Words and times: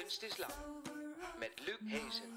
Kunst 0.00 0.22
is 0.22 0.36
Lang 0.36 0.52
met 1.38 1.52
Luc 1.66 1.78
Hezen. 1.84 2.30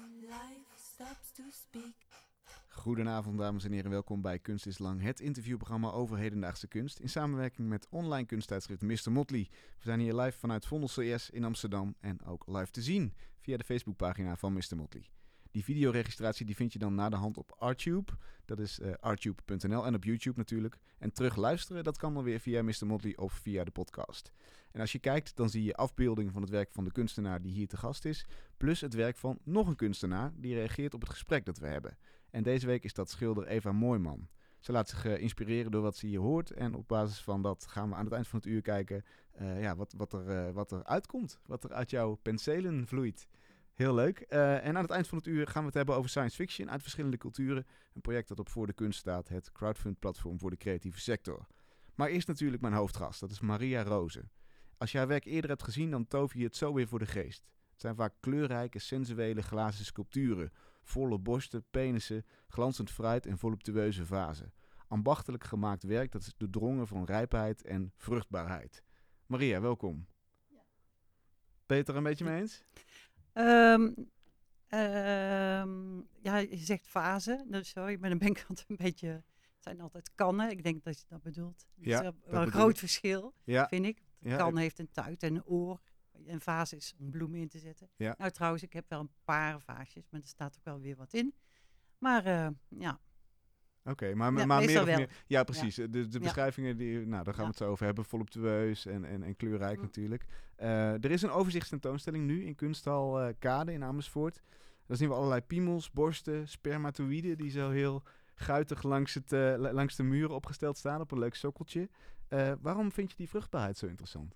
Goedenavond 2.68 3.38
dames 3.38 3.64
en 3.64 3.72
heren, 3.72 3.90
welkom 3.90 4.22
bij 4.22 4.38
Kunst 4.38 4.66
is 4.66 4.78
Lang, 4.78 5.02
het 5.02 5.20
interviewprogramma 5.20 5.90
over 5.90 6.18
hedendaagse 6.18 6.66
kunst 6.66 6.98
in 6.98 7.08
samenwerking 7.08 7.68
met 7.68 7.86
online 7.90 8.26
kunsttijdschrift 8.26 8.82
Mr. 8.82 9.12
Motley. 9.12 9.48
We 9.50 9.84
zijn 9.84 10.00
hier 10.00 10.14
live 10.14 10.38
vanuit 10.38 10.66
Vondel 10.66 10.88
CS 10.88 11.30
in 11.30 11.44
Amsterdam 11.44 11.94
en 12.00 12.24
ook 12.24 12.46
live 12.46 12.70
te 12.70 12.82
zien 12.82 13.14
via 13.40 13.56
de 13.56 13.64
Facebookpagina 13.64 14.36
van 14.36 14.52
Mr. 14.52 14.76
Motley. 14.76 15.10
Die 15.52 15.64
videoregistratie 15.64 16.46
die 16.46 16.56
vind 16.56 16.72
je 16.72 16.78
dan 16.78 16.94
na 16.94 17.08
de 17.08 17.16
hand 17.16 17.38
op 17.38 17.54
Artube. 17.58 18.12
Dat 18.44 18.58
is 18.58 18.78
uh, 18.78 18.92
artube.nl 19.00 19.86
en 19.86 19.94
op 19.94 20.04
YouTube 20.04 20.38
natuurlijk. 20.38 20.78
En 20.98 21.12
terug 21.12 21.36
luisteren, 21.36 21.84
dat 21.84 21.98
kan 21.98 22.14
dan 22.14 22.24
weer 22.24 22.40
via 22.40 22.62
Mr. 22.62 22.86
Motley 22.86 23.16
of 23.16 23.32
via 23.32 23.64
de 23.64 23.70
podcast. 23.70 24.32
En 24.70 24.80
als 24.80 24.92
je 24.92 24.98
kijkt, 24.98 25.36
dan 25.36 25.50
zie 25.50 25.64
je 25.64 25.74
afbeeldingen 25.74 26.32
van 26.32 26.42
het 26.42 26.50
werk 26.50 26.72
van 26.72 26.84
de 26.84 26.92
kunstenaar 26.92 27.42
die 27.42 27.52
hier 27.52 27.68
te 27.68 27.76
gast 27.76 28.04
is. 28.04 28.26
Plus 28.56 28.80
het 28.80 28.94
werk 28.94 29.16
van 29.16 29.38
nog 29.42 29.66
een 29.66 29.76
kunstenaar 29.76 30.32
die 30.36 30.54
reageert 30.54 30.94
op 30.94 31.00
het 31.00 31.10
gesprek 31.10 31.44
dat 31.44 31.58
we 31.58 31.66
hebben. 31.66 31.96
En 32.30 32.42
deze 32.42 32.66
week 32.66 32.84
is 32.84 32.94
dat 32.94 33.10
schilder 33.10 33.46
Eva 33.46 33.72
Mooiman. 33.72 34.28
Ze 34.58 34.72
laat 34.72 34.88
zich 34.88 35.04
uh, 35.04 35.18
inspireren 35.18 35.70
door 35.70 35.82
wat 35.82 35.96
ze 35.96 36.06
hier 36.06 36.20
hoort. 36.20 36.50
En 36.50 36.74
op 36.74 36.88
basis 36.88 37.20
van 37.20 37.42
dat 37.42 37.66
gaan 37.66 37.88
we 37.88 37.94
aan 37.94 38.04
het 38.04 38.14
eind 38.14 38.28
van 38.28 38.38
het 38.38 38.48
uur 38.48 38.62
kijken 38.62 39.04
uh, 39.40 39.62
ja, 39.62 39.76
wat, 39.76 39.94
wat, 39.96 40.12
er, 40.12 40.52
wat 40.52 40.72
er 40.72 40.84
uitkomt. 40.84 41.40
Wat 41.46 41.64
er 41.64 41.72
uit 41.72 41.90
jouw 41.90 42.14
penselen 42.14 42.86
vloeit. 42.86 43.26
Heel 43.74 43.94
leuk. 43.94 44.26
Uh, 44.28 44.66
en 44.66 44.76
aan 44.76 44.82
het 44.82 44.90
eind 44.90 45.08
van 45.08 45.18
het 45.18 45.26
uur 45.26 45.46
gaan 45.46 45.60
we 45.60 45.66
het 45.66 45.76
hebben 45.76 45.94
over 45.94 46.10
science 46.10 46.36
fiction 46.36 46.70
uit 46.70 46.82
verschillende 46.82 47.16
culturen. 47.16 47.66
Een 47.94 48.00
project 48.00 48.28
dat 48.28 48.38
op 48.38 48.48
Voor 48.48 48.66
de 48.66 48.72
Kunst 48.72 48.98
staat, 48.98 49.28
het 49.28 49.52
crowdfund-platform 49.52 50.38
voor 50.38 50.50
de 50.50 50.56
creatieve 50.56 51.00
sector. 51.00 51.46
Maar 51.94 52.08
eerst 52.08 52.28
natuurlijk 52.28 52.62
mijn 52.62 52.74
hoofdgast, 52.74 53.20
dat 53.20 53.30
is 53.30 53.40
Maria 53.40 53.82
Rozen. 53.82 54.30
Als 54.78 54.92
je 54.92 54.98
haar 54.98 55.06
werk 55.06 55.24
eerder 55.24 55.50
hebt 55.50 55.62
gezien, 55.62 55.90
dan 55.90 56.06
tover 56.06 56.38
je 56.38 56.44
het 56.44 56.56
zo 56.56 56.72
weer 56.72 56.88
voor 56.88 56.98
de 56.98 57.06
geest. 57.06 57.44
Het 57.72 57.80
zijn 57.80 57.94
vaak 57.94 58.14
kleurrijke, 58.20 58.78
sensuele 58.78 59.42
glazen 59.42 59.84
sculpturen. 59.84 60.52
Volle 60.82 61.18
borsten, 61.18 61.64
penissen, 61.70 62.26
glanzend 62.46 62.90
fruit 62.90 63.26
en 63.26 63.38
voluptueuze 63.38 64.06
vazen. 64.06 64.52
Ambachtelijk 64.88 65.44
gemaakt 65.44 65.82
werk 65.82 66.12
dat 66.12 66.22
is 66.22 66.34
doordrongen 66.36 66.86
van 66.86 67.04
rijpheid 67.04 67.62
en 67.62 67.92
vruchtbaarheid. 67.96 68.82
Maria, 69.26 69.60
welkom. 69.60 70.06
Ja. 70.48 70.64
Ben 71.66 71.76
je 71.76 71.82
het 71.82 71.88
er 71.88 71.96
een 71.96 72.02
beetje 72.02 72.24
mee 72.24 72.40
eens? 72.40 72.64
Um, 73.34 73.82
um, 74.68 76.08
ja, 76.20 76.36
je 76.36 76.56
zegt 76.56 76.86
fase, 76.86 77.44
dus 77.48 77.68
sorry, 77.68 77.96
maar 78.00 78.08
dan 78.08 78.18
ben 78.18 78.28
ik 78.36 78.44
altijd 78.48 78.68
een 78.70 78.76
beetje... 78.76 79.08
Het 79.08 79.70
zijn 79.70 79.80
altijd 79.80 80.10
kannen, 80.14 80.50
ik 80.50 80.62
denk 80.62 80.84
dat 80.84 80.98
je 80.98 81.04
dat 81.08 81.22
bedoelt. 81.22 81.66
Dat 81.74 81.86
ja, 81.86 82.02
is 82.02 82.10
wel 82.24 82.42
een 82.42 82.50
groot 82.50 82.78
verschil, 82.78 83.34
ja. 83.44 83.68
vind 83.68 83.86
ik. 83.86 84.02
Een 84.20 84.30
Ja, 84.30 84.36
kan 84.36 84.56
heeft 84.56 84.78
een 84.78 84.90
tuit 84.90 85.22
en 85.22 85.34
een 85.34 85.44
oor. 85.44 85.80
Een 86.26 86.40
vaas 86.40 86.72
is 86.72 86.94
om 86.98 87.10
bloemen 87.10 87.40
in 87.40 87.48
te 87.48 87.58
zetten. 87.58 87.90
Ja. 87.96 88.14
Nou, 88.18 88.30
trouwens, 88.30 88.62
ik 88.62 88.72
heb 88.72 88.84
wel 88.88 89.00
een 89.00 89.14
paar 89.24 89.60
vaasjes, 89.60 90.10
maar 90.10 90.20
er 90.20 90.26
staat 90.26 90.56
ook 90.58 90.64
wel 90.64 90.80
weer 90.80 90.96
wat 90.96 91.12
in. 91.12 91.34
Maar 91.98 92.26
uh, 92.26 92.48
ja, 92.68 93.00
Oké, 93.84 94.14
maar, 94.14 94.32
Ja, 94.32 94.46
maar 94.46 94.64
meer 94.64 94.80
of 94.80 94.86
wel. 94.86 94.96
meer... 94.96 95.10
Ja, 95.26 95.44
precies. 95.44 95.74
De, 95.74 95.88
de 95.90 96.06
Ja. 96.10 96.18
beschrijvingen, 96.18 96.76
die, 96.76 97.06
nou, 97.06 97.24
daar 97.24 97.34
gaan 97.34 97.42
we 97.42 97.48
het 97.48 97.58
zo 97.58 97.70
over 97.70 97.84
hebben. 97.84 98.04
Voluptueus 98.04 98.86
en, 98.86 99.04
en, 99.04 99.22
en 99.22 99.36
kleurrijk 99.36 99.76
Mm. 99.76 99.82
natuurlijk. 99.82 100.24
Eh, 100.56 100.92
er 101.04 101.10
is 101.10 101.22
een 101.22 101.30
overzichtstentoonstelling 101.30 102.24
nu 102.26 102.44
in 102.44 102.54
Kunsthal 102.54 103.20
eh, 103.20 103.34
Kade 103.38 103.72
in 103.72 103.84
Amersfoort. 103.84 104.42
Daar 104.86 104.96
zien 104.96 105.08
we 105.08 105.14
allerlei 105.14 105.40
piemels, 105.40 105.90
borsten, 105.90 106.48
spermatoïden... 106.48 107.36
die 107.36 107.50
zo 107.50 107.70
heel 107.70 108.02
guitig 108.34 108.82
langs, 108.82 109.14
het, 109.14 109.32
eh, 109.32 109.54
la- 109.56 109.72
langs 109.72 109.96
de 109.96 110.02
muren 110.02 110.34
opgesteld 110.34 110.78
staan 110.78 111.00
op 111.00 111.10
een 111.10 111.18
leuk 111.18 111.34
sokkeltje. 111.34 111.88
Eh, 112.28 112.52
waarom 112.60 112.92
vind 112.92 113.10
je 113.10 113.16
die 113.16 113.28
vruchtbaarheid 113.28 113.78
zo 113.78 113.86
interessant? 113.86 114.34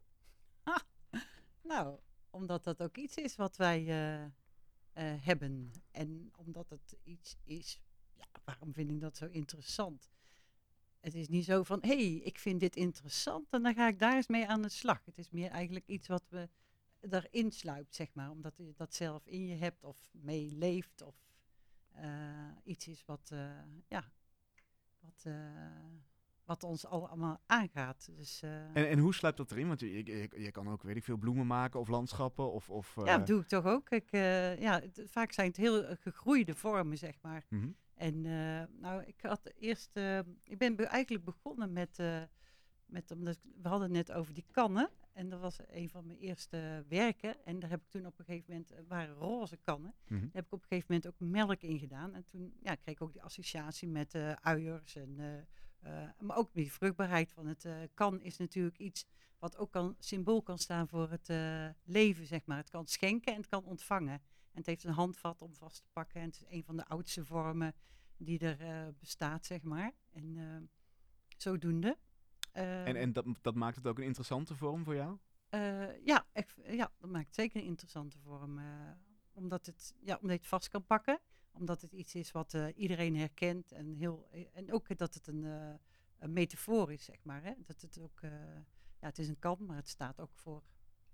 nou, 1.63 1.99
omdat 2.31 2.65
dat 2.65 2.83
ook 2.83 2.97
iets 2.97 3.17
is 3.17 3.37
wat 3.37 3.57
wij 3.57 3.87
eh, 3.89 4.23
eh, 4.23 4.31
hebben. 5.25 5.71
En 5.91 6.31
omdat 6.37 6.69
het 6.71 6.97
iets 7.03 7.37
is, 7.45 7.81
waarom 8.47 8.73
vind 8.75 8.91
ik 8.91 9.01
dat 9.01 9.17
zo 9.17 9.27
interessant? 9.31 10.11
Het 11.01 11.15
is 11.15 11.29
niet 11.29 11.45
zo 11.45 11.62
van, 11.62 11.79
hé, 11.83 11.89
hey, 11.97 12.15
ik 12.25 12.39
vind 12.39 12.61
dit 12.61 12.77
interessant 12.77 13.53
en 13.53 13.62
dan 13.62 13.75
ga 13.75 13.89
ik 13.89 13.99
daar 13.99 14.15
eens 14.17 14.27
mee 14.27 14.47
aan 14.49 14.62
de 14.62 14.69
slag. 14.69 15.05
Het 15.05 15.19
is 15.19 15.31
meer 15.31 15.51
eigenlijk 15.51 15.87
iets 15.87 16.09
wat 16.09 16.25
we 16.31 16.49
erin 17.11 17.51
sluipt, 17.53 17.95
zeg 17.95 18.15
maar. 18.15 18.31
Omdat 18.31 18.57
je 18.57 18.73
dat 18.77 18.95
zelf 18.95 19.27
in 19.27 19.47
je 19.47 19.55
hebt 19.57 19.84
of 19.84 20.09
mee 20.12 20.53
leeft 20.57 21.03
of 21.03 21.15
eh, 21.93 22.49
iets 22.65 22.89
is 22.89 23.05
wat, 23.05 23.29
eh, 23.33 23.51
ja, 23.89 24.05
wat, 25.01 25.23
eh, 25.25 25.34
wat 26.45 26.63
ons 26.65 26.87
al- 26.87 27.09
allemaal 27.09 27.41
aangaat. 27.47 28.09
Dus, 28.17 28.43
En, 28.43 28.75
en 28.75 28.99
hoe 28.99 29.15
sluipt 29.15 29.39
dat 29.39 29.51
erin? 29.51 29.69
Want 29.69 29.81
je, 29.81 30.05
je, 30.43 30.51
kan 30.51 30.69
ook, 30.69 30.83
weet 30.83 30.97
ik 30.97 31.05
veel, 31.05 31.17
bloemen 31.17 31.47
maken 31.47 31.81
of 31.81 31.89
landschappen 31.89 32.53
of... 32.53 32.71
of 32.71 32.95
Ja, 32.95 33.05
dat 33.19 33.27
doe 33.27 33.41
ik 33.41 33.47
toch 33.49 33.65
ook. 33.65 33.91
Ik, 33.91 34.11
ja, 34.61 34.81
het- 34.81 35.03
vaak 35.07 35.33
zijn 35.33 35.47
het 35.49 35.57
heel 35.57 35.97
gegroeide 35.97 36.55
vormen, 36.55 36.99
zeg 36.99 37.21
maar. 37.23 37.47
mhm. 37.49 37.71
En 37.97 38.27
eh, 38.27 38.62
nou, 38.81 39.03
ik 39.03 39.21
had 39.21 39.53
eerst, 39.59 39.91
eh, 39.97 40.19
ik 40.43 40.59
ben 40.59 40.77
be- 40.77 40.87
eigenlijk 40.87 41.25
begonnen 41.25 41.73
met, 41.73 41.99
eh, 41.99 42.23
met 42.87 43.11
omdat 43.11 43.39
we 43.62 43.69
hadden 43.69 43.95
het 43.95 44.09
net 44.09 44.17
over 44.17 44.34
die 44.34 44.47
kannen. 44.51 44.91
En 45.12 45.29
dat 45.29 45.41
was 45.41 45.59
een 45.67 45.89
van 45.89 46.07
mijn 46.07 46.19
eerste 46.19 46.84
werken. 46.89 47.45
En 47.45 47.59
daar 47.59 47.71
heb 47.71 47.81
ik 47.81 47.89
toen 47.89 48.07
op 48.07 48.19
een 48.19 48.25
gegeven 48.25 48.45
moment, 48.49 48.89
waren 48.89 49.15
roze 49.15 49.57
kannen. 49.57 49.95
Mhm. 50.09 50.21
Daar 50.21 50.31
heb 50.33 50.45
ik 50.45 50.53
op 50.53 50.62
een 50.62 50.69
gegeven 50.69 50.95
moment 50.95 51.07
ook 51.07 51.29
melk 51.29 51.62
in 51.62 51.79
gedaan. 51.79 52.15
En 52.15 52.25
toen 52.25 52.55
ja, 52.62 52.75
kreeg 52.75 52.95
ik 52.95 53.03
ook 53.03 53.12
die 53.12 53.23
associatie 53.23 53.89
met 53.89 54.15
uiers. 54.41 54.97
En, 54.97 55.17
maar 56.19 56.37
ook 56.37 56.55
die 56.55 56.73
vruchtbaarheid 56.73 57.33
van 57.33 57.47
het 57.47 57.67
kan 57.95 58.21
is 58.21 58.37
natuurlijk 58.37 58.78
iets 58.78 59.07
wat 59.39 59.57
ook 59.57 59.71
kan, 59.73 59.95
symbool 59.99 60.43
kan 60.43 60.59
staan 60.59 60.89
voor 60.89 61.11
het 61.11 61.28
leven, 61.84 62.27
zeg 62.27 62.45
maar. 62.45 62.57
Het 62.57 62.71
kan 62.71 62.87
schenken 62.87 63.33
en 63.33 63.39
het 63.39 63.49
kan 63.49 63.65
ontvangen. 63.65 64.21
En 64.56 64.62
het 64.62 64.67
heeft 64.71 64.84
een 64.84 64.93
handvat 64.93 65.43
om 65.43 65.55
vast 65.55 65.83
te 65.83 65.89
pakken. 65.93 66.21
En 66.21 66.27
het 66.27 66.37
is 66.37 66.44
een 66.49 66.65
van 66.65 66.77
de 66.77 66.87
oudste 66.87 67.25
vormen 67.25 67.75
die 68.17 68.39
er 68.39 68.61
eh, 68.61 68.89
bestaat, 68.99 69.47
zeg 69.47 69.62
maar. 69.62 69.93
En 70.12 70.37
eh, 70.37 70.69
zodoende. 71.37 71.97
eh, 72.53 72.87
En, 72.87 72.97
en 72.97 73.12
dat, 73.12 73.27
dat 73.41 73.55
maakt 73.55 73.77
het 73.77 73.87
ook 73.87 73.99
een 73.99 74.05
interessante 74.05 74.55
vorm 74.56 74.84
voor 74.84 74.95
jou? 74.95 75.19
ja, 76.05 76.27
ik, 76.33 76.55
ja, 76.66 76.93
dat 76.99 77.11
maakt 77.11 77.34
zeker 77.34 77.61
een 77.61 77.66
interessante 77.66 78.19
vorm. 78.19 78.61
omdat, 79.33 79.66
het, 79.66 79.95
ja, 80.00 80.15
omdat 80.15 80.31
je 80.31 80.39
het 80.41 80.47
vast 80.47 80.69
kan 80.69 80.84
pakken. 80.87 81.21
Omdat 81.53 81.81
het 81.81 81.93
iets 81.93 82.15
is 82.15 82.33
wat 82.33 82.56
iedereen 82.75 83.16
herkent. 83.16 83.72
En, 83.72 83.95
heel, 83.95 84.27
en 84.53 84.72
ook 84.72 84.99
dat 84.99 85.15
het 85.15 85.27
een, 85.27 85.43
een 86.19 86.33
metafoor 86.33 86.93
is, 86.93 87.05
zeg 87.05 87.25
maar. 87.25 87.43
Hè? 87.43 87.53
Dat 87.59 87.81
het 87.81 88.00
ook, 88.00 88.21
ja, 89.00 89.06
het 89.06 89.19
is 89.19 89.28
een 89.28 89.39
kan, 89.39 89.59
maar 89.66 89.77
het 89.77 89.89
staat 89.89 90.21
ook 90.21 90.34
voor 90.34 90.62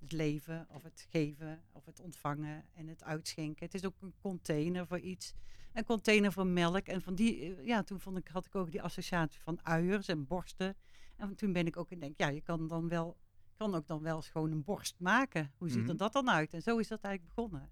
het 0.03 0.13
leven 0.13 0.67
of 0.69 0.83
het 0.83 1.07
geven 1.11 1.63
of 1.73 1.85
het 1.85 2.01
ontvangen 2.01 2.65
en 2.75 2.87
het 2.89 3.05
uitschenken. 3.05 3.65
Het 3.65 3.75
is 3.75 3.85
ook 3.85 3.95
een 4.01 4.15
container 4.21 4.87
voor 4.87 4.99
iets. 4.99 5.33
Een 5.73 5.85
container 5.85 6.33
voor 6.33 6.47
melk. 6.47 6.87
En 6.87 7.03
van 7.03 7.15
die, 7.15 7.57
eh, 7.57 7.65
ja, 7.67 7.83
toen 7.83 8.01
vond 8.01 8.19
ik, 8.19 8.29
had 8.29 8.47
ik 8.47 8.55
ook 8.55 8.71
die 8.71 8.83
associatie 8.83 9.41
van 9.41 9.59
uiers 9.63 10.09
en 10.09 10.27
borsten. 10.27 10.77
En 11.17 11.35
toen 11.37 11.53
ben 11.53 11.67
ik 11.67 11.77
ook 11.77 11.91
in 11.91 12.01
denk, 12.01 12.15
ja, 12.17 12.29
je 12.29 12.41
kan 12.41 12.69
dan 12.69 12.89
wel 12.89 13.17
kan 13.57 13.75
ook 13.75 13.87
dan 13.87 14.03
wel 14.03 14.23
gewoon 14.23 14.51
een 14.51 14.65
borst 14.65 14.97
maken. 14.99 15.53
Hoe 15.57 15.69
ziet 15.69 15.81
Mhm. 15.81 15.89
er 15.91 15.97
dat 15.97 16.13
dan 16.13 16.31
uit? 16.31 16.53
En 16.55 16.63
zo 16.63 16.79
is 16.79 16.89
dat 16.89 17.01
eigenlijk 17.01 17.35
begonnen. 17.35 17.71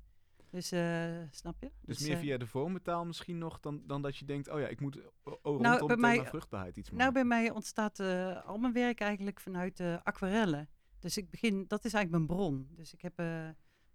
Dus 0.50 0.72
eh, 0.72 0.80
meer 1.42 1.54
je? 1.60 1.70
Dus, 1.82 1.98
meer 2.00 2.12
eh, 2.12 2.18
via 2.20 2.36
de 2.38 2.46
vormentaal 2.46 3.04
misschien 3.06 3.38
nog 3.38 3.60
dan, 3.60 3.82
dan 3.86 4.02
dat 4.02 4.16
je 4.16 4.24
denkt, 4.24 4.48
oh 4.48 4.60
ja, 4.60 4.66
ik 4.66 4.80
moet 4.80 4.98
o- 4.98 5.10
o- 5.22 5.38
rondom 5.42 5.62
Nou, 5.62 5.86
bij 5.86 5.96
mij- 5.96 6.26
vruchtbaarheid 6.26 6.76
iets 6.76 6.90
maken. 6.90 7.02
Nou, 7.04 7.12
bij 7.12 7.24
mij 7.38 7.50
ontstaat 7.50 8.00
al 8.44 8.58
mijn 8.58 8.72
werk 8.72 9.00
eigenlijk 9.00 9.40
vanuit 9.40 9.80
aquarellen. 9.80 10.68
Dus 11.00 11.16
ik 11.16 11.30
begin, 11.30 11.64
dat 11.68 11.84
is 11.84 11.92
eigenlijk 11.92 12.26
mijn 12.26 12.38
bron. 12.38 12.68
Dus 12.76 12.92
ik 12.92 13.00
heb, 13.00 13.18
eh, 13.18 13.48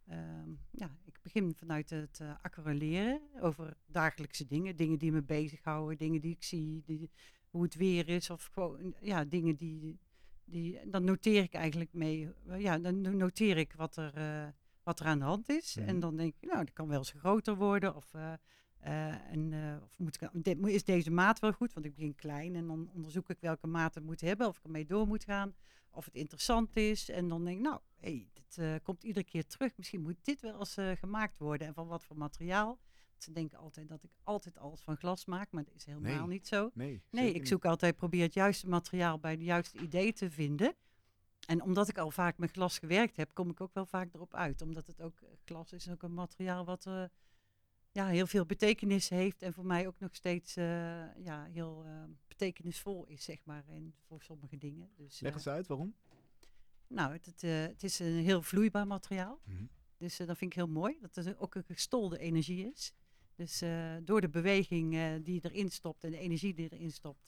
ehm, 0.08 0.50
ja, 0.72 0.98
ik 1.06 1.20
begin 1.22 1.56
vanuit 1.56 1.90
het 1.90 2.20
eh, 2.20 2.34
aquarelleren 2.42 3.22
over 3.40 3.78
dagelijkse 3.86 4.46
dingen. 4.46 4.76
Dingen 4.76 4.98
die 5.00 5.12
me 5.12 5.22
bezighouden, 5.24 5.98
dingen 5.98 6.22
die 6.22 6.32
ik 6.32 6.44
zie, 6.44 6.84
die, 6.86 7.10
hoe 7.50 7.64
het 7.64 7.76
weer 7.76 8.10
is. 8.10 8.30
Of 8.30 8.46
gewoon, 8.54 8.94
ja, 9.02 9.24
dingen 9.26 9.56
die, 9.56 10.00
die, 10.46 10.90
dan 10.90 11.04
noteer 11.04 11.44
ik 11.44 11.54
eigenlijk 11.54 11.94
mee. 11.94 12.30
eh, 12.48 12.60
Ja, 12.62 12.78
dan 12.80 13.02
no- 13.02 13.12
noteer 13.12 13.58
ik 13.58 13.74
wat 13.74 13.98
er, 13.98 14.54
wat 14.84 15.00
er 15.00 15.06
aan 15.06 15.20
de 15.20 15.26
hand 15.26 15.50
is. 15.50 15.76
Mhm. 15.76 15.88
En 15.88 16.00
dan 16.00 16.16
denk 16.16 16.34
ik, 16.40 16.48
nou, 16.50 16.58
dat 16.66 16.74
kan 16.74 16.88
wel 16.88 16.98
eens 16.98 17.14
groter 17.18 17.56
worden. 17.56 17.96
Of, 17.96 18.14
en, 18.80 19.54
of 19.84 20.00
moet 20.00 20.22
ik, 20.22 20.30
de- 20.44 20.72
is 20.74 20.84
deze 20.84 21.12
maat 21.12 21.40
wel 21.40 21.52
goed? 21.54 21.74
Want 21.74 21.86
ik 21.86 21.96
begin 21.96 22.16
klein 22.16 22.56
en 22.56 22.68
dan 22.68 22.90
onderzoek 22.94 23.30
ik 23.30 23.38
welke 23.40 23.68
maat 23.68 23.96
het 23.96 24.04
moet 24.04 24.22
hebben. 24.22 24.48
Of 24.48 24.58
ik 24.58 24.64
ermee 24.64 24.86
door 24.86 25.08
moet 25.08 25.24
gaan. 25.24 25.54
Of 25.96 26.06
het 26.06 26.16
interessant 26.16 26.76
is. 26.76 27.10
En 27.10 27.28
dan 27.28 27.46
denk 27.46 27.58
ik, 27.58 27.64
nou, 27.64 27.80
hey, 28.00 28.30
dit 28.34 28.58
eh, 28.58 28.76
komt 28.84 29.04
iedere 29.04 29.26
keer 29.26 29.46
terug. 29.46 29.78
Misschien 29.78 30.02
moet 30.02 30.16
dit 30.22 30.42
wel 30.42 30.60
eens 30.60 30.78
eh, 30.78 30.92
gemaakt 30.92 31.40
worden. 31.40 31.68
En 31.68 31.74
van 31.74 31.88
wat 31.88 32.04
voor 32.04 32.18
materiaal. 32.18 32.80
Ze 33.18 33.32
denken 33.32 33.58
altijd 33.58 33.88
dat 33.88 34.04
ik 34.04 34.12
altijd 34.24 34.58
alles 34.58 34.82
van 34.82 34.98
glas 34.98 35.26
maak. 35.26 35.52
Maar 35.52 35.64
dat 35.64 35.76
is 35.76 35.86
helemaal 35.86 36.20
Nee. 36.20 36.28
niet 36.28 36.48
zo. 36.48 36.70
Nee, 36.74 37.02
ik 37.34 37.48
zoek 37.48 37.66
altijd, 37.66 37.96
probeer 37.96 38.24
het 38.24 38.34
juiste 38.34 38.68
materiaal 38.68 39.20
bij 39.20 39.38
de 39.38 39.44
juiste 39.44 39.78
idee 39.78 40.14
te 40.14 40.32
vinden. 40.32 40.76
En 41.48 41.62
omdat 41.62 41.88
ik 41.90 41.98
al 41.98 42.12
vaak 42.12 42.38
met 42.38 42.52
glas 42.52 42.80
gewerkt 42.80 43.18
heb, 43.18 43.34
kom 43.34 43.50
ik 43.50 43.62
ook 43.62 43.74
wel 43.74 43.86
vaak 43.86 44.14
erop 44.14 44.34
uit. 44.34 44.62
Omdat 44.62 44.88
het 44.88 45.02
ook, 45.02 45.22
eh, 45.22 45.30
glas 45.46 45.74
is 45.74 45.90
ook 45.90 46.04
een 46.04 46.14
materiaal 46.14 46.66
wat 46.66 46.86
eh, 46.86 47.04
ja, 47.96 48.08
heel 48.08 48.28
veel 48.28 48.46
betekenis 48.46 49.10
heeft. 49.10 49.42
En 49.42 49.54
voor 49.54 49.66
mij 49.66 49.88
ook 49.88 50.00
nog 50.00 50.16
steeds 50.16 50.56
eh, 50.56 50.66
ja, 51.24 51.44
heel 51.52 51.84
eh, 51.86 52.04
betekenisvol 52.28 53.06
is, 53.06 53.24
zeg 53.24 53.38
maar. 53.44 53.64
En 53.68 53.94
voor 54.08 54.22
sommige 54.22 54.58
dingen. 54.58 54.90
Dus, 54.96 55.20
Leg 55.20 55.32
eh, 55.32 55.38
eens 55.38 55.48
uit, 55.48 55.68
waarom? 55.68 55.96
nou, 56.88 57.14
het, 57.14 57.26
het, 57.26 57.42
het 57.42 57.84
is 57.84 58.00
een 58.00 58.24
heel 58.24 58.42
vloeibaar 58.42 58.88
materiaal. 58.88 59.40
Mhm. 59.44 59.66
Dus 59.98 60.18
dat 60.18 60.38
vind 60.38 60.52
ik 60.52 60.54
heel 60.54 60.68
mooi. 60.68 60.98
Dat 61.02 61.16
het 61.16 61.38
ook 61.38 61.56
een 61.56 61.64
gestolde 61.68 62.18
energie 62.20 62.72
is. 62.74 62.94
Dus 63.36 63.64
door 64.04 64.22
de 64.22 64.30
beweging 64.30 64.92
die 65.24 65.34
je 65.34 65.50
erin 65.50 65.72
stopt 65.72 66.04
en 66.04 66.12
de 66.12 66.18
energie 66.18 66.54
die 66.54 66.64
je 66.70 66.76
erin 66.76 66.92
stopt, 66.92 67.28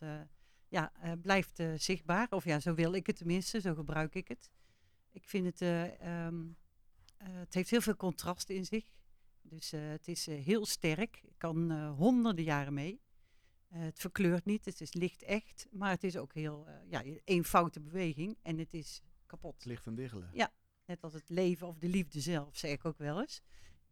ja, 0.68 0.92
blijft 1.22 1.64
zichtbaar. 1.76 2.28
Of 2.30 2.44
ja, 2.44 2.60
zo 2.60 2.74
wil 2.74 2.94
ik 2.94 3.08
het 3.08 3.16
tenminste, 3.16 3.62
zo 3.62 3.74
gebruik 3.74 4.16
ik 4.16 4.28
het. 4.28 4.50
Ik 5.18 5.28
vind 5.28 5.46
het, 5.46 5.62
eh, 5.62 6.02
ehm, 6.02 6.46
eh, 7.18 7.28
het 7.30 7.54
heeft 7.54 7.70
heel 7.70 7.82
veel 7.82 7.96
contrast 7.96 8.50
in 8.50 8.66
zich. 8.66 8.86
Dus 9.50 9.72
eh, 9.72 9.88
het 9.90 10.08
is 10.08 10.28
eh, 10.28 10.44
heel 10.44 10.66
sterk, 10.66 11.24
kan 11.38 11.72
eh, 11.72 11.92
honderden 11.92 12.44
jaren 12.44 12.74
mee. 12.74 13.02
Het 13.68 14.00
verkleurt 14.00 14.46
niet, 14.46 14.66
het 14.66 14.82
is 14.82 14.94
licht 14.94 15.24
echt, 15.24 15.68
maar 15.72 15.90
het 15.90 16.04
is 16.04 16.18
ook 16.18 16.34
heel, 16.34 16.68
ja, 16.90 17.04
één 17.24 17.44
foute 17.44 17.80
beweging 17.80 18.38
en 18.42 18.58
het 18.58 18.74
is 18.74 19.02
kapot. 19.26 19.54
Het 19.54 19.66
ligt 19.66 19.86
en 19.86 19.96
diggelen. 19.96 20.30
Ja. 20.34 20.52
Net 20.86 21.04
als 21.04 21.14
het 21.14 21.30
leven 21.30 21.68
of 21.68 21.78
de 21.78 21.88
liefde 21.88 22.20
zelf, 22.20 22.58
zeg 22.58 22.72
ik 22.72 22.86
ook 22.86 22.98
wel 22.98 23.22
eens. 23.22 23.42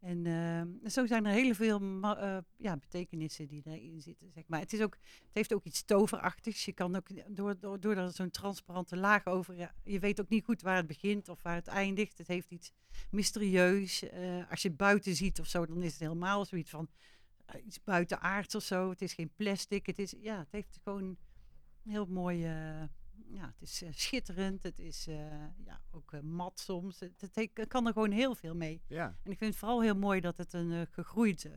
En 0.06 0.26
ehm, 0.26 0.90
zo 0.90 1.06
zijn 1.06 1.26
er 1.26 1.32
heel 1.32 1.54
veel 1.54 1.80
eh, 2.02 2.38
ja, 2.56 2.76
betekenissen 2.76 3.46
die 3.46 3.62
erin 3.64 4.00
zitten. 4.00 4.30
Zeg 4.30 4.44
maar. 4.46 4.60
het, 4.60 4.72
is 4.72 4.80
ook, 4.80 4.96
het 5.02 5.30
heeft 5.32 5.54
ook 5.54 5.64
iets 5.64 5.84
toverachtigs. 5.84 6.64
Je 6.64 6.72
kan 6.72 6.96
ook 6.96 7.06
door, 7.36 7.58
door, 7.58 7.80
door 7.80 7.96
er 7.96 8.12
zo'n 8.12 8.30
transparante 8.30 8.96
laag 8.96 9.26
over. 9.26 9.56
Ja, 9.56 9.74
je 9.84 9.98
weet 9.98 10.20
ook 10.20 10.28
niet 10.28 10.44
goed 10.44 10.62
waar 10.62 10.76
het 10.76 10.86
begint 10.86 11.28
of 11.28 11.42
waar 11.42 11.54
het 11.54 11.66
eindigt. 11.66 12.18
Het 12.18 12.26
heeft 12.26 12.50
iets 12.50 12.72
mysterieus. 13.10 14.02
Eh, 14.02 14.50
als 14.50 14.62
je 14.62 14.68
het 14.68 14.76
buiten 14.76 15.14
ziet 15.14 15.40
of 15.40 15.46
zo, 15.46 15.66
dan 15.66 15.82
is 15.82 15.92
het 15.92 16.00
helemaal 16.00 16.44
zoiets 16.44 16.70
van 16.70 16.88
eh, 17.46 17.66
iets 17.66 17.82
buitenaards 17.82 18.54
of 18.54 18.62
zo. 18.62 18.90
Het 18.90 19.02
is 19.02 19.14
geen 19.14 19.32
plastic. 19.36 19.86
Het, 19.86 19.98
is, 19.98 20.14
ja, 20.20 20.38
het 20.38 20.52
heeft 20.52 20.78
gewoon 20.82 21.04
een 21.84 21.90
heel 21.90 22.06
mooi. 22.06 22.44
Ja, 23.28 23.46
het 23.46 23.60
is 23.62 23.82
eh, 23.82 23.88
schitterend. 23.92 24.62
Het 24.62 24.78
is 24.78 25.06
eh, 25.06 25.16
ja, 25.64 25.80
ook 25.90 26.12
eh, 26.12 26.20
mat 26.20 26.58
soms. 26.60 27.00
Het, 27.00 27.20
het 27.20 27.34
he- 27.34 27.66
kan 27.66 27.86
er 27.86 27.92
gewoon 27.92 28.10
heel 28.10 28.34
veel 28.34 28.54
mee. 28.54 28.82
Ja, 28.86 29.16
En 29.22 29.30
ik 29.30 29.38
vind 29.38 29.50
het 29.50 29.58
vooral 29.58 29.82
heel 29.82 29.96
mooi 29.96 30.20
dat 30.20 30.36
het 30.36 30.52
een 30.52 30.86
gegroeid 30.86 31.50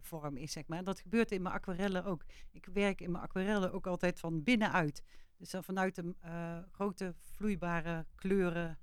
vorm 0.00 0.36
is, 0.36 0.52
zeg 0.52 0.66
maar. 0.66 0.84
Dat 0.84 1.00
gebeurt 1.00 1.30
in 1.32 1.42
mijn 1.42 1.54
aquarellen 1.54 2.04
ook. 2.04 2.24
Ik 2.52 2.66
werk 2.72 3.00
in 3.00 3.10
mijn 3.10 3.24
aquarellen 3.24 3.72
ook 3.72 3.86
altijd 3.86 4.20
van 4.20 4.42
binnenuit. 4.42 5.02
Dus 5.36 5.50
dan 5.50 5.64
vanuit 5.64 5.94
de 5.94 6.14
grote 6.72 7.14
vloeibare 7.18 8.06
kleuren, 8.14 8.78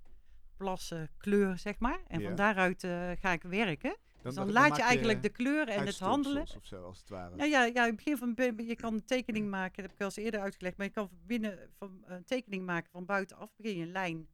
plassen, 0.58 1.10
kleur, 1.18 1.58
zeg 1.58 1.80
maar. 1.80 2.00
En 2.08 2.19
Ja. 2.19 2.28
van 2.28 2.36
daaruit 2.36 2.81
ga 3.19 3.31
ik 3.31 3.44
werken. 3.44 3.98
Dus 4.25 4.36
dan, 4.36 4.45
dan 4.45 4.54
laat 4.54 4.75
je 4.75 4.81
eigenlijk 4.83 5.22
de 5.22 5.30
kleur 5.30 5.68
en 5.68 5.86
het 5.86 6.00
handelen. 6.00 6.42
Of 6.42 6.66
zo, 6.66 6.83
als 6.83 7.00
het 7.00 7.10
ware. 7.10 7.36
Ja, 7.38 7.44
ja, 7.45 7.63
ja, 7.63 7.81
in 7.83 7.95
het 7.95 7.95
begin 7.95 8.18
van 8.18 8.66
je 8.68 8.75
kan 8.75 8.94
een 8.94 9.06
tekening 9.06 9.50
maken, 9.50 9.75
dat 9.75 9.86
heb 9.86 9.94
ik 9.94 10.00
al 10.00 10.06
eens 10.06 10.16
eerder 10.16 10.39
uitgelegd, 10.39 10.77
maar 10.77 10.86
je 10.86 10.92
kan 10.92 11.07
van 11.07 11.19
binnen 11.25 11.69
van 11.77 12.04
een 12.06 12.24
tekening 12.24 12.66
maken 12.66 12.92
van 12.92 13.06
buitenaf, 13.06 13.56
begin 13.56 13.77
je 13.77 13.83
een 13.86 13.92
lijn. 13.92 14.27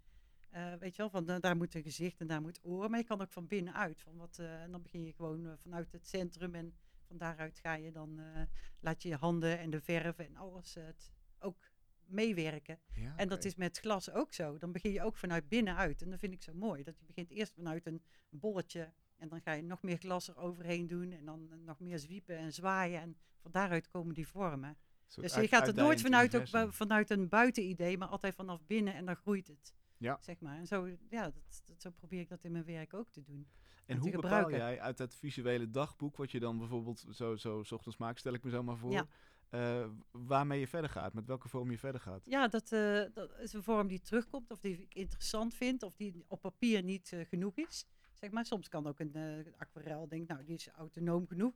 eh, 0.49 0.73
weet 0.79 0.95
je 0.95 1.01
wel, 1.01 1.09
van 1.09 1.29
eh, 1.29 1.39
daar 1.39 1.55
moet 1.57 1.75
een 1.75 1.83
gezicht 1.83 2.19
en 2.19 2.27
daar 2.27 2.41
moet 2.41 2.59
oren, 2.63 2.89
maar 2.89 2.99
je 2.99 3.05
kan 3.05 3.21
ook 3.21 3.31
van 3.31 3.47
binnenuit. 3.47 4.01
Van 4.01 4.15
wat, 4.17 4.37
eh, 4.39 4.61
en 4.61 4.71
dan 4.71 4.81
begin 4.81 5.03
je 5.05 5.13
gewoon 5.13 5.45
eh, 5.45 5.51
vanuit 5.61 5.91
het 5.91 6.07
centrum 6.07 6.55
en 6.55 6.73
van 7.07 7.17
daaruit 7.17 7.59
ga 7.59 7.73
je 7.73 7.91
dan, 7.91 8.19
eh, 8.19 8.41
laat 8.79 9.01
je 9.03 9.09
je 9.09 9.15
handen 9.15 9.59
en 9.59 9.69
de 9.69 9.81
verf 9.81 10.17
en 10.19 10.35
alles 10.35 10.75
eh, 10.75 10.85
het 10.85 11.11
ook 11.39 11.69
meewerken. 12.05 12.79
Ja, 12.93 13.13
En 13.17 13.27
dat 13.27 13.45
is 13.45 13.55
met 13.55 13.77
glas 13.79 14.11
ook 14.11 14.33
zo. 14.33 14.57
Dan 14.57 14.71
begin 14.71 14.91
je 14.91 15.01
ook 15.03 15.17
vanuit 15.17 15.47
binnenuit. 15.49 16.01
En 16.01 16.09
dat 16.09 16.19
vind 16.19 16.33
ik 16.33 16.41
zo 16.41 16.53
mooi. 16.53 16.83
Dat 16.83 16.99
je 16.99 17.05
begint 17.05 17.29
eerst 17.29 17.53
vanuit 17.53 17.85
een 17.85 18.01
bolletje. 18.29 18.93
En 19.21 19.29
dan 19.29 19.41
ga 19.41 19.51
je 19.51 19.61
nog 19.63 19.81
meer 19.81 19.97
glas 19.97 20.27
eroverheen 20.29 20.87
doen. 20.87 21.11
En 21.11 21.25
dan 21.25 21.47
eh, 21.51 21.57
nog 21.65 21.79
meer 21.79 21.99
zwiepen 21.99 22.37
en 22.37 22.53
zwaaien. 22.53 23.01
En 23.01 23.17
van 23.41 23.51
daaruit 23.51 23.87
komen 23.87 24.13
die 24.13 24.27
vormen. 24.27 24.77
Dus 25.15 25.35
je 25.35 25.47
gaat 25.47 25.67
het 25.67 25.75
nooit 25.75 26.01
vanuit, 26.01 26.35
ook, 26.55 26.73
vanuit 26.73 27.09
een 27.09 27.29
buitenidee. 27.29 27.97
Maar 27.97 28.07
altijd 28.07 28.35
vanaf 28.35 28.65
binnen. 28.65 28.93
En 28.93 29.05
dan 29.05 29.15
groeit 29.15 29.47
het. 29.47 29.73
Ja. 29.97 30.17
Zeg 30.21 30.39
maar. 30.39 30.57
En 30.57 30.67
zo, 30.67 30.87
ja, 31.09 31.23
dat, 31.23 31.61
dat- 31.65 31.81
zo 31.81 31.89
probeer 31.89 32.19
ik 32.19 32.29
dat 32.29 32.43
in 32.43 32.51
mijn 32.51 32.65
werk 32.65 32.93
ook 32.93 33.09
te 33.09 33.23
doen. 33.23 33.47
En 33.85 33.97
hoe 33.97 34.11
bepaal 34.11 34.49
jij 34.51 34.79
uit 34.79 34.97
dat 34.97 35.15
visuele 35.15 35.69
dagboek, 35.69 36.17
wat 36.17 36.31
je 36.31 36.39
dan 36.39 36.57
bijvoorbeeld 36.57 37.05
zo, 37.11 37.35
zo 37.35 37.63
's 37.63 37.71
ochtends 37.71 37.97
maakt, 37.97 38.19
stel 38.19 38.33
ik 38.33 38.43
me 38.43 38.49
zo 38.49 38.63
maar 38.63 38.77
voor, 38.77 38.91
Ja. 38.91 39.07
eh, 39.49 39.87
waarmee 40.11 40.59
je 40.59 40.67
verder 40.67 40.89
gaat, 40.89 41.13
met 41.13 41.25
welke 41.25 41.49
vorm 41.49 41.71
je 41.71 41.77
verder 41.77 42.01
gaat? 42.01 42.25
Ja, 42.25 42.47
dat, 42.47 42.71
eh, 42.71 43.03
dat 43.13 43.39
is 43.39 43.53
een 43.53 43.63
vorm 43.63 43.87
die 43.87 44.01
terugkomt. 44.01 44.51
Of 44.51 44.59
die 44.59 44.81
ik 44.81 44.93
interessant 44.93 45.53
vind. 45.55 45.83
Of 45.83 45.95
die 45.95 46.25
op 46.27 46.41
papier 46.41 46.83
niet 46.83 47.13
genoeg 47.29 47.55
is. 47.57 47.85
Zeg 48.21 48.31
maar. 48.31 48.45
Soms 48.45 48.67
kan 48.67 48.87
ook 48.87 48.99
een 48.99 49.13
eh, 49.15 49.53
aquarel 49.57 50.07
denk 50.07 50.27
nou 50.27 50.43
die 50.43 50.55
is 50.55 50.67
autonoom 50.67 51.27
genoeg. 51.27 51.53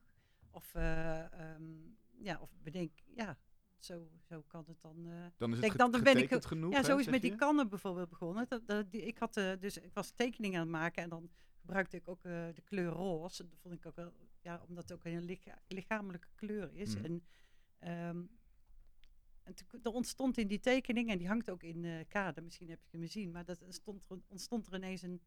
Of, 0.51 0.73
eh, 0.75 1.33
ehm, 1.51 1.63
ja, 2.17 2.39
of 2.41 2.49
bedenk, 2.63 2.91
ja, 3.15 3.37
zo, 3.79 4.09
zo 4.21 4.41
kan 4.47 4.63
het 4.67 4.81
dan. 4.81 5.05
eh, 5.05 5.25
Dan 5.37 5.51
is 5.51 5.59
het 5.67 5.77
dan 5.77 5.91
ben 5.91 6.17
ik 6.17 6.29
genoeg, 6.45 6.71
ja, 6.73 6.83
zo 6.83 6.97
is 6.97 7.05
met 7.07 7.21
die 7.21 7.35
kannen 7.35 7.69
bijvoorbeeld 7.69 8.09
begonnen. 8.09 8.45
Dat, 8.49 8.67
dat, 8.67 8.91
die, 8.91 9.01
ik, 9.01 9.17
had, 9.17 9.33
dus, 9.33 9.77
ik 9.77 9.93
was 9.93 10.11
tekeningen 10.11 10.59
aan 10.59 10.65
het 10.67 10.75
maken 10.75 11.03
en 11.03 11.09
dan 11.09 11.29
gebruikte 11.59 11.97
ik 11.97 12.07
ook 12.07 12.21
de 12.23 12.61
kleur 12.63 12.89
roze. 12.91 13.47
Dat 13.47 13.59
vond 13.61 13.73
ik 13.73 13.85
ook 13.85 13.95
wel, 13.95 14.13
ja, 14.41 14.63
omdat 14.67 14.89
het 14.89 14.97
ook 14.97 15.05
een 15.05 15.23
licha- 15.23 15.61
lichamelijke 15.67 16.27
kleur 16.35 16.73
is. 16.73 16.95
Mhm. 16.95 17.05
En, 17.05 17.23
ehm, 17.79 18.23
en 19.43 19.53
toen- 19.55 19.79
er 19.83 19.91
ontstond 19.91 20.37
in 20.37 20.47
die 20.47 20.59
tekening, 20.59 21.09
en 21.09 21.17
die 21.17 21.27
hangt 21.27 21.49
ook 21.49 21.63
in 21.63 21.85
eh 21.85 22.05
kade, 22.07 22.41
misschien 22.41 22.69
heb 22.69 22.79
je 22.83 22.97
hem 22.97 23.05
gezien, 23.05 23.31
maar 23.31 23.45
dat 23.45 23.63
stond 23.69 24.09
er, 24.09 24.17
ontstond 24.27 24.67
er 24.67 24.73
ineens 24.75 25.01
een 25.01 25.21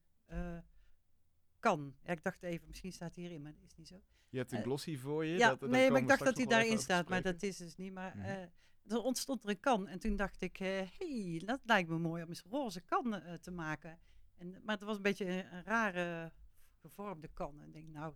kan. 1.60 1.94
Ja, 2.04 2.12
ik 2.12 2.22
dacht 2.22 2.42
even, 2.42 2.68
misschien 2.68 2.92
staat 2.92 3.14
hij 3.14 3.24
hierin, 3.24 3.42
maar 3.42 3.52
dat 3.52 3.64
is 3.70 3.76
niet 3.76 3.88
zo. 3.88 4.00
Je 4.28 4.38
hebt 4.38 4.52
een 4.52 4.58
eh, 4.58 4.64
glossy 4.64 4.96
voor 4.98 5.24
je. 5.24 5.36
Ja, 5.38 5.48
dat, 5.48 5.60
daar 5.60 5.68
nee, 5.68 5.90
maar 5.90 6.00
ik 6.00 6.08
dacht 6.08 6.24
dat 6.24 6.36
hij 6.36 6.46
daarin 6.46 6.78
staat, 6.78 7.08
maar 7.08 7.22
dat 7.22 7.42
is 7.42 7.56
dus 7.56 7.76
niet. 7.76 7.92
Maar 7.92 8.16
Mhm. 8.16 8.24
eh, 8.26 8.42
er 8.86 9.02
ontstond 9.02 9.44
er 9.44 9.50
een 9.50 9.60
kan 9.60 9.86
en 9.88 9.98
toen 9.98 10.16
dacht 10.16 10.40
ik, 10.42 10.56
hé, 10.56 10.88
hey, 10.98 11.42
dat 11.44 11.60
lijkt 11.64 11.88
me 11.88 11.98
mooi 11.98 12.22
om 12.22 12.28
eens 12.28 12.42
roze 12.50 12.80
kan 12.80 13.14
eh, 13.14 13.34
te 13.34 13.50
maken. 13.50 13.98
En, 14.36 14.50
maar 14.64 14.74
het 14.74 14.84
was 14.84 14.96
een 14.96 15.02
beetje 15.02 15.24
een, 15.26 15.54
een 15.54 15.64
rare 15.64 16.32
gevormde 16.80 17.28
kan. 17.28 17.60
En 17.60 17.66
ik 17.66 17.72
denk, 17.72 17.88
nou, 17.88 18.14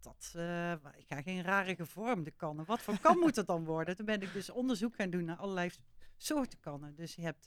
dat, 0.00 0.32
eh, 0.36 0.72
ik 0.72 1.06
ga 1.06 1.22
geen 1.22 1.42
rare 1.42 1.74
gevormde 1.76 2.30
kannen. 2.30 2.64
Wat 2.64 2.82
voor 2.82 3.00
kan 3.00 3.18
moet 3.24 3.36
het 3.36 3.46
dan 3.46 3.64
worden? 3.64 3.96
Toen 3.96 4.06
ben 4.06 4.20
ik 4.22 4.32
dus 4.32 4.50
onderzoek 4.50 4.94
gaan 4.94 5.10
doen 5.10 5.24
naar 5.24 5.36
allerlei 5.36 5.70
soorten 6.16 6.60
kannen. 6.60 6.94
Dus 6.94 7.14
je 7.14 7.22
hebt 7.22 7.46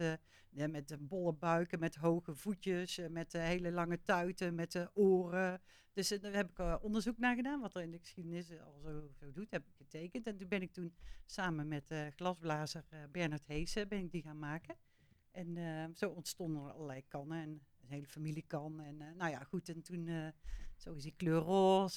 ja, 0.50 0.68
met 0.68 0.96
bolle 1.00 1.34
buiken, 1.34 1.80
met 1.80 1.96
hoge 1.96 2.36
voetjes, 2.36 2.98
eh, 2.98 3.10
met 3.10 3.34
eh, 3.34 3.42
hele 3.42 3.72
lange 3.72 4.02
tuiten, 4.02 4.56
met 4.56 4.90
oren. 4.94 5.62
Dus 5.94 6.08
daar 6.08 6.34
heb 6.34 6.50
ik 6.50 6.84
onderzoek 6.84 7.18
naar 7.18 7.36
gedaan, 7.36 7.60
wat 7.60 7.76
er 7.76 7.82
in 7.82 7.92
de 7.92 8.00
geschiedenis 8.00 8.60
al 8.60 8.82
zo, 9.14 9.32
doet, 9.32 9.52
heb 9.52 9.68
ik 9.68 9.76
getekend. 9.76 10.28
En 10.28 10.38
toen 10.38 10.48
ben 10.48 10.62
ik 10.62 10.72
toen 10.72 10.96
samen 11.26 11.68
met 11.68 11.94
glasblazer 12.16 12.84
Bernard 13.12 13.48
Heesen 13.48 13.88
ben 13.88 14.00
ik 14.00 14.12
die 14.12 14.22
gaan 14.22 14.40
maken. 14.40 14.76
En 15.32 15.58
zo 15.96 16.10
ontstonden 16.10 16.64
er 16.64 16.72
allerlei 16.72 17.04
kannen 17.08 17.42
en 17.42 17.50
een 17.50 17.90
hele 17.90 18.08
familie 18.08 18.44
kan. 18.48 18.80
En 18.80 18.98
nou 18.98 19.32
ja, 19.32 19.44
goed, 19.44 19.70
en 19.70 19.82
toen 19.82 20.08
eh, 20.08 20.28
zo 20.76 20.94
is 20.94 21.04
die 21.04 21.14
kleur 21.18 21.46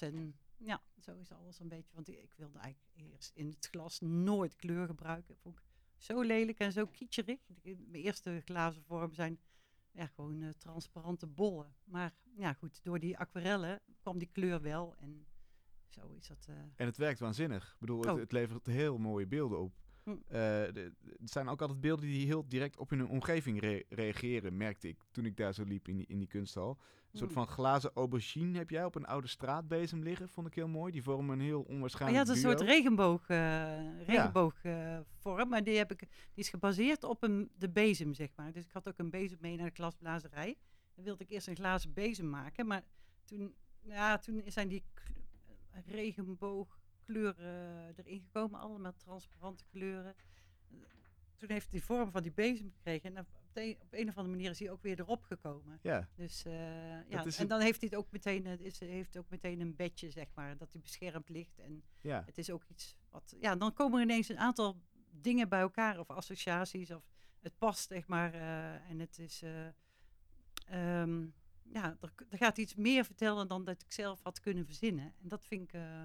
en 0.00 0.36
ja, 0.56 0.82
zo 0.98 1.16
is 1.16 1.32
alles 1.32 1.60
een 1.60 1.68
beetje. 1.68 1.94
Want 1.94 2.08
ik 2.08 2.34
wilde 2.36 2.58
eigenlijk 2.58 3.12
eerst 3.12 3.32
in 3.34 3.48
het 3.48 3.68
glas 3.70 4.00
nooit 4.00 4.56
kleur 4.56 4.86
gebruiken. 4.86 5.36
Vond 5.36 5.58
ik 5.58 5.64
zo 6.02 6.20
lelijk 6.22 6.58
en 6.58 6.72
zo 6.72 6.86
kitscherig. 6.86 7.38
Ik- 7.62 7.78
Mijn 7.88 8.02
eerste 8.02 8.40
glazen 8.44 8.82
vorm 8.82 9.12
zijn 9.14 9.40
ja, 9.90 10.06
gewoon 10.06 10.42
eh, 10.42 10.48
transparante 10.48 11.26
bollen. 11.26 11.74
Maar 11.84 12.14
ja, 12.36 12.52
goed, 12.52 12.80
door 12.84 12.98
die 12.98 13.18
aquarellen 13.18 13.80
kwam 14.00 14.18
die 14.18 14.28
kleur 14.32 14.60
wel. 14.60 14.94
En 14.96 15.26
zo 15.88 16.10
is 16.12 16.26
dat. 16.26 16.46
eh, 16.48 16.54
En 16.76 16.86
het 16.86 16.96
werkt 16.96 17.20
waanzinnig. 17.20 17.72
Ik 17.72 17.78
bedoel, 17.80 18.00
het, 18.00 18.10
Oh. 18.10 18.18
het 18.18 18.32
levert 18.32 18.66
heel 18.66 18.98
mooie 18.98 19.26
beelden 19.26 19.58
op. 19.60 19.74
De- 20.04 20.92
het 21.20 21.30
zijn 21.30 21.48
ook 21.48 21.60
altijd 21.60 21.80
beelden 21.80 22.04
die 22.06 22.26
heel 22.26 22.48
direct 22.48 22.76
op 22.78 22.90
hun 22.90 23.08
omgeving 23.08 23.60
re- 23.60 23.82
reageren, 23.88 24.56
merkte 24.56 24.88
ik 24.88 24.98
toen 25.10 25.24
ik 25.24 25.36
daar 25.36 25.54
zo 25.54 25.64
liep 25.64 25.88
in 25.88 25.96
die, 25.96 26.06
in 26.06 26.18
die 26.18 26.28
kunsthal. 26.28 26.78
Een 27.12 27.18
soort 27.18 27.30
hm. 27.30 27.36
van 27.36 27.46
glazen 27.46 27.90
aubergine 27.94 28.58
heb 28.58 28.70
jij 28.70 28.84
op 28.84 28.94
een 28.94 29.06
oude 29.06 29.26
straatbezem 29.26 30.02
liggen, 30.02 30.28
vond 30.28 30.46
ik 30.46 30.54
heel 30.54 30.68
mooi. 30.68 30.92
Die 30.92 31.02
vormen 31.02 31.38
een 31.38 31.44
heel 31.44 31.60
Oh 31.60 31.68
onwaarschijnlijk 31.68 32.20
ja, 32.20 32.26
dat 32.26 32.36
is 32.36 32.42
een 32.42 32.50
soort 32.50 32.68
regenboog, 32.68 33.28
eh 33.28 34.04
regenboogvorm. 34.06 35.48
maar 35.48 35.64
die, 35.64 35.76
heb 35.76 35.92
ik, 35.92 35.98
die 35.98 36.08
is 36.44 36.48
gebaseerd 36.48 37.04
op 37.04 37.22
een, 37.22 37.50
de 37.58 37.70
bezem, 37.70 38.14
zeg 38.14 38.28
maar. 38.36 38.52
Dus 38.52 38.64
ik 38.64 38.72
had 38.72 38.88
ook 38.88 38.98
een 38.98 39.10
bezem 39.10 39.38
mee 39.40 39.56
naar 39.56 39.68
de 39.68 39.74
glasblazerij. 39.74 40.56
Dan 40.94 41.04
wilde 41.04 41.24
ik 41.24 41.30
eerst 41.30 41.46
een 41.46 41.56
glazen 41.56 41.92
bezem 41.92 42.30
maken. 42.30 42.66
Maar 42.66 42.82
toen, 43.24 43.54
ja, 43.82 44.18
toen 44.18 44.42
zijn 44.46 44.68
die 44.68 44.84
kle- 44.94 45.10
eh, 47.06 47.14
regenboogkleuren 47.14 47.94
erin 47.96 48.20
gekomen. 48.20 48.60
Allemaal 48.60 48.94
transparante 48.96 49.64
kleuren. 49.70 50.14
Eh, 50.70 50.76
Toen 51.36 51.50
heeft 51.50 51.70
die 51.70 51.82
vorm 51.84 52.10
van 52.10 52.22
die 52.22 52.32
bezem 52.32 52.70
gekregen. 52.70 53.16
En 53.16 53.18
op, 53.22 53.28
de, 53.52 53.76
op 53.80 53.92
een 53.92 54.08
of 54.08 54.16
andere 54.16 54.34
manier 54.36 54.50
is 54.50 54.58
hij 54.58 54.70
ook 54.70 54.82
weer 54.82 55.00
erop 55.00 55.22
gekomen. 55.22 55.78
Ja, 55.82 56.08
Dus 56.14 56.44
eh, 56.44 57.08
ja, 57.08 57.24
en 57.38 57.48
dan 57.48 57.60
heeft 57.60 57.80
hij 57.80 57.88
het 57.90 57.98
ook 57.98 58.10
meteen, 58.10 58.46
eh, 58.46 58.60
is, 58.60 58.80
heeft 58.80 59.16
ook 59.16 59.28
meteen 59.30 59.60
een 59.60 59.76
bedje, 59.76 60.10
zeg 60.10 60.26
maar, 60.34 60.56
dat 60.56 60.72
hij 60.72 60.80
beschermd 60.80 61.28
ligt. 61.28 61.58
En 61.58 61.82
ja. 62.00 62.22
het 62.26 62.38
is 62.38 62.50
ook 62.50 62.64
iets 62.68 62.96
wat, 63.10 63.34
ja, 63.40 63.56
dan 63.56 63.72
komen 63.72 63.98
er 63.98 64.04
ineens 64.04 64.28
een 64.28 64.38
aantal 64.38 64.80
dingen 65.10 65.48
bij 65.48 65.60
elkaar 65.60 65.98
of 65.98 66.10
associaties 66.10 66.90
of 66.90 67.04
het 67.40 67.58
past, 67.58 67.88
zeg 67.88 68.06
maar. 68.06 68.34
eh, 68.34 68.90
en 68.90 68.98
het 68.98 69.18
is, 69.18 69.42
eh, 69.42 69.66
ehm, 70.66 71.26
ja, 71.62 71.96
er, 72.00 72.12
er 72.28 72.38
gaat 72.38 72.58
iets 72.58 72.74
meer 72.74 73.04
vertellen 73.04 73.48
dan 73.48 73.64
dat 73.64 73.82
ik 73.82 73.92
zelf 73.92 74.20
had 74.22 74.40
kunnen 74.40 74.64
verzinnen. 74.64 75.14
En 75.22 75.28
dat 75.28 75.44
vind 75.44 75.62
ik, 75.62 75.72
eh. 75.72 76.02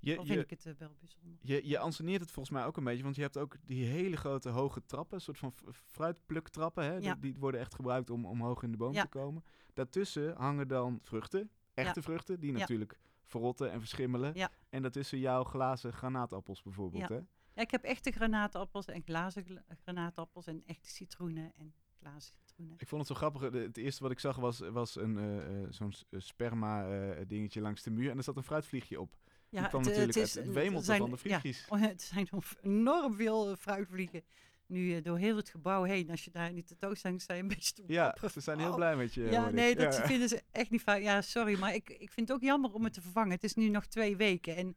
Je, 0.00 0.14
Dan 0.14 0.26
vind 0.26 0.38
je, 0.38 0.44
ik 0.44 0.50
het 0.50 0.66
eh, 0.66 0.72
wel 0.78 0.96
bijzonder. 0.98 1.38
je, 1.42 1.68
je 1.68 1.78
anseneert 1.78 2.20
het 2.20 2.30
volgens 2.30 2.54
mij 2.54 2.64
ook 2.66 2.76
een 2.76 2.84
beetje, 2.84 3.02
want 3.02 3.16
je 3.16 3.22
hebt 3.22 3.36
ook 3.38 3.56
die 3.64 3.84
hele 3.86 4.16
grote 4.16 4.48
hoge 4.48 4.82
trappen, 4.86 5.14
een 5.16 5.20
soort 5.22 5.38
van 5.38 5.54
fruitpluktrappen. 5.72 6.84
Hè? 6.84 6.92
Ja. 6.96 7.14
Die, 7.14 7.20
die 7.32 7.40
worden 7.40 7.60
echt 7.60 7.74
gebruikt 7.74 8.10
om 8.10 8.24
omhoog 8.26 8.62
in 8.62 8.70
de 8.70 8.76
boom 8.76 8.92
Ja. 8.92 9.02
te 9.02 9.08
komen. 9.08 9.44
Daartussen 9.74 10.36
hangen 10.36 10.68
dan 10.68 10.98
vruchten, 11.02 11.50
echte 11.74 12.02
vruchten, 12.02 12.40
die 12.40 12.52
natuurlijk 12.52 12.98
verrotten 13.24 13.70
en 13.70 13.78
verschimmelen. 13.78 14.34
Ja. 14.34 14.50
En 14.68 14.82
daartussen 14.82 15.18
jouw 15.18 15.44
glazen 15.44 15.92
granaatappels 15.92 16.62
bijvoorbeeld. 16.62 17.08
Ja. 17.08 17.14
Hè? 17.16 17.20
Ja, 17.54 17.62
ik 17.64 17.70
heb 17.70 17.82
echte 17.84 18.10
granaatappels 18.10 18.86
en 18.86 19.02
glazen 19.02 19.44
gla- 19.44 19.64
granaatappels 19.82 20.46
en 20.46 20.62
echte 20.66 20.88
citroenen 20.88 21.52
en 21.54 21.74
glazen 22.00 22.34
citroenen. 22.44 22.76
Ik 22.78 22.88
vond 22.88 23.00
het 23.00 23.10
zo 23.10 23.16
grappig. 23.16 23.50
de- 23.50 23.58
Het 23.58 23.76
eerste 23.76 24.02
wat 24.02 24.10
ik 24.12 24.18
zag 24.18 24.36
was, 24.36 24.58
was 24.58 24.96
een, 24.96 25.18
eh, 25.18 25.66
zo'n 25.70 25.92
sperma 26.10 27.14
dingetje 27.26 27.60
langs 27.60 27.82
de 27.82 27.90
muur. 27.90 28.10
En 28.10 28.16
er 28.16 28.22
zat 28.22 28.36
een 28.36 28.42
fruitvliegje 28.42 29.00
op. 29.00 29.16
Ja, 29.50 29.60
die 29.60 29.68
kwam 29.68 29.82
het, 29.82 29.90
eh, 29.90 29.96
natuurlijk 29.98 30.28
het 30.28 30.36
uit 30.36 30.46
is- 30.46 30.54
het 30.54 30.54
wemelt 30.64 30.78
er 30.78 30.84
zijn- 30.84 30.98
van 31.00 31.10
de 31.10 31.18
ja, 31.22 31.40
vliegjes. 31.40 31.66
oh, 31.68 31.80
het 31.80 32.02
zijn 32.02 32.28
enorm 32.62 33.14
veel 33.14 33.50
eh, 33.50 33.56
fruitvliegen. 33.56 34.22
Nu 34.66 34.94
eh, 34.96 35.02
door 35.02 35.18
heel 35.18 35.36
het 35.36 35.48
gebouw 35.48 35.82
heen. 35.82 36.10
Als 36.10 36.24
je 36.24 36.30
daar 36.30 36.48
in 36.48 36.54
die 36.54 36.64
tentoonstelling 36.64 37.20
staat, 37.22 37.36
een 37.38 37.48
beetje 37.48 37.72
te 37.72 37.82
Ja, 37.86 38.16
ze 38.32 38.40
zijn 38.40 38.58
heel 38.58 38.68
oh, 38.68 38.74
blij 38.74 38.96
met 38.96 39.14
je. 39.14 39.22
Ja, 39.30 39.50
nee, 39.50 39.74
dat 39.76 39.96
Ja. 39.96 40.06
vinden 40.06 40.28
ze 40.28 40.42
echt 40.50 40.70
niet 40.70 40.82
fijn. 40.82 41.02
Ja, 41.02 41.20
sorry, 41.22 41.58
maar 41.58 41.74
ik, 41.74 41.90
ik 41.90 42.10
vind 42.10 42.28
het 42.28 42.36
ook 42.36 42.42
jammer 42.42 42.72
om 42.72 42.84
het 42.84 42.92
te 42.92 43.00
vervangen. 43.00 43.30
Het 43.30 43.44
is 43.44 43.54
nu 43.54 43.68
nog 43.68 43.86
twee 43.86 44.16
weken 44.16 44.56
en 44.56 44.76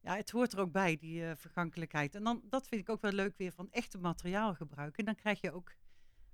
ja, 0.00 0.16
het 0.16 0.30
hoort 0.30 0.52
er 0.52 0.60
ook 0.60 0.72
bij, 0.72 0.96
die 0.96 1.22
vergankelijkheid. 1.36 2.14
En 2.14 2.24
dan, 2.24 2.42
dat 2.50 2.68
vind 2.68 2.80
ik 2.80 2.88
ook 2.88 3.00
wel 3.00 3.12
leuk 3.12 3.36
weer 3.36 3.52
van 3.52 3.68
echte 3.70 3.98
materiaal 3.98 4.54
gebruiken. 4.54 4.98
En 4.98 5.04
dan 5.04 5.14
krijg 5.14 5.40
je 5.40 5.52
ook, 5.52 5.72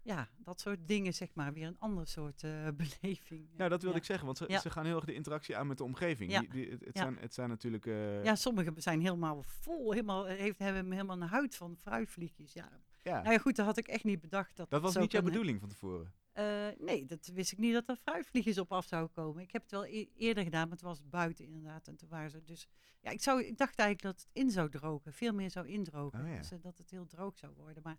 ja, 0.03 0.29
dat 0.39 0.61
soort 0.61 0.87
dingen, 0.89 1.15
zeg 1.15 1.35
maar, 1.35 1.53
weer 1.53 1.67
een 1.67 1.79
ander 1.79 2.07
soort 2.07 2.43
eh, 2.43 2.69
beleving. 2.83 3.49
Nou, 3.57 3.71
dat 3.71 3.83
wilde 3.83 3.97
ja. 3.97 4.01
ik 4.01 4.05
zeggen, 4.05 4.27
want 4.27 4.39
ze, 4.39 4.45
Ja. 4.49 4.61
ze 4.61 4.71
gaan 4.71 4.85
heel 4.85 4.97
erg 4.97 5.05
de 5.05 5.15
interactie 5.15 5.57
aan 5.57 5.67
met 5.67 5.79
de 5.79 5.85
omgeving. 5.85 6.31
Ja. 6.31 6.41
Die, 6.41 6.49
die, 6.49 6.71
het, 6.71 6.97
zijn, 6.97 7.17
het 7.19 7.35
zijn 7.35 7.49
natuurlijk... 7.49 7.87
eh, 7.87 8.25
Ja, 8.25 8.35
sommige 8.35 8.73
zijn 8.77 9.01
helemaal 9.01 9.43
vol, 9.43 9.91
helemaal, 9.93 10.29
eh, 10.29 10.39
heeft, 10.39 10.59
hebben 10.59 10.93
helemaal 10.93 11.23
een 11.23 11.29
huid 11.29 11.55
van 11.57 11.77
fruitvliegjes. 11.77 12.53
Ja. 12.53 12.69
ja. 13.03 13.21
Nou 13.23 13.33
ja, 13.33 13.39
goed, 13.39 13.57
dat 13.57 13.67
had 13.67 13.77
ik 13.77 13.89
echt 13.89 14.05
niet 14.05 14.21
bedacht. 14.21 14.57
Dat, 14.57 14.71
dat 14.71 14.83
was 14.83 14.97
niet 14.97 15.13
jouw 15.13 15.23
bedoeling 15.23 15.61
van 15.61 15.69
tevoren. 15.69 16.13
Eh, 16.33 16.67
nee, 16.79 17.07
dat 17.07 17.27
wist 17.35 17.53
ik 17.53 17.59
niet 17.59 17.73
dat 17.73 17.89
er 17.89 17.97
fruitvliegjes 17.97 18.59
op 18.59 18.73
af 18.73 18.87
zouden 18.87 19.13
komen. 19.13 19.43
Ik 19.43 19.53
heb 19.53 19.63
het 19.63 19.71
wel 19.71 19.85
e- 19.87 20.09
eerder 20.17 20.45
gedaan, 20.45 20.63
maar 20.63 20.77
het 20.77 20.87
was 20.87 21.09
buiten 21.09 21.45
inderdaad. 21.45 21.89
En 21.89 21.97
toen 21.97 22.09
waren 22.09 22.31
ze 22.31 22.45
dus... 22.45 22.69
Ja, 23.01 23.11
ik, 23.11 23.23
zou, 23.23 23.43
ik 23.43 23.59
dacht 23.59 23.79
eigenlijk 23.79 24.17
dat 24.17 24.25
het 24.27 24.43
in 24.43 24.51
zou 24.51 24.71
drogen. 24.71 25.13
Veel 25.13 25.33
meer 25.33 25.51
zou 25.51 25.67
indrogen. 25.67 26.21
Oh 26.21 26.29
ja. 26.29 26.37
Dus 26.37 26.51
eh, 26.51 26.59
dat 26.63 26.79
het 26.79 26.91
heel 26.91 27.07
droog 27.07 27.39
zou 27.39 27.53
worden. 27.57 27.83
Maar, 27.83 27.99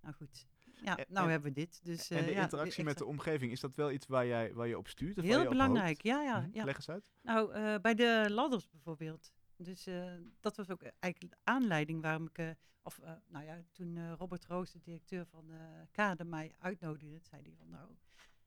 nou 0.00 0.14
goed. 0.14 0.46
Ja, 0.82 0.94
nou 1.08 1.24
en- 1.24 1.30
hebben 1.30 1.48
we 1.52 1.60
dit. 1.60 1.80
Dus, 1.84 2.10
en 2.10 2.24
de 2.24 2.30
eh, 2.30 2.36
ja, 2.36 2.42
interactie 2.42 2.84
met 2.84 2.98
de 2.98 3.04
omgeving, 3.04 3.52
is 3.52 3.60
dat 3.60 3.76
wel 3.76 3.90
iets 3.90 4.06
waar, 4.06 4.26
jij, 4.26 4.54
waar 4.54 4.66
je 4.66 4.78
op 4.78 4.88
stuurt? 4.88 5.18
Of 5.18 5.24
Heel 5.24 5.42
je 5.42 5.48
belangrijk, 5.48 6.02
ja, 6.02 6.22
ja, 6.22 6.40
Mhm. 6.40 6.50
ja. 6.52 6.64
Leg 6.64 6.76
eens 6.76 6.88
uit. 6.88 7.04
Nou, 7.22 7.52
eh, 7.52 7.74
bij 7.82 7.94
de 7.94 8.26
ladders 8.30 8.68
bijvoorbeeld. 8.70 9.32
Dus 9.56 9.86
eh, 9.86 10.12
dat 10.40 10.56
was 10.56 10.70
ook 10.70 10.82
eigenlijk 10.82 11.34
de 11.34 11.40
aanleiding 11.44 12.02
waarom 12.02 12.28
ik... 12.32 12.54
of, 12.82 13.00
nou 13.28 13.44
ja, 13.44 13.62
toen 13.72 14.14
Robert 14.14 14.44
Roos, 14.46 14.72
de 14.72 14.80
directeur 14.80 15.26
van 15.26 15.50
Kade, 15.90 16.24
mij 16.24 16.52
uitnodigde, 16.58 17.18
zei 17.22 17.42
hij 17.42 17.54
van 17.58 17.68
nou, 17.68 17.90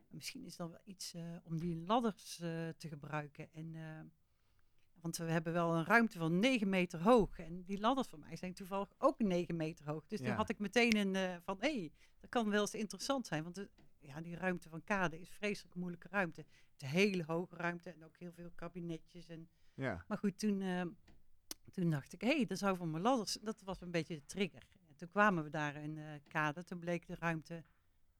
misschien 0.07 0.45
is 0.45 0.55
dan 0.55 0.69
wel 0.69 0.81
iets 0.83 1.15
om 1.43 1.59
die 1.59 1.75
ladders 1.75 2.36
te 2.77 2.88
gebruiken. 2.88 3.51
En, 3.53 3.75
want 5.01 5.18
we 5.18 5.24
hebben 5.24 5.53
wel 5.53 5.75
een 5.75 5.86
ruimte 5.86 6.18
van 6.18 6.39
9 6.39 6.70
meter 6.70 7.01
hoog. 7.01 7.39
En 7.39 7.63
die 7.63 7.79
ladders 7.79 8.08
van 8.08 8.20
mij 8.20 8.36
zijn 8.36 8.53
toevallig 8.53 8.94
ook 8.98 9.20
9 9.20 9.56
meter 9.56 9.86
hoog. 9.86 10.08
Dus 10.08 10.20
Ja. 10.20 10.25
toen 10.25 10.36
had 10.36 10.50
ik 10.50 10.60
meteen 10.60 10.96
een 10.98 11.15
eh, 11.15 11.36
van, 11.44 11.58
hé, 11.60 11.77
hey, 11.79 11.91
dat 12.20 12.29
kan 12.29 12.50
wel 12.50 12.62
eens 12.62 12.74
interessant 12.74 13.27
zijn. 13.27 13.44
Want 13.44 13.56
de, 13.56 13.70
ja, 14.00 14.22
die 14.22 14.36
ruimte 14.36 14.70
van 14.70 14.84
Kade 14.84 15.20
is 15.20 15.29
vreselijk 15.29 15.75
moeilijke 15.75 16.08
ruimte. 16.12 16.39
Het 16.41 16.50
is 16.75 16.82
een 16.82 16.88
hele 16.94 17.24
hoge 17.27 17.56
ruimte 17.56 17.89
en 17.91 18.03
ook 18.06 18.18
heel 18.18 18.32
veel 18.32 18.51
kabinetjes. 18.56 19.27
En, 19.27 19.50
Ja. 19.74 20.03
maar 20.08 20.18
goed, 20.18 20.39
toen, 20.39 20.62
eh, 20.62 20.82
toen 21.72 21.89
dacht 21.89 22.13
ik, 22.13 22.22
hé, 22.22 22.36
hey, 22.36 22.46
dat 22.46 22.58
zou 22.58 22.77
voor 22.77 22.88
mijn 22.88 23.03
ladders, 23.03 23.38
dat 23.41 23.62
was 23.62 23.82
een 23.82 23.91
beetje 23.91 24.15
de 24.15 24.25
trigger. 24.25 24.63
En 24.88 24.96
toen 24.96 25.10
kwamen 25.10 25.44
we 25.44 25.50
daar 25.50 25.75
in 25.75 25.98
eh 25.98 26.06
Kade, 26.27 26.63
toen 26.63 26.79
bleek 26.79 27.08
de 27.08 27.15
ruimte 27.20 27.63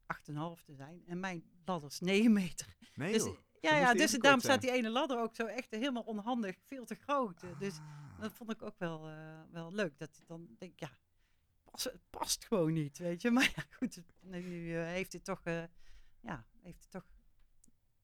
8,5 0.06 0.64
te 0.64 0.74
zijn. 0.76 1.04
En 1.06 1.20
mijn 1.20 1.44
ladders 1.66 2.00
9 2.00 2.34
meter. 2.34 2.76
Nee 2.94 3.14
Dus, 3.14 3.24
joh. 3.24 3.38
Ja, 3.62 3.78
ja, 3.78 3.94
dus 3.94 4.12
daarom 4.12 4.40
staat 4.42 4.62
die 4.62 4.72
ene 4.72 4.90
ladder 4.90 5.20
ook 5.22 5.36
zo 5.36 5.46
echt 5.46 5.72
helemaal 5.72 6.04
onhandig, 6.04 6.56
veel 6.66 6.86
te 6.86 6.96
groot. 6.96 7.44
eh, 7.44 7.60
Dus 7.60 7.78
Ah. 7.78 8.20
dat 8.20 8.34
vond 8.34 8.52
ik 8.52 8.62
ook 8.62 8.78
wel, 8.80 9.08
eh, 9.10 9.42
wel 9.52 9.72
leuk. 9.74 9.98
Dat 9.98 10.18
ik 10.18 10.28
dan 10.28 10.48
denk, 10.58 10.80
ja, 10.80 10.90
pas, 11.64 11.84
het 11.84 12.02
past 12.10 12.46
gewoon 12.46 12.74
niet, 12.74 12.98
weet 12.98 13.22
je. 13.22 13.32
Maar 13.40 13.52
ja, 13.56 13.64
goed, 13.78 13.96
het- 13.96 14.14
nu 14.20 14.76
eh, 14.76 14.86
heeft 14.86 15.14
het 15.14 15.24
toch, 15.24 15.42
ja, 16.20 16.46
heeft 16.62 16.82
het 16.82 16.92
toch, 16.92 17.06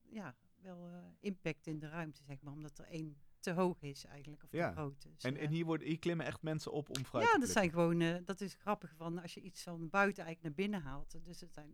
ja, 0.10 0.36
wel 0.62 0.90
impact 1.20 1.68
in 1.68 1.80
de 1.80 1.90
ruimte, 1.90 2.24
zeg 2.24 2.42
maar. 2.42 2.54
Omdat 2.54 2.78
er 2.78 2.86
één 2.86 3.18
te 3.40 3.52
hoog 3.52 3.82
is 3.82 4.06
eigenlijk, 4.06 4.44
of 4.44 4.52
Ja. 4.52 4.68
te 4.70 4.74
groot. 4.76 5.02
Dus, 5.02 5.24
En, 5.24 5.38
en 5.38 5.50
hier, 5.50 5.66
worden, 5.66 5.88
hier 5.88 6.00
klimmen 6.00 6.26
echt 6.26 6.42
mensen 6.42 6.72
op 6.72 6.98
om 6.98 7.06
fruit 7.06 7.26
ja, 7.26 7.34
te 7.34 7.40
dat 7.40 7.50
zijn 7.50 7.70
gewoon, 7.70 8.24
dat 8.26 8.42
is 8.42 8.54
grappig 8.54 8.94
van 8.96 9.22
als 9.22 9.34
je 9.34 9.42
iets 9.42 9.64
van 9.64 9.90
buiten 9.90 10.24
eigenlijk 10.24 10.56
naar 10.58 10.66
binnen 10.68 10.90
haalt. 10.90 11.26
Dus 11.26 11.42
het 11.42 11.54
zijn 11.54 11.74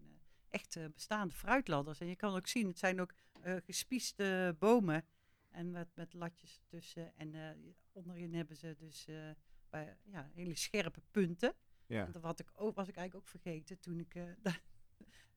echt 0.50 0.78
bestaande 0.94 1.34
fruitladders. 1.34 2.00
En 2.00 2.08
je 2.08 2.16
kan 2.16 2.36
ook 2.36 2.48
zien, 2.48 2.68
het 2.68 2.80
zijn 2.80 3.02
ook 3.02 3.14
eh 3.44 3.56
gespieste 3.66 4.56
bomen. 4.60 5.06
En 5.50 5.72
met, 5.72 5.88
met 5.96 6.14
latjes 6.14 6.62
tussen. 6.68 7.16
En 7.16 7.34
eh, 7.36 7.50
onderin 7.92 8.34
hebben 8.34 8.58
ze 8.58 8.76
dus 8.78 9.08
eh, 9.08 9.30
bij, 9.70 9.98
ja, 10.04 10.30
hele 10.34 10.56
scherpe 10.56 11.02
punten. 11.12 11.54
Ja. 11.86 12.06
En 12.06 12.12
dat 12.12 12.24
had 12.24 12.40
ik 12.40 12.52
ook, 12.56 12.76
was 12.76 12.88
ik 12.88 12.96
eigenlijk 12.96 13.26
ook 13.28 13.42
vergeten 13.42 13.80
toen 13.80 14.00
ik 14.00 14.14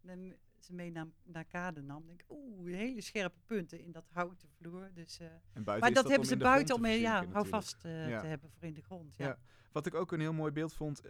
de- 0.06 0.37
ze 0.64 0.75
mee 0.75 0.90
naar, 0.90 1.06
naar 1.23 1.44
kade 1.44 1.83
nam. 1.83 2.06
Denk 2.06 2.21
ik, 2.21 2.30
oeh, 2.30 2.75
hele 2.75 3.00
scherpe 3.00 3.38
punten 3.47 3.80
in 3.80 3.92
dat 3.92 4.04
houten 4.12 4.49
vloer. 4.49 4.90
Dus, 4.94 5.18
En 5.18 5.28
buiten 5.64 5.64
maar 5.64 5.92
dat, 5.92 5.94
dat 5.94 6.09
hebben 6.09 6.28
ze 6.28 6.37
buiten 6.37 6.75
te 6.75 6.80
om 6.80 6.85
eh, 6.85 7.00
ja, 7.00 7.25
hou 7.33 7.49
vast 7.49 7.85
eh, 7.85 8.09
Ja. 8.09 8.21
te 8.21 8.26
hebben 8.26 8.50
voor 8.50 8.68
in 8.68 8.75
de 8.75 8.83
grond. 8.83 9.16
Ja. 9.16 9.26
Ja. 9.26 9.38
Wat 9.73 9.87
ik 9.87 9.94
ook 9.94 10.12
een 10.12 10.21
heel 10.21 10.33
mooi 10.33 10.52
beeld 10.52 10.73
vond, 10.73 11.06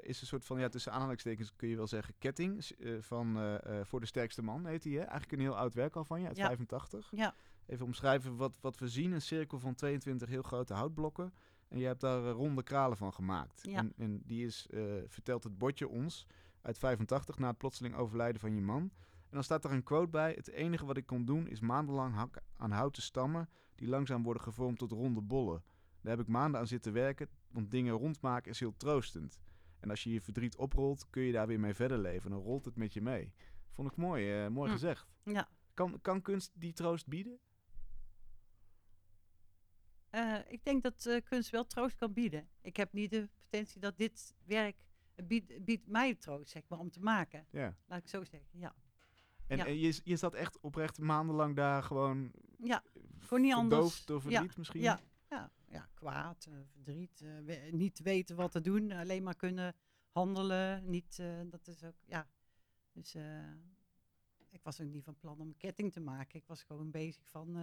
is 0.00 0.20
een 0.20 0.26
soort 0.26 0.44
van, 0.44 0.58
ja, 0.60 0.68
tussen 0.68 0.92
aanhalingstekens 0.92 1.56
kun 1.56 1.68
je 1.68 1.76
wel 1.76 1.86
zeggen, 1.86 2.14
ketting 2.18 2.64
van 3.00 3.58
Voor 3.82 4.00
de 4.00 4.06
Sterkste 4.06 4.42
Man 4.42 4.66
heet 4.66 4.84
hè? 4.84 4.96
Eigenlijk 4.96 5.32
een 5.32 5.40
heel 5.40 5.56
oud 5.56 5.74
werk 5.74 5.96
al 5.96 6.04
van 6.04 6.20
je, 6.20 6.26
uit 6.26 6.36
Ja. 6.36 6.46
85. 6.46 7.08
Ja. 7.10 7.34
Even 7.66 7.84
omschrijven 7.84 8.36
wat, 8.36 8.58
wat 8.60 8.78
we 8.78 8.88
zien, 8.88 9.12
een 9.12 9.22
cirkel 9.22 9.58
van 9.58 9.74
22 9.74 10.28
heel 10.28 10.42
grote 10.42 10.74
houtblokken. 10.74 11.32
En 11.68 11.78
je 11.78 11.86
hebt 11.86 12.00
daar 12.00 12.22
ronde 12.22 12.62
kralen 12.62 12.96
van 12.96 13.12
gemaakt. 13.12 13.60
Ja. 13.62 13.78
En, 13.78 13.92
en 13.96 14.22
die 14.24 14.46
is, 14.46 14.66
vertelt 15.06 15.44
het 15.44 15.58
bordje 15.58 15.88
ons, 15.88 16.26
uit 16.62 16.78
85, 16.78 17.38
na 17.38 17.48
het 17.48 17.58
plotseling 17.58 17.94
overlijden 17.94 18.40
van 18.40 18.54
je 18.54 18.60
man. 18.60 18.82
En 19.10 19.34
dan 19.34 19.44
staat 19.44 19.64
er 19.64 19.72
een 19.72 19.82
quote 19.82 20.10
bij, 20.10 20.32
het 20.32 20.48
enige 20.50 20.84
wat 20.86 20.96
ik 20.96 21.06
kon 21.06 21.24
doen 21.24 21.48
is 21.48 21.60
maandenlang 21.60 22.14
hakken 22.14 22.42
aan 22.56 22.70
houten 22.70 23.02
stammen 23.02 23.48
die 23.74 23.88
langzaam 23.88 24.22
worden 24.22 24.42
gevormd 24.42 24.78
tot 24.78 24.92
ronde 24.92 25.20
bollen. 25.20 25.62
Daar 26.00 26.16
heb 26.16 26.26
ik 26.26 26.32
maanden 26.32 26.60
aan 26.60 26.66
zitten 26.66 26.92
werken, 26.92 27.28
want 27.50 27.70
dingen 27.70 27.94
rondmaken 27.94 28.50
is 28.50 28.60
heel 28.60 28.76
troostend. 28.76 29.38
En 29.80 29.90
als 29.90 30.02
je 30.02 30.10
je 30.12 30.20
verdriet 30.20 30.56
oprolt, 30.56 31.10
kun 31.10 31.22
je 31.22 31.32
daar 31.32 31.46
weer 31.46 31.60
mee 31.60 31.74
verder 31.74 31.98
leven. 31.98 32.30
Dan 32.30 32.40
rolt 32.40 32.64
het 32.64 32.76
met 32.76 32.92
je 32.92 33.00
mee. 33.02 33.32
Vond 33.70 33.90
ik 33.90 33.96
mooi, 33.96 34.44
eh, 34.44 34.48
mooi 34.48 34.68
Hm. 34.68 34.74
gezegd. 34.74 35.06
Ja. 35.22 35.48
Kan, 35.74 35.98
kan 36.02 36.22
kunst 36.22 36.52
die 36.54 36.72
troost 36.72 37.06
bieden? 37.06 37.38
Eh, 40.10 40.38
ik 40.48 40.64
denk 40.64 40.82
dat 40.82 41.06
eh, 41.06 41.22
kunst 41.24 41.50
wel 41.50 41.66
troost 41.66 41.96
kan 41.96 42.12
bieden. 42.12 42.48
Ik 42.60 42.76
heb 42.76 42.92
niet 42.92 43.10
de 43.10 43.28
potentie 43.40 43.80
dat 43.80 43.96
dit 43.96 44.34
werk 44.44 44.76
biedt, 45.24 45.64
biedt 45.64 45.86
mij 45.86 46.14
troost, 46.14 46.50
zeg 46.50 46.62
maar, 46.68 46.78
om 46.78 46.90
te 46.90 47.00
maken. 47.00 47.46
Ja. 47.50 47.76
Laat 47.86 47.98
ik 47.98 48.08
zo 48.08 48.24
zeggen. 48.24 48.58
Ja, 48.58 48.74
En, 49.46 49.56
Ja. 49.56 49.66
en 49.66 49.78
je, 49.78 50.00
je 50.04 50.16
zat 50.16 50.34
echt 50.34 50.60
oprecht 50.60 50.98
maandenlang 50.98 51.56
daar 51.56 51.82
gewoon 51.82 52.32
ja 52.58 52.82
gewoon 53.18 53.42
niet 53.42 53.52
anders. 53.54 53.74
verdoofd 53.80 54.06
door 54.06 54.20
verdriet 54.20 54.56
misschien? 54.56 54.80
Ja, 54.80 55.00
ja, 55.30 55.50
ja 55.68 55.88
kwaad, 55.94 56.46
eh, 56.50 56.54
verdriet, 56.72 57.20
eh, 57.20 57.38
we- 57.44 57.68
niet 57.72 57.98
weten 57.98 58.36
wat 58.36 58.50
te 58.52 58.60
doen, 58.60 58.92
alleen 58.92 59.22
maar 59.22 59.36
kunnen 59.36 59.74
handelen. 60.10 60.90
Niet, 60.90 61.18
eh, 61.18 61.40
dat 61.46 61.66
is 61.68 61.84
ook, 61.84 61.96
ja. 62.04 62.28
Dus 62.92 63.14
ik 64.48 64.62
was 64.62 64.80
ook 64.80 64.88
niet 64.88 65.04
van 65.04 65.16
plan 65.16 65.40
om 65.40 65.48
een 65.48 65.56
ketting 65.56 65.92
te 65.92 66.00
maken. 66.00 66.38
Ik 66.38 66.46
was 66.46 66.62
gewoon 66.62 66.90
bezig 66.90 67.28
van 67.28 67.56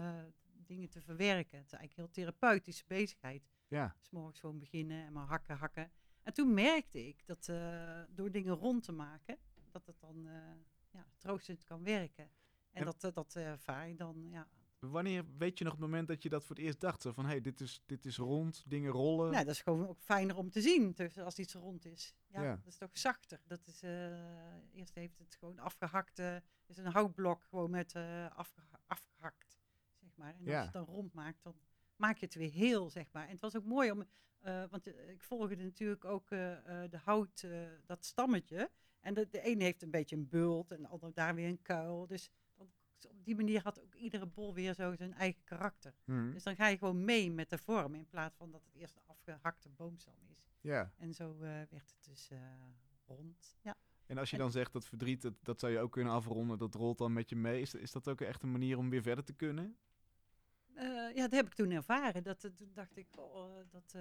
dingen 0.58 0.90
te 0.90 1.02
verwerken. 1.02 1.58
Het 1.58 1.66
is 1.66 1.74
eigenlijk 1.74 1.94
een 1.98 2.04
heel 2.04 2.12
therapeutische 2.12 2.84
bezigheid. 2.88 3.50
Ja. 3.68 3.96
S 4.00 4.10
morgens 4.10 4.40
gewoon 4.40 4.60
beginnen 4.60 5.06
en 5.06 5.14
maar 5.14 5.26
hakken, 5.26 5.56
hakken. 5.58 5.92
En 6.25 6.34
toen 6.34 6.53
merkte 6.53 7.08
ik 7.08 7.25
dat 7.25 7.48
eh, 7.50 8.01
door 8.10 8.32
dingen 8.32 8.53
rond 8.53 8.84
te 8.84 8.91
maken, 8.91 9.38
dat 9.72 9.86
het 9.86 10.00
dan 10.00 10.27
eh, 10.27 10.34
ja, 10.91 11.05
troostend 11.17 11.63
kan 11.63 11.84
werken. 11.84 12.24
En, 12.24 12.32
En- 12.72 12.86
dat, 12.86 13.03
eh, 13.03 13.12
dat 13.13 13.36
ervaar 13.36 13.88
je 13.88 13.96
dan, 13.96 14.27
ja. 14.29 14.48
Wanneer 14.79 15.25
weet 15.38 15.58
je 15.58 15.63
nog 15.63 15.74
het 15.74 15.82
moment 15.82 16.08
dat 16.08 16.24
je 16.24 16.29
dat 16.29 16.44
voor 16.46 16.55
het 16.55 16.65
eerst 16.65 16.79
dacht? 16.79 17.01
Zo 17.01 17.12
van, 17.12 17.24
hé, 17.25 17.29
hey, 17.32 17.41
dit, 17.41 17.62
is, 17.62 17.82
dit 17.86 18.05
is 18.05 18.17
rond, 18.17 18.63
dingen 18.67 18.91
rollen. 18.91 19.32
Nou, 19.32 19.46
dat 19.46 19.53
is 19.53 19.62
gewoon 19.62 19.88
ook 19.88 20.00
fijner 20.00 20.38
om 20.38 20.50
te 20.50 20.62
zien 20.62 20.91
dus 20.91 21.17
als 21.17 21.39
iets 21.39 21.53
rond 21.53 21.86
is. 21.86 22.13
Ja, 22.27 22.41
Ja. 22.44 22.55
dat 22.55 22.65
is 22.65 22.77
toch 22.77 22.98
zachter. 22.98 23.41
Dat 23.46 23.67
is, 23.67 23.82
eerst 24.72 24.96
heeft 24.96 25.17
het 25.20 25.36
gewoon 25.36 25.60
afgehakt, 25.60 26.20
eh, 26.20 26.36
is 26.65 26.77
een 26.77 26.91
houtblok 26.91 27.44
gewoon 27.44 27.70
met 27.70 27.94
eh, 27.94 28.29
afgeha- 28.32 28.82
afgehakt, 28.88 29.58
zeg 30.01 30.15
maar. 30.15 30.34
En 30.34 30.39
als 30.39 30.48
Ja. 30.48 30.58
je 30.58 30.63
het 30.63 30.74
dan 30.74 30.86
rond 30.86 31.13
maakt, 31.13 31.44
dan 31.44 31.55
maak 31.96 32.18
je 32.18 32.25
het 32.25 32.36
weer 32.36 32.52
heel, 32.52 32.90
zeg 32.90 33.12
maar. 33.12 33.25
En 33.25 33.32
het 33.32 33.42
was 33.42 33.56
ook 33.56 33.66
mooi 33.66 33.92
om, 33.92 34.04
eh, 34.40 34.64
want 34.70 34.88
eh, 34.88 35.10
ik 35.10 35.24
volgde 35.24 35.56
natuurlijk 35.56 36.06
ook 36.06 36.32
eh, 36.32 36.40
de 36.90 37.00
hout, 37.04 37.48
dat 37.86 38.06
stammetje. 38.06 38.72
En 39.00 39.14
de, 39.14 39.28
de 39.30 39.42
ene 39.42 39.64
heeft 39.64 39.82
een 39.82 39.92
beetje 39.92 40.16
een 40.16 40.30
bult 40.30 40.72
en 40.72 40.82
de 40.82 40.88
andere 40.88 41.14
daar 41.14 41.36
weer 41.36 41.48
een 41.48 41.62
kuil. 41.62 42.08
Dus 42.08 42.30
dan 42.56 42.68
op 43.10 43.25
die 43.25 43.36
manier 43.36 43.62
had 43.62 43.82
ook 43.82 43.96
iedere 43.96 44.25
bol 44.25 44.54
weer 44.54 44.74
zo 44.74 44.96
zijn 44.96 45.14
eigen 45.14 45.44
karakter. 45.44 45.94
Mhm. 46.04 46.32
Dus 46.32 46.44
dan 46.44 46.56
ga 46.56 46.68
je 46.68 46.78
gewoon 46.78 47.06
mee 47.06 47.32
met 47.32 47.50
de 47.50 47.58
vorm 47.58 47.96
in 47.96 48.08
plaats 48.08 48.36
van 48.36 48.52
dat 48.52 48.64
het 48.64 48.75
eerst 48.75 48.96
een 48.96 49.06
afgehakte 49.06 49.70
boomstam 49.70 50.16
is. 50.32 50.50
Ja. 50.62 50.92
En 50.98 51.14
zo 51.14 51.38
werd 51.38 51.72
het 51.72 51.96
dus 52.00 52.30
rond. 53.06 53.58
Ja. 53.62 53.75
En 54.06 54.18
als 54.18 54.30
je 54.30 54.38
dan 54.38 54.52
zegt 54.52 54.74
dat 54.74 54.86
verdriet, 54.86 55.22
dat, 55.22 55.34
dat 55.42 55.60
zou 55.60 55.72
je 55.72 55.80
ook 55.80 55.92
kunnen 55.92 56.14
afronden, 56.14 56.58
dat 56.58 56.75
rolt 56.75 56.98
dan 56.98 57.14
met 57.14 57.30
je 57.30 57.36
mee. 57.36 57.62
Is, 57.62 57.74
is 57.74 57.92
dat 57.92 58.08
ook 58.08 58.22
echt 58.22 58.44
een 58.44 58.52
manier 58.52 58.78
om 58.78 58.90
weer 58.90 59.02
verder 59.02 59.24
te 59.24 59.34
kunnen? 59.34 59.78
Eh, 60.75 61.15
ja, 61.15 61.22
dat 61.22 61.32
heb 61.32 61.46
ik 61.46 61.53
toen 61.53 61.72
ervaren. 61.72 62.24
Dat, 62.24 62.44
eh, 62.44 62.51
toen 62.51 62.72
dacht 62.74 62.98
ik, 62.98 63.08
oh, 63.17 63.60
eh, 63.60 63.65
dat 63.70 63.96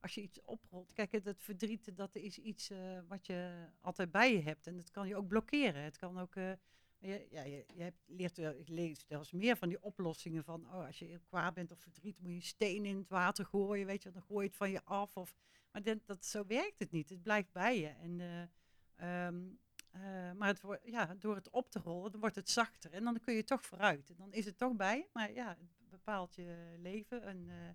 als 0.00 0.14
je 0.14 0.22
iets 0.22 0.42
oprolt. 0.42 0.92
Kijk, 0.92 1.12
het, 1.12 1.34
verdriet, 1.42 1.96
dat 1.96 2.14
is 2.14 2.38
iets 2.38 2.70
wat 3.08 3.26
je 3.26 3.68
altijd 3.80 4.10
bij 4.10 4.32
je 4.32 4.42
hebt. 4.42 4.66
En 4.66 4.76
dat 4.76 4.90
kan 4.90 5.08
je 5.08 5.16
ook 5.16 5.28
blokkeren. 5.28 5.82
Het 5.82 5.96
kan 5.96 6.18
ook. 6.18 6.34
je, 6.34 7.26
ja, 7.30 7.42
je, 7.42 7.64
je 7.74 7.82
hebt, 7.82 7.98
leert 8.06 8.36
wel, 8.36 8.54
ik 8.54 8.68
lees 8.68 9.06
zelfs 9.06 9.32
meer 9.32 9.56
van 9.56 9.68
die 9.68 9.82
oplossingen 9.82 10.44
van, 10.44 10.66
oh, 10.66 10.86
als 10.86 10.98
je 10.98 11.20
kwaad 11.26 11.54
bent 11.54 11.70
of 11.70 11.80
verdriet, 11.80 12.20
moet 12.20 12.34
je 12.34 12.40
steen 12.40 12.84
in 12.84 12.96
het 12.96 13.08
water 13.08 13.44
gooien, 13.44 13.86
weet 13.86 14.02
je, 14.02 14.10
dan 14.10 14.22
gooi 14.22 14.42
je 14.42 14.48
het 14.48 14.56
van 14.56 14.70
je 14.70 14.84
af. 14.84 15.16
Of, 15.16 15.34
maar 15.72 15.82
dat, 15.82 16.06
dat, 16.06 16.24
zo 16.24 16.46
werkt 16.46 16.78
het 16.78 16.90
niet. 16.90 17.08
Het 17.08 17.22
blijft 17.22 17.52
bij 17.52 17.80
je. 17.80 17.88
En, 17.88 18.20
eh, 18.20 19.26
ehm, 19.26 19.42
eh, 19.90 20.32
maar 20.32 20.48
het 20.48 20.62
ja, 20.82 21.14
door 21.18 21.34
het 21.34 21.50
op 21.50 21.70
te 21.70 21.78
rollen, 21.78 22.10
dan 22.10 22.20
wordt 22.20 22.36
het 22.36 22.50
zachter. 22.50 22.92
En 22.92 23.04
dan 23.04 23.20
kun 23.20 23.34
je 23.34 23.44
toch 23.44 23.64
vooruit. 23.64 24.10
En 24.10 24.16
dan 24.16 24.32
is 24.32 24.44
het 24.44 24.58
toch 24.58 24.76
bij 24.76 24.96
je. 24.96 25.08
Maar 25.12 25.32
ja, 25.32 25.56
bepaalt 26.04 26.34
je 26.34 26.74
leven. 26.78 27.22
En, 27.22 27.48
eh, 27.48 27.68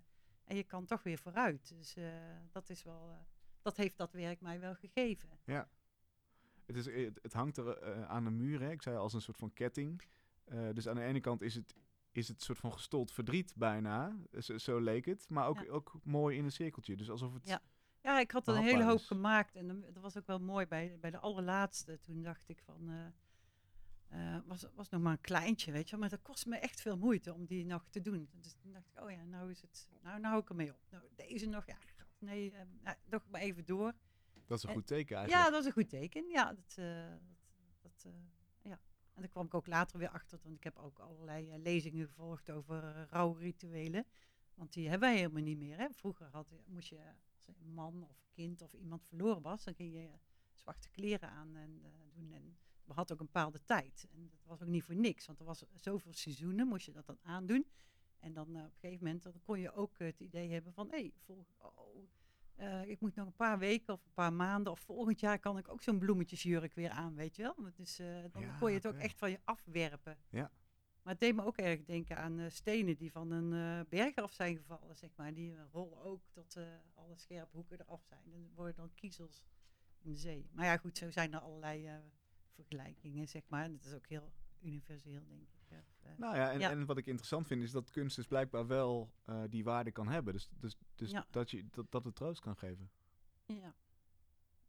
en 0.44 0.56
je 0.56 0.64
kan 0.64 0.84
toch 0.84 1.02
weer 1.02 1.18
vooruit. 1.18 1.68
Dus 1.76 1.96
eh, 1.96 2.04
dat 2.50 2.70
is 2.70 2.82
wel... 2.82 3.10
eh, 3.10 3.16
dat 3.62 3.76
heeft 3.76 3.96
dat 3.96 4.12
werk 4.12 4.40
mij 4.40 4.60
wel 4.60 4.74
gegeven. 4.74 5.28
Het, 6.66 6.76
is, 6.76 6.86
het, 6.86 7.18
het 7.22 7.32
hangt 7.32 7.56
er 7.56 8.06
aan 8.06 8.24
de 8.24 8.30
muur, 8.30 8.60
hè? 8.60 8.70
ik 8.70 8.82
zei 8.82 8.96
als 8.96 9.12
een 9.12 9.20
soort 9.20 9.36
van 9.36 9.52
ketting. 9.52 10.02
Dus 10.72 10.88
aan 10.88 10.94
de 10.94 11.02
ene 11.02 11.20
kant 11.20 11.42
is 11.42 11.54
het, 11.54 11.74
is 12.12 12.28
het 12.28 12.42
soort 12.42 12.58
van 12.58 12.72
gestold 12.72 13.12
verdriet 13.12 13.54
bijna, 13.56 14.16
zo, 14.38 14.58
zo 14.58 14.78
leek 14.78 15.04
het. 15.04 15.28
Maar 15.28 15.46
ook, 15.46 15.60
Ja. 15.60 15.70
ook 15.70 15.92
mooi 16.02 16.36
in 16.36 16.44
een 16.44 16.52
cirkeltje. 16.52 16.96
Dus 16.96 17.10
alsof 17.10 17.32
het... 17.34 17.46
Ja. 17.46 17.60
Ja, 18.02 18.20
ik 18.20 18.30
had 18.30 18.48
er 18.48 18.56
een 18.56 18.62
hele 18.62 18.84
hoop 18.84 18.98
is. 18.98 19.06
gemaakt. 19.06 19.54
En 19.54 19.80
dat 19.92 20.02
was 20.02 20.16
ook 20.18 20.26
wel 20.26 20.38
mooi 20.38 20.66
bij, 20.66 20.98
bij 21.00 21.10
de 21.10 21.18
allerlaatste. 21.18 21.98
Toen 22.00 22.22
dacht 22.22 22.48
ik 22.48 22.60
van... 22.62 22.90
eh, 24.10 24.36
was, 24.46 24.66
was 24.74 24.88
nog 24.88 25.00
maar 25.00 25.12
een 25.12 25.20
kleintje, 25.20 25.72
weet 25.72 25.84
je 25.84 25.90
wel. 25.90 26.00
Maar 26.00 26.08
dat 26.08 26.22
kost 26.22 26.46
me 26.46 26.56
echt 26.56 26.80
veel 26.80 26.96
moeite 26.96 27.34
om 27.34 27.44
die 27.46 27.64
nog 27.64 27.86
te 27.88 28.00
doen. 28.00 28.28
Dus 28.32 28.52
toen 28.52 28.72
dacht 28.72 28.86
ik, 28.94 29.02
oh 29.02 29.10
ja, 29.10 29.24
nou 29.24 29.50
is 29.50 29.60
het... 29.60 29.88
Nou, 30.02 30.14
nou 30.20 30.26
hou 30.26 30.40
ik 30.42 30.48
ermee 30.48 30.70
op. 30.70 30.78
Nou, 30.90 31.04
deze 31.16 31.46
nog, 31.46 31.66
ja, 31.66 31.76
nee, 32.18 32.52
nou, 32.82 32.96
nog 33.04 33.26
maar 33.28 33.40
even 33.40 33.64
door. 33.64 33.92
Dat 34.46 34.58
is 34.58 34.62
een 34.64 34.68
En- 34.70 34.74
goed 34.76 34.86
teken 34.86 35.16
eigenlijk. 35.16 35.44
Ja, 35.46 35.50
dat 35.50 35.60
is 35.60 35.66
een 35.66 35.72
goed 35.72 35.88
teken. 35.88 36.28
Ja, 36.28 36.54
dat, 36.54 36.74
eh, 36.76 37.10
dat, 37.80 38.02
dat, 38.02 38.12
ja. 38.62 38.80
En 39.14 39.20
daar 39.22 39.28
kwam 39.28 39.46
ik 39.46 39.54
ook 39.54 39.66
later 39.66 39.98
weer 39.98 40.08
achter, 40.10 40.38
want 40.42 40.56
ik 40.56 40.64
heb 40.64 40.78
ook 40.78 40.98
allerlei 40.98 41.58
lezingen 41.58 42.06
gevolgd 42.06 42.50
over 42.50 42.82
uh, 42.96 43.02
rouwrituelen. 43.10 44.04
Want 44.54 44.72
die 44.72 44.88
hebben 44.88 45.08
wij 45.08 45.18
helemaal 45.18 45.42
niet 45.42 45.58
meer. 45.58 45.78
Hè. 45.78 45.86
Vroeger 45.92 46.28
had, 46.32 46.48
je- 46.48 46.62
moest 46.66 46.88
je, 46.88 47.00
als 47.46 47.46
een 47.60 47.74
man 47.74 48.02
of 48.08 48.24
kind 48.32 48.62
of 48.62 48.72
iemand 48.72 49.04
verloren 49.04 49.42
was, 49.42 49.64
dan 49.64 49.74
ging 49.74 49.92
je 49.92 50.10
zwarte 50.52 50.90
kleren 50.90 51.30
aan 51.30 51.56
en 51.56 51.82
doen. 52.14 52.32
En 52.32 52.56
hadden 52.94 53.14
ook 53.16 53.20
een 53.20 53.30
bepaalde 53.32 53.64
tijd. 53.64 54.06
En 54.12 54.28
dat 54.30 54.40
was 54.44 54.62
ook 54.62 54.68
niet 54.68 54.84
voor 54.84 54.94
niks, 54.94 55.26
want 55.26 55.38
er 55.38 55.44
was 55.44 55.64
zoveel 55.74 56.12
seizoenen, 56.12 56.66
moest 56.66 56.86
je 56.86 56.92
dat 56.92 57.06
dan 57.06 57.18
aandoen. 57.22 57.66
En 58.18 58.32
dan 58.32 58.56
eh, 58.56 58.60
op 58.64 58.64
een 58.72 58.78
gegeven 58.80 59.04
moment 59.04 59.22
dan 59.22 59.40
kon 59.42 59.60
je 59.60 59.72
ook 59.72 59.98
eh, 59.98 60.06
het 60.06 60.20
idee 60.20 60.50
hebben 60.50 60.72
van, 60.72 60.90
hé, 60.90 60.96
hey, 60.98 61.12
vol- 61.24 61.46
oh, 61.58 62.08
eh, 62.54 62.84
ik 62.88 63.00
moet 63.00 63.14
nog 63.14 63.26
een 63.26 63.34
paar 63.36 63.58
weken 63.58 63.94
of 63.94 64.04
een 64.04 64.12
paar 64.14 64.32
maanden 64.32 64.72
of 64.72 64.80
volgend 64.80 65.20
jaar 65.20 65.38
kan 65.38 65.58
ik 65.58 65.68
ook 65.68 65.82
zo'n 65.82 65.98
bloemetjesjurk 65.98 66.74
weer 66.74 66.90
aan, 66.90 67.14
weet 67.14 67.36
je 67.36 67.42
wel. 67.42 67.54
Dus, 67.76 67.96
dan 68.32 68.42
Ja, 68.42 68.56
kon 68.58 68.68
je 68.68 68.76
het 68.76 68.86
ook 68.86 68.96
echt 68.96 69.18
van 69.18 69.30
je 69.30 69.40
afwerpen. 69.44 70.18
Ja. 70.28 70.50
Maar 71.02 71.12
het 71.12 71.20
deed 71.22 71.34
me 71.34 71.44
ook 71.44 71.56
erg 71.56 71.84
denken 71.84 72.16
aan 72.16 72.50
stenen 72.50 72.96
die 72.96 73.12
van 73.12 73.30
een 73.30 73.86
berg 73.88 74.14
af 74.14 74.32
zijn 74.32 74.56
gevallen, 74.56 74.96
zeg 74.96 75.10
maar. 75.16 75.34
Die 75.34 75.56
rollen 75.72 75.98
ook 76.02 76.26
tot 76.30 76.56
alle 76.94 77.16
scherpe 77.16 77.56
hoeken 77.56 77.80
eraf 77.80 78.02
zijn. 78.04 78.32
En 78.32 78.50
worden 78.54 78.74
dan 78.74 78.94
kiezels 78.94 79.44
in 79.98 80.10
de 80.10 80.16
zee. 80.16 80.48
Maar 80.52 80.64
ja, 80.64 80.76
goed, 80.76 80.98
zo 80.98 81.10
zijn 81.10 81.32
er 81.32 81.40
allerlei 81.40 81.90
vergelijkingen, 82.64 83.28
zeg 83.28 83.42
maar. 83.48 83.64
En 83.64 83.72
dat 83.72 83.84
is 83.84 83.94
ook 83.94 84.06
heel 84.08 84.32
universeel, 84.60 85.26
denk 85.26 85.42
ik. 85.42 85.48
of, 85.78 86.02
eh, 86.02 86.10
Nou 86.18 86.36
ja 86.36 86.52
en, 86.52 86.58
Ja. 86.60 86.70
en 86.70 86.86
wat 86.86 86.96
ik 86.98 87.06
interessant 87.06 87.46
vind 87.46 87.62
is 87.62 87.70
dat 87.70 87.90
kunst 87.90 88.16
dus 88.16 88.26
blijkbaar 88.26 88.66
wel 88.66 89.12
eh, 89.24 89.42
die 89.48 89.64
waarde 89.64 89.90
kan 89.92 90.08
hebben. 90.08 90.32
Dus, 90.32 90.48
dus, 90.58 90.76
dus 90.94 91.10
Ja. 91.10 91.26
dat, 91.30 91.50
je, 91.50 91.66
dat, 91.70 91.90
dat 91.90 92.04
het 92.04 92.14
troost 92.14 92.40
kan 92.40 92.56
geven. 92.56 92.90
Ja. 93.46 93.74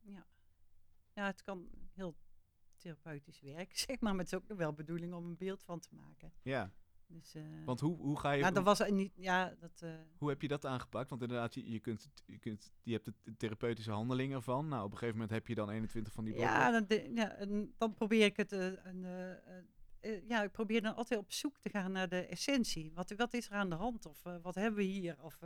Ja. 0.01 0.25
Ja, 1.13 1.25
het 1.25 1.41
kan 1.41 1.69
heel 1.93 2.15
therapeutisch 2.77 3.39
werken, 3.41 3.77
zeg 3.87 3.99
maar. 3.99 4.15
Maar 4.15 4.23
het 4.25 4.33
is 4.33 4.39
ook 4.39 4.57
wel 4.57 4.73
bedoeling 4.73 5.13
om 5.13 5.25
een 5.25 5.37
beeld 5.37 5.63
van 5.63 5.79
te 5.79 5.95
maken. 5.95 6.33
Ja, 6.41 6.71
Dus, 7.11 7.35
eh, 7.35 7.43
want 7.65 7.79
hoe, 7.79 7.97
hoe 7.97 8.19
ga 8.19 8.31
je... 8.31 8.41
nou, 8.41 8.53
dat 8.53 8.63
was 8.63 8.89
niet, 8.89 9.11
ja, 9.15 9.55
dat, 9.59 9.81
eh, 9.81 9.89
Hoe 10.17 10.29
heb 10.29 10.41
je 10.41 10.47
dat 10.47 10.65
aangepakt? 10.65 11.09
Want 11.09 11.21
inderdaad, 11.21 11.53
je, 11.53 11.71
je, 11.71 11.79
kunt, 11.79 12.09
je, 12.25 12.37
kunt, 12.39 12.71
je 12.83 12.91
hebt 12.91 13.05
de 13.05 13.35
therapeutische 13.37 13.91
handeling 13.91 14.33
ervan. 14.33 14.67
Nou, 14.67 14.83
op 14.83 14.91
een 14.91 14.97
gegeven 14.97 15.19
moment 15.19 15.33
heb 15.33 15.47
je 15.47 15.55
dan 15.55 15.69
21 15.69 16.13
van 16.13 16.23
die 16.23 16.33
blokken. 16.33 16.55
ja, 16.55 16.71
dan, 16.71 16.85
de- 16.87 17.11
ja, 17.15 17.37
dan 17.77 17.93
probeer 17.93 18.25
ik 18.25 18.37
het, 18.37 18.51
eh, 18.51 18.65
een, 18.83 19.05
ja, 20.27 20.43
ik 20.43 20.51
probeer 20.51 20.81
dan 20.81 20.95
altijd 20.95 21.19
op 21.19 21.31
zoek 21.31 21.57
te 21.59 21.69
gaan 21.69 21.91
naar 21.91 22.09
de 22.09 22.25
essentie. 22.25 22.91
Wat, 22.93 23.11
wat 23.11 23.33
is 23.33 23.45
er 23.49 23.53
aan 23.53 23.69
de 23.69 23.75
hand? 23.75 24.05
Of 24.05 24.23
wat 24.41 24.55
hebben 24.55 24.75
we 24.75 24.83
hier? 24.83 25.23
Of, 25.23 25.39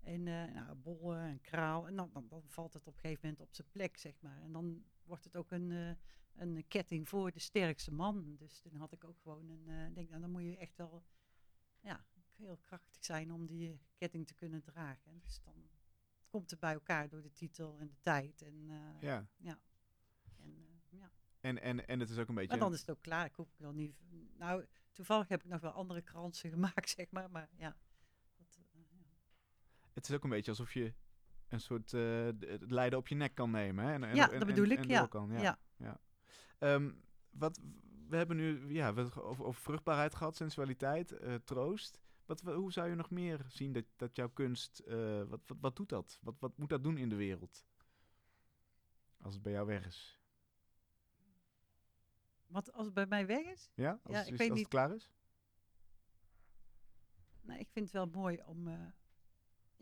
en 0.00 0.22
nou, 0.22 0.74
bollen 0.74 1.20
en 1.20 1.40
kraal. 1.40 1.86
En 1.86 1.96
dan, 1.96 2.10
dan, 2.12 2.26
dan 2.28 2.42
valt 2.46 2.72
het 2.72 2.86
op 2.86 2.94
een 2.94 3.00
gegeven 3.00 3.20
moment 3.22 3.40
op 3.40 3.54
zijn 3.54 3.68
plek, 3.70 3.96
zeg 3.96 4.20
maar. 4.20 4.40
En 4.42 4.52
dan 4.52 4.82
wordt 5.04 5.24
het 5.24 5.36
ook 5.36 5.50
een, 5.50 5.70
eh, 5.72 5.94
een 6.42 6.64
ketting 6.68 7.08
voor 7.08 7.30
de 7.32 7.38
sterkste 7.38 7.92
man. 7.92 8.36
Dus 8.36 8.58
toen 8.60 8.76
had 8.76 8.92
ik 8.92 9.04
ook 9.04 9.20
gewoon 9.20 9.48
een... 9.48 9.68
eh, 9.68 9.94
denk, 9.94 10.08
nou, 10.08 10.20
dan 10.20 10.30
moet 10.30 10.42
je 10.42 10.56
echt 10.56 10.76
wel 10.76 11.04
ja, 11.80 12.04
heel 12.36 12.56
krachtig 12.56 13.04
zijn 13.04 13.32
om 13.32 13.46
die 13.46 13.80
ketting 13.96 14.26
te 14.26 14.34
kunnen 14.34 14.62
dragen. 14.62 15.10
En 15.12 15.18
dus 15.18 15.40
dan 15.42 15.54
komt 16.28 16.50
het 16.50 16.60
bij 16.60 16.72
elkaar 16.72 17.08
door 17.08 17.22
de 17.22 17.32
titel 17.32 17.78
en 17.78 17.88
de 17.88 18.00
tijd. 18.00 18.42
En, 18.42 18.70
eh, 18.70 19.00
Ja. 19.00 19.28
en, 20.38 20.56
eh, 20.58 20.98
ja. 20.98 21.12
En, 21.40 21.62
en, 21.62 21.86
en 21.86 22.00
het 22.00 22.10
is 22.10 22.18
ook 22.18 22.28
een 22.28 22.34
beetje... 22.34 22.50
Maar 22.50 22.58
dan 22.58 22.72
is 22.72 22.80
het 22.80 22.90
ook 22.90 23.02
klaar. 23.02 23.24
Ik 23.26 23.34
hoef 23.34 23.48
ik 23.48 23.58
wel 23.58 23.72
niet. 23.72 23.96
Nou, 24.36 24.66
toevallig 24.92 25.28
heb 25.28 25.42
ik 25.42 25.48
nog 25.50 25.60
wel 25.60 25.70
andere 25.70 26.02
kransen 26.02 26.50
gemaakt, 26.54 26.88
zeg 26.88 27.10
maar. 27.10 27.30
Maar 27.30 27.48
ja. 27.56 27.76
Dat, 28.36 28.58
ja. 28.80 28.96
Het 29.92 30.08
is 30.08 30.14
ook 30.14 30.24
een 30.24 30.30
beetje 30.30 30.50
alsof 30.50 30.72
je 30.72 30.94
een 31.52 31.60
soort 31.60 31.90
het 31.90 32.70
lijden 32.70 32.98
op 32.98 33.08
je 33.08 33.14
nek 33.14 33.34
kan 33.34 33.50
nemen. 33.50 33.84
Hè? 33.84 33.92
En, 33.92 34.04
en, 34.04 34.14
Ja, 34.14 34.26
dat 34.26 34.40
en- 34.40 34.46
bedoel 34.46 34.66
ik, 34.68 34.84
ja. 34.84 35.06
kan, 35.06 35.30
ja. 35.30 35.58
Ja. 35.76 36.00
Ehm, 36.58 36.92
wat, 37.30 37.60
we 38.08 38.16
hebben 38.16 38.36
nu 38.36 38.72
ja, 38.72 38.94
we 38.94 39.00
hebben 39.02 39.22
over, 39.22 39.44
over 39.44 39.60
vruchtbaarheid 39.62 40.14
gehad, 40.14 40.36
sensualiteit, 40.36 41.12
eh, 41.12 41.34
troost. 41.34 42.00
Wat, 42.26 42.42
wa- 42.42 42.54
hoe 42.54 42.72
zou 42.72 42.88
je 42.88 42.94
nog 42.94 43.10
meer 43.10 43.44
zien 43.48 43.72
dat, 43.72 43.84
dat 43.96 44.16
jouw 44.16 44.28
kunst, 44.28 44.78
eh, 44.78 45.22
wat, 45.22 45.40
wat, 45.46 45.56
wat 45.60 45.76
doet 45.76 45.88
dat? 45.88 46.18
Wat, 46.20 46.34
wat 46.38 46.56
moet 46.58 46.68
dat 46.68 46.82
doen 46.82 46.96
in 46.98 47.08
de 47.08 47.16
wereld? 47.16 47.64
Als 49.20 49.34
het 49.34 49.42
bij 49.42 49.52
jou 49.52 49.66
weg 49.66 49.86
is. 49.86 50.20
Wat 52.46 52.72
als 52.72 52.84
het 52.84 52.94
bij 52.94 53.06
mij 53.06 53.26
weg 53.26 53.44
is? 53.44 53.70
Ja? 53.74 53.90
Als, 54.02 54.12
Ja, 54.12 54.18
het, 54.18 54.26
ik 54.26 54.32
is- 54.32 54.38
weet 54.38 54.48
als 54.50 54.58
niet. 54.58 54.66
het 54.72 54.74
klaar 54.80 54.94
is? 54.94 55.12
Nou, 57.40 57.58
ik 57.60 57.68
vind 57.72 57.84
het 57.84 57.94
wel 57.94 58.06
mooi 58.06 58.42
om. 58.46 58.68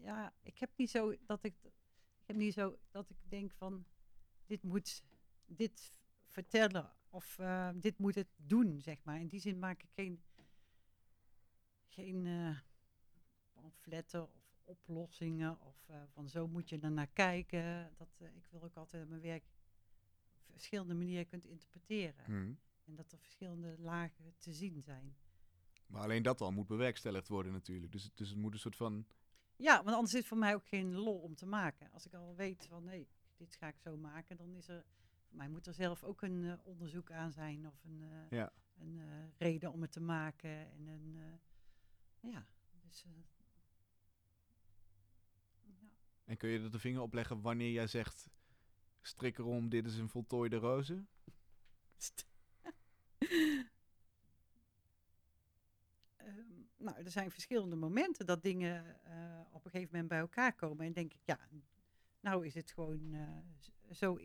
Ja, 0.02 0.34
ik 0.42 0.58
heb 0.58 0.70
niet 0.76 0.90
zo 0.90 1.14
dat 1.26 1.44
ik. 1.44 1.54
Ik 1.62 2.26
heb 2.26 2.36
niet 2.36 2.54
zo 2.54 2.78
dat 2.90 3.10
ik 3.10 3.16
denk 3.28 3.52
van. 3.52 3.84
Dit 4.46 4.62
moet. 4.62 5.04
Dit 5.46 5.92
vertellen. 6.26 6.92
Of 7.08 7.38
eh, 7.38 7.70
dit 7.74 7.98
moet 7.98 8.14
het 8.14 8.28
doen, 8.36 8.80
zeg 8.80 9.04
maar. 9.04 9.20
In 9.20 9.28
die 9.28 9.40
zin 9.40 9.58
maak 9.58 9.82
ik 9.82 9.90
geen. 9.90 10.22
Geen 11.88 12.26
eh, 12.26 12.58
pamfletten 13.52 14.34
of 14.34 14.60
oplossingen. 14.64 15.60
Of 15.60 15.88
eh, 15.88 16.02
van 16.12 16.28
zo 16.28 16.48
moet 16.48 16.68
je 16.68 16.78
er 16.78 16.92
naar 16.92 17.10
kijken. 17.12 17.94
Dat, 17.96 18.08
ik 18.18 18.46
wil 18.50 18.62
ook 18.62 18.76
altijd 18.76 19.08
mijn 19.08 19.20
werk 19.20 19.44
op 20.46 20.52
verschillende 20.52 20.94
manieren 20.94 21.26
kunt 21.26 21.44
interpreteren. 21.44 22.24
Hmm. 22.24 22.58
En 22.84 22.94
dat 22.94 23.12
er 23.12 23.18
verschillende 23.18 23.76
lagen 23.78 24.34
te 24.38 24.52
zien 24.52 24.82
zijn. 24.82 25.16
Maar 25.86 26.02
alleen 26.02 26.22
dat 26.22 26.40
al 26.40 26.52
moet 26.52 26.66
bewerkstelligd 26.66 27.28
worden 27.28 27.52
natuurlijk. 27.52 27.92
Dus, 27.92 28.10
dus 28.14 28.28
het 28.28 28.38
moet 28.38 28.52
een 28.52 28.58
soort 28.58 28.76
van... 28.76 29.06
Ja, 29.60 29.82
want 29.82 29.96
anders 29.96 30.12
is 30.12 30.18
het 30.18 30.28
voor 30.28 30.38
mij 30.38 30.54
ook 30.54 30.66
geen 30.66 30.94
lol 30.94 31.18
om 31.18 31.34
te 31.34 31.46
maken. 31.46 31.90
Als 31.92 32.06
ik 32.06 32.14
al 32.14 32.34
weet 32.36 32.66
van 32.66 32.84
nee, 32.84 33.08
dit 33.36 33.56
ga 33.56 33.68
ik 33.68 33.78
zo 33.78 33.96
maken, 33.96 34.36
dan 34.36 34.54
is 34.54 34.68
er. 34.68 34.84
Voor 35.28 35.36
mij 35.38 35.48
moet 35.48 35.66
er 35.66 35.74
zelf 35.74 36.04
ook 36.04 36.22
een 36.22 36.44
eh, 36.44 36.66
onderzoek 36.66 37.10
aan 37.10 37.32
zijn 37.32 37.66
of 37.66 37.84
een, 37.84 38.02
eh, 38.02 38.38
Ja. 38.38 38.52
een 38.78 38.98
eh, 38.98 39.38
reden 39.38 39.72
om 39.72 39.82
het 39.82 39.92
te 39.92 40.00
maken. 40.00 40.50
En 40.50 40.86
een, 40.86 41.40
ja, 42.20 42.46
dus. 42.70 43.04
ja. 43.06 43.24
En 46.24 46.36
kun 46.36 46.48
je 46.48 46.60
er 46.60 46.70
de 46.70 46.78
vinger 46.78 47.00
op 47.00 47.12
leggen 47.12 47.40
wanneer 47.40 47.70
jij 47.72 47.86
zegt... 47.86 48.28
Strik 49.00 49.38
erom, 49.38 49.68
dit 49.68 49.86
is 49.86 49.96
een 49.98 50.08
voltooide 50.08 50.56
roze? 50.56 51.04
Ehm, 56.16 56.62
nou, 56.76 56.89
er 57.04 57.10
zijn 57.10 57.30
verschillende 57.30 57.76
momenten 57.76 58.26
dat 58.26 58.42
dingen 58.42 59.04
eh, 59.04 59.40
op 59.52 59.64
een 59.64 59.70
gegeven 59.70 59.90
moment 59.92 60.08
bij 60.08 60.18
elkaar 60.18 60.54
komen. 60.54 60.86
En 60.86 60.92
denk 60.92 61.12
ik, 61.12 61.20
ja, 61.24 61.38
nou 62.20 62.46
is 62.46 62.54
het 62.54 62.70
gewoon 62.70 63.14
eh, 63.14 63.94
zo. 63.94 64.18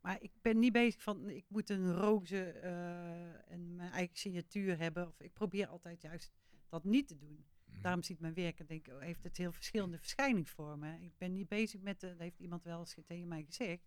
Maar 0.00 0.22
ik 0.22 0.32
ben 0.40 0.58
niet 0.58 0.72
bezig 0.72 1.02
van, 1.02 1.28
ik 1.30 1.44
moet 1.48 1.70
een 1.70 1.94
roze 1.94 2.50
eh, 2.50 3.52
en 3.52 3.74
mijn 3.76 3.92
eigen 3.92 4.16
signatuur 4.16 4.78
hebben. 4.78 5.06
Of 5.06 5.20
ik 5.20 5.32
probeer 5.32 5.66
altijd 5.66 6.02
juist 6.02 6.32
dat 6.68 6.84
niet 6.84 7.08
te 7.08 7.16
doen. 7.16 7.44
Mhm. 7.64 7.80
Daarom 7.80 8.02
ziet 8.02 8.20
mijn 8.20 8.34
werk 8.34 8.58
en 8.58 8.66
denk 8.66 8.86
ik, 8.86 8.94
oh, 8.94 9.00
heeft 9.00 9.22
het 9.22 9.36
heel 9.36 9.52
verschillende 9.52 9.98
verschijningsvormen. 9.98 11.02
Ik 11.02 11.18
ben 11.18 11.32
niet 11.32 11.48
bezig 11.48 11.80
met, 11.80 12.00
dat 12.00 12.18
heeft 12.18 12.38
iemand 12.38 12.64
wel 12.64 12.78
eens 12.78 12.96
tegen 13.06 13.28
mij 13.28 13.44
gezegd. 13.44 13.82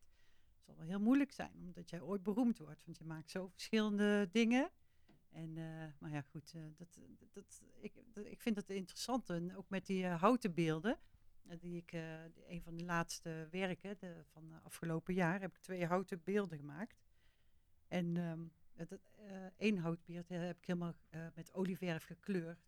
Het 0.55 0.63
zal 0.65 0.75
wel 0.75 0.85
heel 0.85 0.99
moeilijk 0.99 1.31
zijn, 1.31 1.53
omdat 1.65 1.89
jij 1.89 2.01
ooit 2.01 2.23
beroemd 2.23 2.57
wordt. 2.57 2.85
Want 2.85 2.97
je 2.97 3.05
maakt 3.05 3.31
zo 3.31 3.47
verschillende 3.47 4.29
dingen. 4.31 4.69
En, 5.29 5.57
eh, 5.57 5.87
maar 5.99 6.11
ja, 6.11 6.21
goed, 6.21 6.53
eh, 6.55 6.61
dat, 6.77 6.99
dat, 7.33 7.61
ik, 7.79 7.93
dat- 8.13 8.25
ik 8.25 8.41
vind 8.41 8.55
het 8.55 8.69
interessant. 8.69 9.29
En 9.29 9.55
ook 9.55 9.69
met 9.69 9.85
die 9.85 10.05
eh, 10.05 10.21
houten 10.21 10.53
beelden, 10.53 10.97
die 11.59 11.77
ik, 11.77 11.91
een 12.47 12.61
van 12.61 12.75
de 12.75 12.83
laatste 12.83 13.47
werken 13.51 13.97
de, 13.99 14.23
van 14.31 14.63
afgelopen 14.63 15.13
jaar, 15.13 15.41
heb 15.41 15.55
ik 15.55 15.61
twee 15.61 15.85
houten 15.85 16.21
beelden 16.23 16.57
gemaakt. 16.57 17.01
En 17.87 18.17
ehm 18.17 18.41
het, 18.73 18.99
één 19.57 19.77
houtbeeld 19.77 20.29
heb 20.29 20.57
ik 20.57 20.65
helemaal 20.65 20.93
met 21.35 21.53
olieverf 21.53 22.03
gekleurd. 22.03 22.59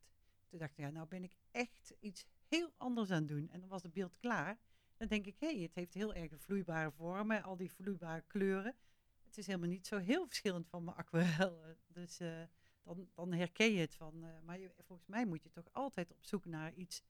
Toen 0.47 0.59
dacht 0.59 0.71
ik, 0.71 0.77
ja, 0.77 0.89
nou 0.89 1.07
ben 1.07 1.23
ik 1.23 1.35
echt 1.51 1.93
iets 1.99 2.25
heel 2.47 2.73
anders 2.77 3.11
aan 3.11 3.17
het 3.19 3.27
doen. 3.27 3.49
En 3.49 3.59
dan 3.59 3.69
was 3.69 3.83
het 3.83 3.93
beeld 3.93 4.17
klaar. 4.17 4.57
Dan 4.97 5.07
denk 5.07 5.25
ik, 5.25 5.35
hé, 5.39 5.47
hey, 5.53 5.61
het 5.61 5.75
heeft 5.75 5.93
heel 5.93 6.13
erg 6.13 6.31
vloeibare 6.37 6.91
vormen, 6.91 7.43
al 7.43 7.57
die 7.57 7.71
vloeibare 7.71 8.23
kleuren. 8.27 8.75
Het 9.31 9.39
is 9.39 9.47
helemaal 9.47 9.69
niet 9.69 9.87
zo 9.87 9.97
heel 9.97 10.25
verschillend 10.25 10.67
van 10.67 10.83
mijn 10.83 10.97
aquarellen. 10.97 11.77
Dus 11.87 12.19
eh, 12.19 12.41
dan, 12.83 13.09
dan 13.15 13.33
herken 13.33 13.71
je 13.71 13.79
het 13.79 13.95
van. 13.95 14.23
eh, 14.23 14.29
maar 14.45 14.59
je- 14.59 14.71
volgens 14.85 15.07
mij 15.07 15.25
moet 15.25 15.43
je 15.43 15.51
toch 15.51 15.67
altijd 15.71 16.11
op 16.11 16.25
zoek 16.25 16.45
naar 16.45 16.73
iets 16.73 17.03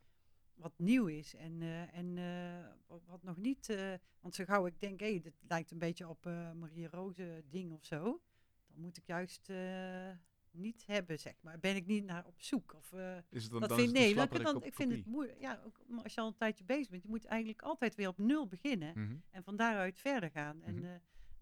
wat 0.55 0.73
nieuw 0.77 1.07
is. 1.07 1.35
En, 1.35 1.61
eh, 1.61 1.97
en 1.97 2.17
eh, 2.17 2.97
wat- 3.05 3.23
nog 3.23 3.37
niet. 3.37 3.69
eh, 3.69 3.93
want 4.19 4.35
zo 4.35 4.43
gauw 4.45 4.65
ik 4.65 4.79
denk, 4.79 4.99
hé, 4.99 5.19
dit 5.19 5.33
lijkt 5.47 5.71
een 5.71 5.79
beetje 5.79 6.07
op 6.07 6.25
eh 6.25 6.51
Marie 6.51 6.87
Roze 6.87 7.43
ding 7.49 7.73
of 7.73 7.85
zo. 7.85 8.21
Dan 8.67 8.81
moet 8.81 8.97
ik 8.97 9.05
juist 9.05 9.49
eh, 9.49 10.09
niet 10.51 10.85
hebben, 10.85 11.19
zeg 11.19 11.41
maar. 11.41 11.59
Ben 11.59 11.75
ik 11.75 11.85
niet 11.85 12.03
naar 12.05 12.25
op 12.25 12.41
zoek. 12.41 12.73
Of, 12.73 12.93
eh, 12.93 13.17
Is 13.29 13.43
het 13.43 13.51
dan, 13.51 13.59
dat 13.59 13.69
dan 13.69 13.77
vind 13.77 13.91
is 13.91 13.97
nee, 13.99 14.07
dan, 14.07 14.13
slapperik 14.13 14.45
dan, 14.45 14.63
ik 14.63 14.73
vind 14.75 14.91
het 14.91 15.05
moeilijk. 15.05 15.39
Ja, 15.39 15.61
ook 15.65 15.79
als 16.03 16.13
je 16.13 16.21
al 16.21 16.27
een 16.27 16.35
tijdje 16.35 16.63
bezig 16.63 16.89
bent, 16.89 17.03
je 17.03 17.09
moet 17.09 17.25
eigenlijk 17.25 17.61
altijd 17.61 17.95
weer 17.95 18.07
op 18.07 18.17
nul 18.17 18.47
beginnen. 18.47 18.99
Mhm. 18.99 19.15
En 19.31 19.43
van 19.43 19.55
daaruit 19.55 19.99
verder 19.99 20.29
gaan. 20.31 20.61
En 20.61 20.75
Mhm. 20.75 20.97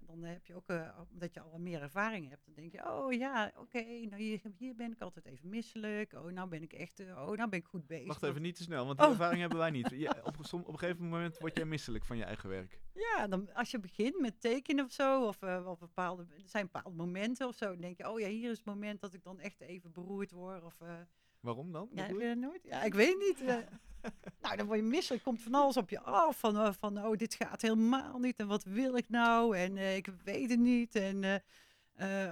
Dan 0.10 0.24
heb 0.24 0.46
je 0.46 0.56
ook, 0.56 0.68
eh, 0.68 1.00
omdat 1.12 1.34
je 1.34 1.40
al 1.42 1.50
wat 1.52 1.60
meer 1.60 1.82
ervaring 1.82 2.30
hebt, 2.30 2.46
dan 2.46 2.54
denk 2.54 2.72
je, 2.72 2.90
oh 2.92 3.14
ja, 3.14 3.52
oké, 3.58 3.84
nou 3.84 4.16
hier, 4.22 4.42
hier 4.58 4.76
ben 4.76 4.92
ik 4.92 5.02
altijd 5.02 5.26
even 5.26 5.50
misselijk. 5.50 6.14
Oh, 6.14 6.26
nou 6.32 6.50
ben 6.50 6.62
ik 6.62 6.74
echt, 6.74 7.00
eh, 7.00 7.08
oh, 7.08 7.38
nou 7.38 7.50
ben 7.50 7.60
ik 7.60 7.66
goed 7.66 7.88
bezig. 7.88 8.08
Wacht 8.08 8.24
even, 8.24 8.42
niet 8.42 8.56
te 8.56 8.64
snel, 8.64 8.86
want 8.86 8.98
die 8.98 9.08
Oh. 9.08 9.14
ervaring 9.14 9.40
hebben 9.40 9.58
wij 9.58 9.70
niet. 9.72 9.90
Je, 10.00 10.26
op, 10.26 10.36
som- 10.42 10.62
op 10.62 10.68
een 10.74 10.80
gegeven 10.80 11.04
moment 11.04 11.38
word 11.38 11.58
jij 11.58 11.66
misselijk 11.66 12.06
van 12.06 12.18
je 12.18 12.24
eigen 12.24 12.50
werk. 12.50 12.80
Ja, 12.94 13.28
dan, 13.28 13.54
als 13.54 13.72
je 13.72 13.80
begint 13.80 14.20
met 14.20 14.42
tekenen 14.42 14.86
of 14.86 14.92
zo, 14.92 15.28
of, 15.28 15.42
eh, 15.42 15.68
of 15.68 15.80
bepaalde, 15.80 16.24
er 16.30 16.42
zijn 16.50 16.66
bepaalde 16.72 16.98
momenten 16.98 17.48
of 17.48 17.56
zo, 17.56 17.66
dan 17.66 17.82
denk 17.82 17.98
je, 17.98 18.10
oh 18.10 18.20
ja, 18.20 18.28
hier 18.28 18.52
is 18.52 18.58
het 18.58 18.66
moment 18.66 19.02
dat 19.02 19.14
ik 19.14 19.24
dan 19.24 19.40
echt 19.40 19.62
even 19.62 19.92
beroerd 19.92 20.32
word. 20.32 20.64
Of, 20.64 20.78
Waarom 21.40 21.72
dan? 21.72 21.90
Ja, 21.94 22.08
dat 22.08 22.38
nooit? 22.38 22.64
Ja, 22.64 22.84
ik 22.84 22.94
weet 22.94 23.18
niet. 23.18 23.42
eh. 23.48 23.58
nou, 24.42 24.56
dan 24.56 24.66
word 24.66 24.80
je 24.80 24.86
misselijk, 24.86 25.24
komt 25.24 25.42
van 25.42 25.54
alles 25.54 25.78
op 25.78 25.90
je 25.90 26.02
af. 26.02 26.40
Van, 26.40 26.58
eh, 26.58 26.74
van 26.74 27.06
oh, 27.06 27.18
dit 27.18 27.34
gaat 27.34 27.62
helemaal 27.62 28.20
niet. 28.20 28.40
En 28.40 28.48
wat 28.48 28.64
wil 28.64 28.96
ik 28.96 29.10
nou? 29.10 29.58
En 29.58 29.78
eh, 29.78 29.96
ik 29.96 30.08
weet 30.24 30.50
het 30.50 30.60
niet. 30.60 30.96
En 30.96 31.44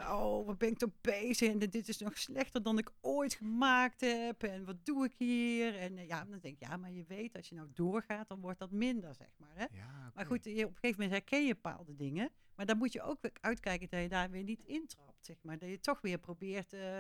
oh, 0.10 0.46
wat 0.46 0.58
ben 0.58 0.70
ik 0.70 0.78
toch 0.78 1.02
bezig? 1.02 1.52
En 1.52 1.60
dit 1.60 1.88
is 1.88 1.98
nog 1.98 2.18
slechter 2.18 2.64
dan 2.64 2.78
ik 2.78 2.92
ooit 3.02 3.34
gemaakt 3.34 4.02
heb. 4.02 4.44
En 4.44 4.66
wat 4.66 4.86
doe 4.86 5.06
ik 5.06 5.14
hier? 5.18 5.80
En 5.80 6.08
ja, 6.08 6.26
dan 6.26 6.40
denk 6.40 6.62
ik, 6.62 6.68
ja, 6.68 6.78
maar 6.78 6.92
je 6.92 7.04
weet, 7.08 7.36
als 7.36 7.50
je 7.50 7.56
nou 7.56 7.68
doorgaat, 7.74 8.28
dan 8.28 8.40
wordt 8.40 8.60
dat 8.60 8.72
minder, 8.72 9.16
zeg 9.16 9.30
maar. 9.38 9.56
Hè? 9.56 9.66
Ja, 9.72 10.12
Maar 10.16 10.26
goed, 10.26 10.44
je, 10.44 10.52
op 10.52 10.70
een 10.70 10.78
gegeven 10.80 11.04
moment 11.04 11.12
herken 11.12 11.46
je 11.46 11.54
bepaalde 11.54 11.96
dingen. 11.96 12.32
Maar 12.58 12.66
dan 12.66 12.78
moet 12.78 12.94
je 12.94 13.02
ook 13.02 13.20
uitkijken 13.42 13.90
dat 13.90 14.02
je 14.02 14.10
daar 14.10 14.30
weer 14.30 14.44
niet 14.44 14.62
intrapt, 14.64 15.26
zeg 15.26 15.38
maar. 15.42 15.58
Dat 15.58 15.70
je 15.70 15.80
toch 15.80 16.02
weer 16.02 16.18
probeert 16.18 16.74
eh, 16.74 17.00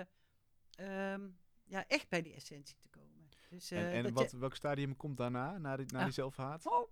ehm, 0.69 1.29
ja, 1.67 1.87
echt 1.87 2.09
bij 2.09 2.21
die 2.21 2.33
essentie 2.33 2.77
te 2.79 2.89
komen. 2.89 3.29
Dus, 3.49 3.71
En, 3.71 3.77
eh, 3.77 3.97
en 4.05 4.13
wat, 4.13 4.31
je- 4.31 4.37
welk 4.37 4.55
stadium 4.55 4.95
komt 4.95 5.17
daarna, 5.17 5.57
na 5.57 5.75
die, 5.77 5.85
na 5.91 5.97
Ah. 5.99 6.03
die 6.03 6.13
zelfhaat? 6.13 6.65
Oh. 6.65 6.89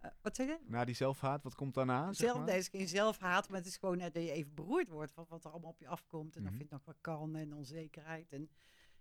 Eh, 0.00 0.10
wat 0.22 0.36
zeg 0.36 0.46
je? 0.46 0.58
Na 0.66 0.84
die 0.84 0.94
zelfhaat, 0.94 1.42
wat 1.42 1.54
komt 1.54 1.74
daarna? 1.74 2.12
zeg 2.12 2.16
Zelf, 2.16 2.38
maar? 2.38 2.46
het 2.48 2.56
is 2.56 2.68
geen 2.68 2.88
zelfhaat, 2.88 3.48
maar 3.48 3.58
het 3.58 3.66
is 3.66 3.76
gewoon 3.76 3.98
dat 3.98 4.14
je 4.14 4.30
even 4.32 4.54
beroerd 4.54 4.88
wordt 4.88 5.12
van 5.12 5.26
wat 5.28 5.44
er 5.44 5.50
allemaal 5.50 5.70
op 5.70 5.80
je 5.80 5.88
afkomt. 5.88 6.36
En 6.36 6.42
Mhm. 6.42 6.48
dan 6.50 6.58
vind 6.58 6.64
ik 6.64 6.76
nog 6.76 6.84
wat 6.84 6.98
kan 7.00 7.36
en 7.36 7.54
onzekerheid. 7.54 8.32
En, 8.32 8.50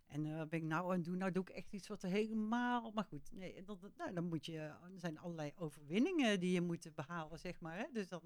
en 0.08 0.38
wat 0.38 0.50
ben 0.50 0.60
ik 0.60 0.65
nou 0.65 0.86
aan 0.86 0.95
het 0.95 1.06
doen? 1.06 1.17
Nou 1.17 1.32
doe 1.32 1.43
ik 1.43 1.50
echt 1.50 1.73
iets 1.73 1.88
wat 1.88 2.04
er 2.04 2.10
helemaal... 2.10 2.91
Maar 2.91 3.04
goed, 3.04 3.30
nee, 3.32 3.63
nou, 3.97 4.13
dan 4.13 4.23
moet 4.28 4.45
je... 4.45 4.58
Er 4.60 4.80
zijn 4.95 5.17
allerlei 5.19 5.52
overwinningen 5.56 6.39
die 6.39 6.52
je 6.52 6.62
moet 6.62 6.95
behalen, 6.95 7.39
zeg 7.39 7.60
maar. 7.60 7.78
Hè? 7.78 7.86
Dus 7.93 8.08
dan... 8.08 8.21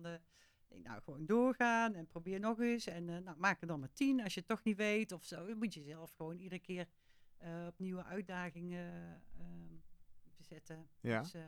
denk 0.71 0.85
nou, 0.85 1.01
gewoon 1.01 1.25
doorgaan 1.25 1.93
en 1.93 2.07
probeer 2.07 2.39
nog 2.39 2.59
eens. 2.59 2.87
En 2.87 3.09
eh, 3.09 3.17
nou, 3.17 3.37
maak 3.37 3.61
er 3.61 3.67
dan 3.67 3.79
maar 3.79 3.93
tien 3.93 4.23
als 4.23 4.33
je 4.33 4.39
het 4.39 4.49
toch 4.49 4.63
niet 4.63 4.77
weet 4.77 5.11
of 5.11 5.23
zo. 5.23 5.47
Dan 5.47 5.57
moet 5.57 5.73
je 5.73 5.81
zelf 5.81 6.11
gewoon 6.11 6.37
iedere 6.37 6.61
keer 6.61 6.87
eh, 7.37 7.65
op 7.67 7.79
nieuwe 7.79 8.03
uitdagingen 8.03 9.21
ehm, 9.37 9.75
zetten. 10.39 10.89
Ja. 10.99 11.21
Dus, 11.21 11.33
eh, 11.33 11.41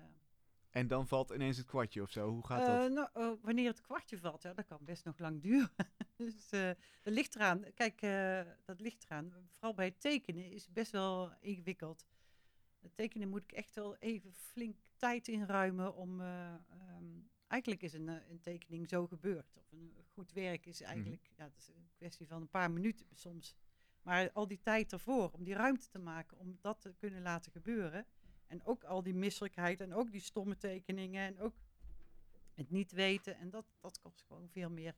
En 0.69 0.87
dan 0.87 1.07
valt 1.07 1.31
ineens 1.31 1.57
het 1.57 1.65
kwartje 1.65 2.01
of 2.01 2.11
zo. 2.11 2.29
Hoe 2.29 2.45
gaat 2.45 2.65
dat? 2.65 2.91
nou, 3.13 3.37
wanneer 3.41 3.69
het 3.69 3.81
kwartje 3.81 4.17
valt, 4.17 4.41
ja, 4.41 4.53
dat 4.53 4.65
kan 4.65 4.79
best 4.81 5.05
nog 5.05 5.19
lang 5.19 5.41
duren. 5.41 5.71
dus 6.15 6.49
dat 6.49 7.13
ligt 7.13 7.35
eraan. 7.35 7.63
Kijk, 7.73 8.01
dat 8.65 8.81
ligt 8.81 9.03
eraan. 9.03 9.33
Vooral 9.51 9.73
bij 9.73 9.85
het 9.85 10.01
tekenen 10.01 10.51
is 10.51 10.63
het 10.63 10.73
best 10.73 10.91
wel 10.91 11.31
ingewikkeld. 11.39 12.05
Het 12.83 12.95
tekenen 12.95 13.29
moet 13.29 13.43
ik 13.43 13.51
echt 13.51 13.75
wel 13.75 13.95
even 13.95 14.33
flink 14.33 14.77
tijd 14.97 15.27
inruimen 15.27 15.95
om... 15.95 16.21
eh, 16.21 16.53
ehm, 16.53 17.21
eigenlijk 17.53 17.81
is 17.81 17.93
een, 17.93 18.09
eh, 18.09 18.29
een 18.29 18.41
tekening 18.41 18.89
zo 18.89 19.07
gebeurd. 19.07 19.57
Of 19.57 19.71
een 19.71 19.93
goed 20.13 20.31
werk 20.31 20.65
is 20.65 20.81
eigenlijk... 20.81 21.31
Ja, 21.37 21.43
het 21.43 21.57
is 21.57 21.67
een 21.67 21.89
kwestie 21.95 22.27
van 22.27 22.41
een 22.41 22.49
paar 22.49 22.71
minuten 22.71 23.05
soms. 23.13 23.55
Maar 24.01 24.31
al 24.31 24.47
die 24.47 24.59
tijd 24.61 24.91
ervoor, 24.91 25.31
om 25.31 25.43
die 25.43 25.53
ruimte 25.53 25.89
te 25.89 25.99
maken, 25.99 26.37
om 26.37 26.57
dat 26.61 26.81
te 26.81 26.93
kunnen 26.97 27.21
laten 27.21 27.51
gebeuren... 27.51 28.05
En 28.47 28.65
ook 28.65 28.83
al 28.83 29.03
die 29.03 29.13
misselijkheid 29.13 29.81
en 29.81 29.93
ook 29.93 30.11
die 30.11 30.21
stomme 30.21 30.57
tekeningen 30.57 31.25
en 31.25 31.39
ook 31.39 31.53
het 32.53 32.69
niet 32.69 32.91
weten. 32.91 33.37
En 33.37 33.49
dat, 33.49 33.65
dat 33.79 33.99
kost 33.99 34.23
gewoon 34.27 34.49
veel 34.49 34.69
meer. 34.69 34.95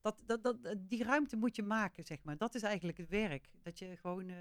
Dat, 0.00 0.16
dat, 0.26 0.42
dat, 0.42 0.62
eh, 0.62 0.76
die 0.78 1.04
ruimte 1.04 1.36
moet 1.36 1.56
je 1.56 1.62
maken, 1.62 2.04
zeg 2.04 2.22
maar. 2.22 2.36
Dat 2.36 2.54
is 2.54 2.62
eigenlijk 2.62 2.98
het 2.98 3.08
werk. 3.08 3.50
Dat 3.62 3.78
je 3.78 3.96
gewoon 3.96 4.28
eh, 4.28 4.36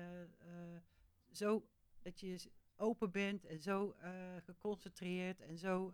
zo, 1.31 1.67
dat 2.01 2.19
je 2.19 2.51
open 2.75 3.11
bent 3.11 3.45
en 3.45 3.59
zo 3.61 3.95
geconcentreerd 4.43 5.41
en 5.41 5.57
zo 5.57 5.93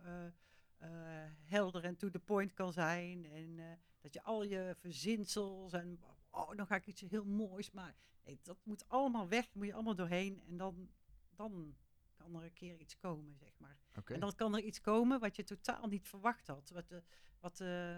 helder 1.44 1.84
en 1.84 1.96
to 1.96 2.10
the 2.10 2.18
point 2.18 2.52
kan 2.52 2.72
zijn. 2.72 3.24
En 3.24 3.58
eh, 3.58 3.72
dat 4.00 4.14
je 4.14 4.22
al 4.22 4.42
je 4.42 4.74
verzinsels 4.78 5.72
en, 5.72 6.00
oh, 6.30 6.56
dan 6.56 6.66
ga 6.66 6.74
ik 6.74 6.86
iets 6.86 7.00
heel 7.00 7.24
moois 7.24 7.70
maken. 7.70 8.02
Nee, 8.24 8.38
dat 8.42 8.58
moet 8.62 8.88
allemaal 8.88 9.28
weg, 9.28 9.54
moet 9.54 9.66
je 9.66 9.74
allemaal 9.74 9.94
doorheen. 9.94 10.42
En 10.46 10.56
dan, 10.56 10.90
dan 11.34 11.76
kan 12.14 12.34
er 12.34 12.42
een 12.42 12.52
keer 12.52 12.78
iets 12.80 12.96
komen, 12.96 13.36
zeg 13.36 13.58
maar. 13.58 13.78
En 14.04 14.20
dan 14.20 14.34
kan 14.34 14.54
er 14.54 14.62
iets 14.62 14.80
komen 14.80 15.20
wat 15.20 15.36
je 15.36 15.44
totaal 15.44 15.86
niet 15.86 16.08
verwacht 16.08 16.46
had. 16.46 16.70
Wat, 16.70 16.90
eh, 16.90 16.98
wat, 17.40 17.60
eh, 17.60 17.96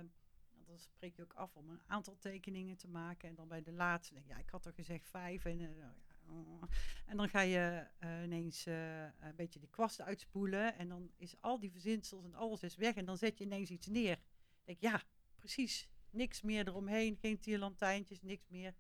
dan 0.67 0.79
spreek 0.79 1.17
je 1.17 1.23
ook 1.23 1.35
af 1.35 1.57
om 1.57 1.71
een 1.71 1.83
aantal 1.87 2.17
tekeningen 2.19 2.77
te 2.77 2.89
maken. 2.89 3.29
En 3.29 3.35
dan 3.35 3.49
bij 3.49 3.63
de 3.63 3.73
laatste, 3.73 4.15
denk 4.15 4.27
ja, 4.27 4.37
ik 4.37 4.51
had 4.51 4.67
er 4.67 4.73
gezegd 4.73 5.09
vijf. 5.09 5.45
En, 5.45 5.61
eh, 5.61 5.67
nou 5.67 5.79
ja, 5.79 5.95
oh. 6.31 6.63
en 7.07 7.17
dan 7.17 7.29
ga 7.29 7.41
je 7.41 7.87
eh, 7.99 8.23
ineens 8.23 8.67
eh, 8.67 9.03
een 9.03 9.37
beetje 9.37 9.59
die 9.61 9.69
kwast 9.69 10.01
uitspoelen. 10.01 10.75
En 10.79 10.89
dan 10.89 11.11
is 11.17 11.35
al 11.41 11.61
die 11.61 11.71
verzinsels 11.71 12.25
en 12.25 12.35
alles 12.35 12.63
is 12.63 12.77
weg. 12.77 12.95
En 12.95 13.05
dan 13.05 13.17
zet 13.17 13.39
je 13.39 13.45
ineens 13.45 13.71
iets 13.71 13.87
neer. 13.87 14.13
Ik 14.13 14.65
denk, 14.65 14.81
ja, 14.81 15.03
precies. 15.37 15.89
Niks 16.11 16.43
meer 16.43 16.69
eromheen, 16.69 17.17
geen 17.17 17.39
tierlantijntjes, 17.39 18.23
niks 18.23 18.49
meer. 18.49 18.75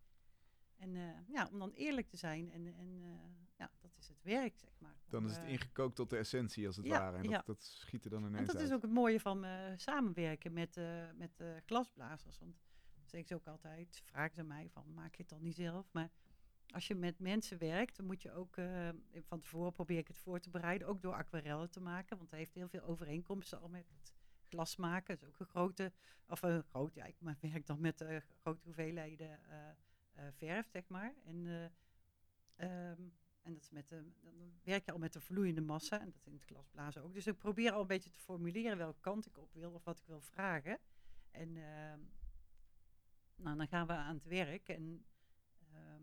En 0.76 0.96
eh, 0.96 1.02
ja, 1.28 1.48
om 1.52 1.58
dan 1.58 1.70
eerlijk 1.72 2.08
te 2.08 2.16
zijn. 2.16 2.50
En, 2.50 2.66
en 2.66 3.02
ja, 3.56 3.70
dat 3.80 3.90
is 3.98 4.08
het 4.08 4.22
werk, 4.22 4.58
zeg 4.58 4.70
maar. 4.78 4.96
Dan 5.08 5.26
is 5.26 5.36
het 5.36 5.46
ingekookt 5.46 5.96
tot 5.96 6.10
de 6.10 6.16
essentie, 6.16 6.66
als 6.66 6.76
het 6.76 6.86
ja, 6.86 6.98
ware. 6.98 7.16
En 7.16 7.22
dat, 7.22 7.32
ja. 7.32 7.42
dat 7.44 7.62
schiet 7.62 8.04
er 8.04 8.10
dan 8.10 8.22
en 8.22 8.28
ineens 8.28 8.46
dat 8.46 8.56
uit. 8.56 8.64
is 8.64 8.72
ook 8.72 8.82
het 8.82 8.90
mooie 8.90 9.20
van 9.20 9.46
samenwerken 9.76 10.52
met, 10.52 10.80
met 11.14 11.42
glasblazers. 11.64 12.38
Want 12.38 12.54
dat 12.94 13.10
zeg 13.10 13.20
ik 13.20 13.26
ze 13.26 13.34
ook 13.34 13.46
altijd, 13.46 14.02
vragen 14.04 14.34
ze 14.34 14.42
mij 14.42 14.68
van, 14.72 14.94
maak 14.94 15.14
je 15.14 15.22
het 15.22 15.30
dan 15.30 15.42
niet 15.42 15.54
zelf? 15.54 15.92
Maar 15.92 16.10
als 16.72 16.87
je 16.87 16.94
met 16.94 17.18
mensen 17.18 17.59
werkt, 17.59 17.96
dan 17.96 18.06
moet 18.06 18.22
je 18.22 18.33
ook, 18.33 18.56
eh, 18.56 18.88
van 19.26 19.40
tevoren 19.40 19.72
probeer 19.72 19.98
ik 19.98 20.09
het 20.09 20.18
voor 20.18 20.40
te 20.40 20.50
bereiden, 20.50 20.88
ook 20.88 21.02
door 21.02 21.14
aquarellen 21.14 21.70
te 21.70 21.80
maken. 21.80 22.16
Want 22.16 22.30
hij 22.30 22.38
heeft 22.38 22.54
heel 22.54 22.68
veel 22.68 22.83
overeenkomsten 22.83 23.61
al 23.61 23.68
met 23.68 23.88
het 23.88 24.14
glas 24.48 24.76
maken. 24.76 25.18
Dat 25.18 25.22
is 25.22 25.28
ook 25.28 25.40
een 25.40 25.46
grote, 25.46 25.92
of 26.26 26.42
een 26.42 26.62
groot, 26.62 26.94
ja, 26.94 27.04
ik 27.04 27.16
werk 27.40 27.66
dan 27.66 27.80
met 27.80 28.00
eh, 28.00 28.16
grote 28.42 28.64
hoeveelheden 28.64 29.50
eh, 29.50 29.68
eh, 30.20 30.26
verf, 30.33 30.68
zeg 30.68 30.88
maar. 30.88 31.14
En, 31.24 31.46
eh, 31.46 31.64
ehm, 32.90 33.02
en 33.42 33.52
dat 33.52 33.62
is 33.62 33.70
met 33.70 33.88
de, 33.88 34.04
dan 34.20 34.61
werk 34.62 34.85
je 34.85 34.92
al 34.92 34.98
met 34.98 35.12
de 35.12 35.20
vloeiende 35.20 35.61
massa. 35.61 36.00
En 36.00 36.11
dat 36.11 36.26
in 36.26 36.33
het 36.33 36.44
glasblazen 36.44 37.02
ook. 37.02 37.14
Dus 37.14 37.26
ik 37.26 37.38
probeer 37.38 37.72
al 37.72 37.80
een 37.80 37.87
beetje 37.87 38.11
te 38.11 38.18
formuleren 38.18 38.76
welke 38.76 39.00
kant 39.00 39.26
ik 39.26 39.38
op 39.38 39.52
wil 39.52 39.72
of 39.72 39.85
wat 39.85 39.98
ik 39.98 40.06
wil 40.06 40.20
vragen. 40.20 40.78
En 41.30 41.56
ehm, 41.56 42.00
nou, 43.37 43.56
dan 43.56 43.68
gaan 43.68 43.87
we 43.87 43.92
aan 43.92 44.14
het 44.14 44.26
werk. 44.26 44.68
En 44.68 45.04
ehm 45.72 46.02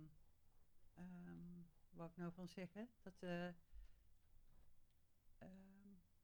ehm, 0.98 1.62
wat 1.90 2.10
ik 2.10 2.18
nou 2.18 2.32
van 2.34 2.48
zeggen? 2.48 2.90
Dat, 3.04 3.14
eh, 3.20 3.48
ehm, 3.48 3.54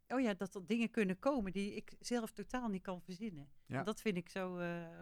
oh 0.08 0.20
ja, 0.22 0.34
dat 0.34 0.56
er 0.56 0.66
dingen 0.66 0.90
kunnen 0.90 1.20
komen 1.20 1.52
die 1.52 1.76
ik 1.76 1.96
zelf 2.00 2.32
totaal 2.32 2.68
niet 2.68 2.82
kan 2.82 3.02
verzinnen. 3.02 3.50
Ja. 3.66 3.80
En 3.80 3.86
dat 3.86 4.02
vind 4.02 4.18
ik 4.18 4.30
zo, 4.30 4.58
eh, 4.58 5.00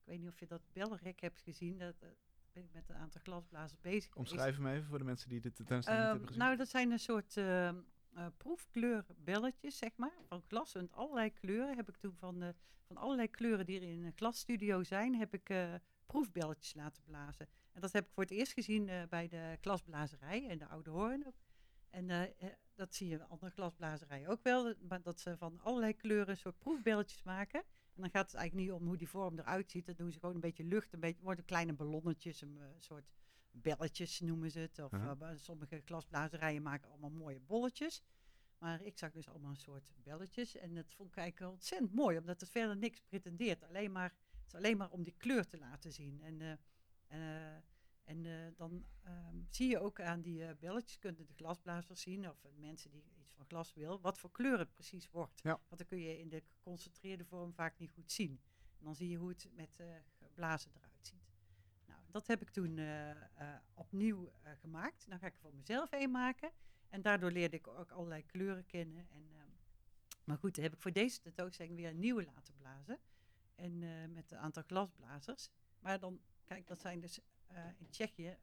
ik 0.00 0.04
weet 0.04 0.18
niet 0.18 0.28
of 0.28 0.40
je 0.40 0.46
dat 0.46 0.62
belrek 0.72 1.20
hebt 1.20 1.40
gezien, 1.40 1.78
dat 1.78 2.02
eh, 2.02 2.08
ben 2.52 2.64
ik 2.64 2.72
met 2.72 2.88
een 2.88 2.96
aantal 2.96 3.20
glasblazers 3.24 3.80
bezig. 3.80 4.16
Omschrijf 4.16 4.56
hem 4.56 4.66
even 4.66 4.86
voor 4.86 4.98
de 4.98 5.04
mensen 5.04 5.28
die 5.28 5.40
de 5.40 5.52
tentoonstelling 5.52 6.02
niet 6.02 6.10
Ehm, 6.10 6.18
hebben 6.18 6.26
gezien. 6.26 6.44
nou, 6.44 6.56
dat 6.56 6.68
zijn 6.68 6.90
een 6.90 6.98
soort 6.98 7.38
proefkleurbelletjes, 8.36 9.76
zeg 9.78 9.96
maar, 9.96 10.18
van 10.26 10.42
glas. 10.42 10.74
En 10.74 10.92
allerlei 10.92 11.32
kleuren 11.32 11.76
heb 11.76 11.88
ik 11.88 11.96
toen 11.96 12.14
van, 12.16 12.54
van 12.86 12.96
allerlei 12.96 13.28
kleuren 13.30 13.66
die 13.66 13.80
er 13.80 13.88
in 13.88 14.04
een 14.04 14.12
glasstudio 14.16 14.82
zijn, 14.82 15.14
heb 15.14 15.34
ik 15.34 15.52
proefbelletjes 16.06 16.74
laten 16.74 17.02
blazen. 17.02 17.48
En 17.74 17.80
dat 17.80 17.92
heb 17.92 18.04
ik 18.06 18.12
voor 18.12 18.22
het 18.22 18.32
eerst 18.32 18.52
gezien 18.52 18.88
eh, 18.88 19.02
bij 19.08 19.28
de 19.28 19.56
glasblazerij 19.60 20.48
en 20.48 20.58
de 20.58 20.66
Oude 20.66 20.90
Hoorn. 20.90 21.24
En 21.90 22.10
eh, 22.10 22.22
eh, 22.22 22.52
dat 22.74 22.94
zie 22.94 23.08
je 23.08 23.16
bij 23.16 23.26
andere 23.26 23.50
glasblazerijen 23.50 24.28
ook 24.28 24.42
wel, 24.42 24.64
dat- 24.64 24.76
maar 24.88 25.02
dat 25.02 25.20
ze 25.20 25.36
van 25.36 25.60
allerlei 25.60 25.94
kleuren 25.96 26.28
een 26.28 26.36
soort 26.36 26.58
proefbelletjes 26.58 27.22
maken. 27.22 27.60
En 27.94 28.00
dan 28.02 28.10
gaat 28.10 28.26
het 28.30 28.34
eigenlijk 28.34 28.66
niet 28.68 28.80
om 28.80 28.86
hoe 28.86 28.96
die 28.96 29.08
vorm 29.08 29.38
eruit 29.38 29.70
ziet. 29.70 29.86
Dan 29.86 29.94
doen 29.94 30.12
ze 30.12 30.18
gewoon 30.18 30.34
een 30.34 30.40
beetje 30.40 30.64
lucht, 30.64 30.92
een 30.92 31.00
beetje, 31.00 31.22
worden 31.22 31.44
kleine 31.44 31.72
ballonnetjes, 31.72 32.40
een 32.40 32.58
soort 32.78 33.04
belletjes 33.50 34.20
noemen 34.20 34.50
ze 34.50 34.58
het. 34.58 34.78
Of 34.78 34.90
bij 35.18 35.36
sommige 35.38 35.82
glasblazerijen 35.84 36.62
maken 36.62 36.90
allemaal 36.90 37.10
mooie 37.10 37.40
bolletjes. 37.40 38.02
Maar 38.58 38.82
ik 38.82 38.98
zag 38.98 39.12
dus 39.12 39.28
allemaal 39.28 39.50
een 39.50 39.56
soort 39.56 39.92
belletjes. 40.02 40.56
En 40.56 40.74
dat 40.74 40.92
vond 40.94 41.10
ik 41.10 41.16
eigenlijk 41.16 41.52
ontzettend 41.52 41.94
mooi, 41.94 42.18
omdat 42.18 42.40
het 42.40 42.50
verder 42.50 42.76
niks 42.76 43.00
pretendeert. 43.00 43.62
Alleen 43.64 43.92
maar, 43.92 44.14
het 44.30 44.46
is 44.46 44.54
alleen 44.54 44.76
maar 44.76 44.90
om 44.90 45.02
die 45.02 45.14
kleur 45.16 45.46
te 45.46 45.58
laten 45.58 45.92
zien. 45.92 46.20
En, 46.22 46.58
en 48.04 48.26
eh, 48.26 48.32
dan 48.56 48.84
ehm, 49.02 49.36
zie 49.48 49.68
je 49.68 49.78
ook 49.78 50.00
aan 50.00 50.20
die 50.20 50.46
eh, 50.46 50.56
belletjes, 50.56 50.98
kunnen 50.98 51.26
de 51.26 51.34
glasblazers 51.34 52.00
zien, 52.00 52.28
of 52.28 52.44
eh, 52.44 52.50
mensen 52.54 52.90
die 52.90 53.04
iets 53.20 53.34
van 53.34 53.46
glas 53.46 53.74
wil, 53.74 54.00
wat 54.00 54.18
voor 54.18 54.30
kleur 54.30 54.58
het 54.58 54.74
precies 54.74 55.10
wordt. 55.10 55.40
Ja. 55.42 55.60
Want 55.68 55.78
dan 55.78 55.86
kun 55.86 56.00
je 56.00 56.18
in 56.18 56.28
de 56.28 56.42
geconcentreerde 56.46 57.24
vorm 57.24 57.54
vaak 57.54 57.78
niet 57.78 57.92
goed 57.92 58.12
zien. 58.12 58.40
En 58.78 58.84
dan 58.84 58.94
zie 58.94 59.08
je 59.08 59.16
hoe 59.16 59.28
het 59.28 59.48
met 59.54 59.80
eh 59.80 59.86
geblazen 60.34 60.70
eruit 60.74 61.06
ziet. 61.06 61.32
Nou, 61.86 62.00
dat 62.10 62.26
heb 62.26 62.42
ik 62.42 62.50
toen 62.50 62.78
eh, 62.78 63.10
eh, 63.10 63.16
opnieuw 63.74 64.32
eh, 64.42 64.52
gemaakt. 64.60 65.08
Dan 65.08 65.18
ga 65.18 65.26
ik 65.26 65.34
er 65.34 65.40
voor 65.40 65.54
mezelf 65.54 65.92
een 65.92 66.10
maken. 66.10 66.50
En 66.88 67.02
daardoor 67.02 67.30
leerde 67.30 67.56
ik 67.56 67.66
ook 67.66 67.90
allerlei 67.90 68.26
kleuren 68.26 68.66
kennen. 68.66 69.06
En, 69.10 69.28
ehm, 69.32 69.50
maar 70.24 70.38
goed, 70.38 70.54
dan 70.54 70.64
heb 70.64 70.74
ik 70.74 70.80
voor 70.80 70.92
deze 70.92 71.20
tentoonstelling 71.20 71.76
weer 71.76 71.88
een 71.88 71.98
nieuwe 71.98 72.24
laten 72.24 72.54
blazen. 72.54 72.98
En 73.54 73.82
eh, 73.82 74.08
met 74.08 74.32
een 74.32 74.38
aantal 74.38 74.62
glasblazers. 74.62 75.50
Maar 75.78 75.98
dan, 75.98 76.20
kijk, 76.44 76.66
dat 76.66 76.80
zijn 76.80 77.00
dus 77.00 77.20
eh, 77.46 77.64
in 77.78 77.88
Tsjechië 77.90 78.28
eh, 78.28 78.34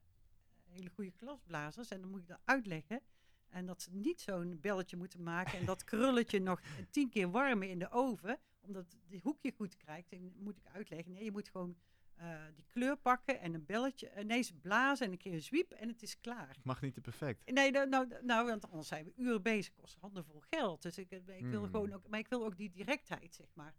hele 0.67 0.89
goede 0.89 1.11
glasblazers. 1.11 1.89
En 1.89 2.01
dan 2.01 2.09
moet 2.09 2.21
ik 2.21 2.27
dat 2.27 2.41
uitleggen. 2.45 3.01
En 3.49 3.65
dat 3.65 3.81
ze 3.81 3.89
niet 3.91 4.21
zo'n 4.21 4.59
belletje 4.61 4.97
moeten 4.97 5.23
maken. 5.23 5.59
En 5.59 5.65
dat 5.65 5.83
krulletje 5.91 6.39
nog 6.39 6.61
tien 6.89 7.09
keer 7.09 7.31
warmen 7.31 7.69
in 7.69 7.79
de 7.79 7.91
oven. 7.91 8.39
Omdat 8.59 8.97
die 9.07 9.19
hoekje 9.23 9.51
goed 9.51 9.77
krijgt. 9.77 10.11
En 10.11 10.33
moet 10.37 10.57
ik 10.57 10.65
uitleggen. 10.73 11.11
Nee, 11.11 11.23
je 11.23 11.31
moet 11.31 11.49
gewoon 11.49 11.75
eh, 12.15 12.39
die 12.55 12.65
kleur 12.67 12.97
pakken 12.97 13.39
en 13.39 13.53
een 13.53 13.65
belletje. 13.65 14.23
Nee, 14.23 14.41
ze 14.41 14.53
blazen 14.55 15.05
en 15.05 15.11
een 15.11 15.17
keer 15.17 15.33
een 15.33 15.41
zwiep 15.41 15.71
en 15.71 15.87
het 15.87 16.01
is 16.01 16.19
klaar. 16.19 16.57
Mag 16.63 16.81
niet 16.81 16.93
te 16.93 17.01
perfect. 17.01 17.51
Nee, 17.51 17.71
nou, 17.71 17.89
nou, 17.89 18.07
nou, 18.21 18.47
want 18.47 18.69
anders 18.69 18.87
zijn 18.87 19.05
we 19.05 19.13
uren 19.15 19.41
bezig, 19.41 19.73
kost 19.73 19.95
handenvol 19.99 20.41
geld. 20.49 20.81
Dus 20.81 20.97
ik, 20.97 21.11
ik 21.11 21.45
wil 21.45 21.61
Hmm. 21.61 21.69
gewoon 21.69 21.93
ook, 21.93 22.07
maar 22.07 22.19
ik 22.19 22.27
wil 22.27 22.45
ook 22.45 22.57
die 22.57 22.69
directheid, 22.69 23.35
zeg 23.35 23.47
maar. 23.53 23.73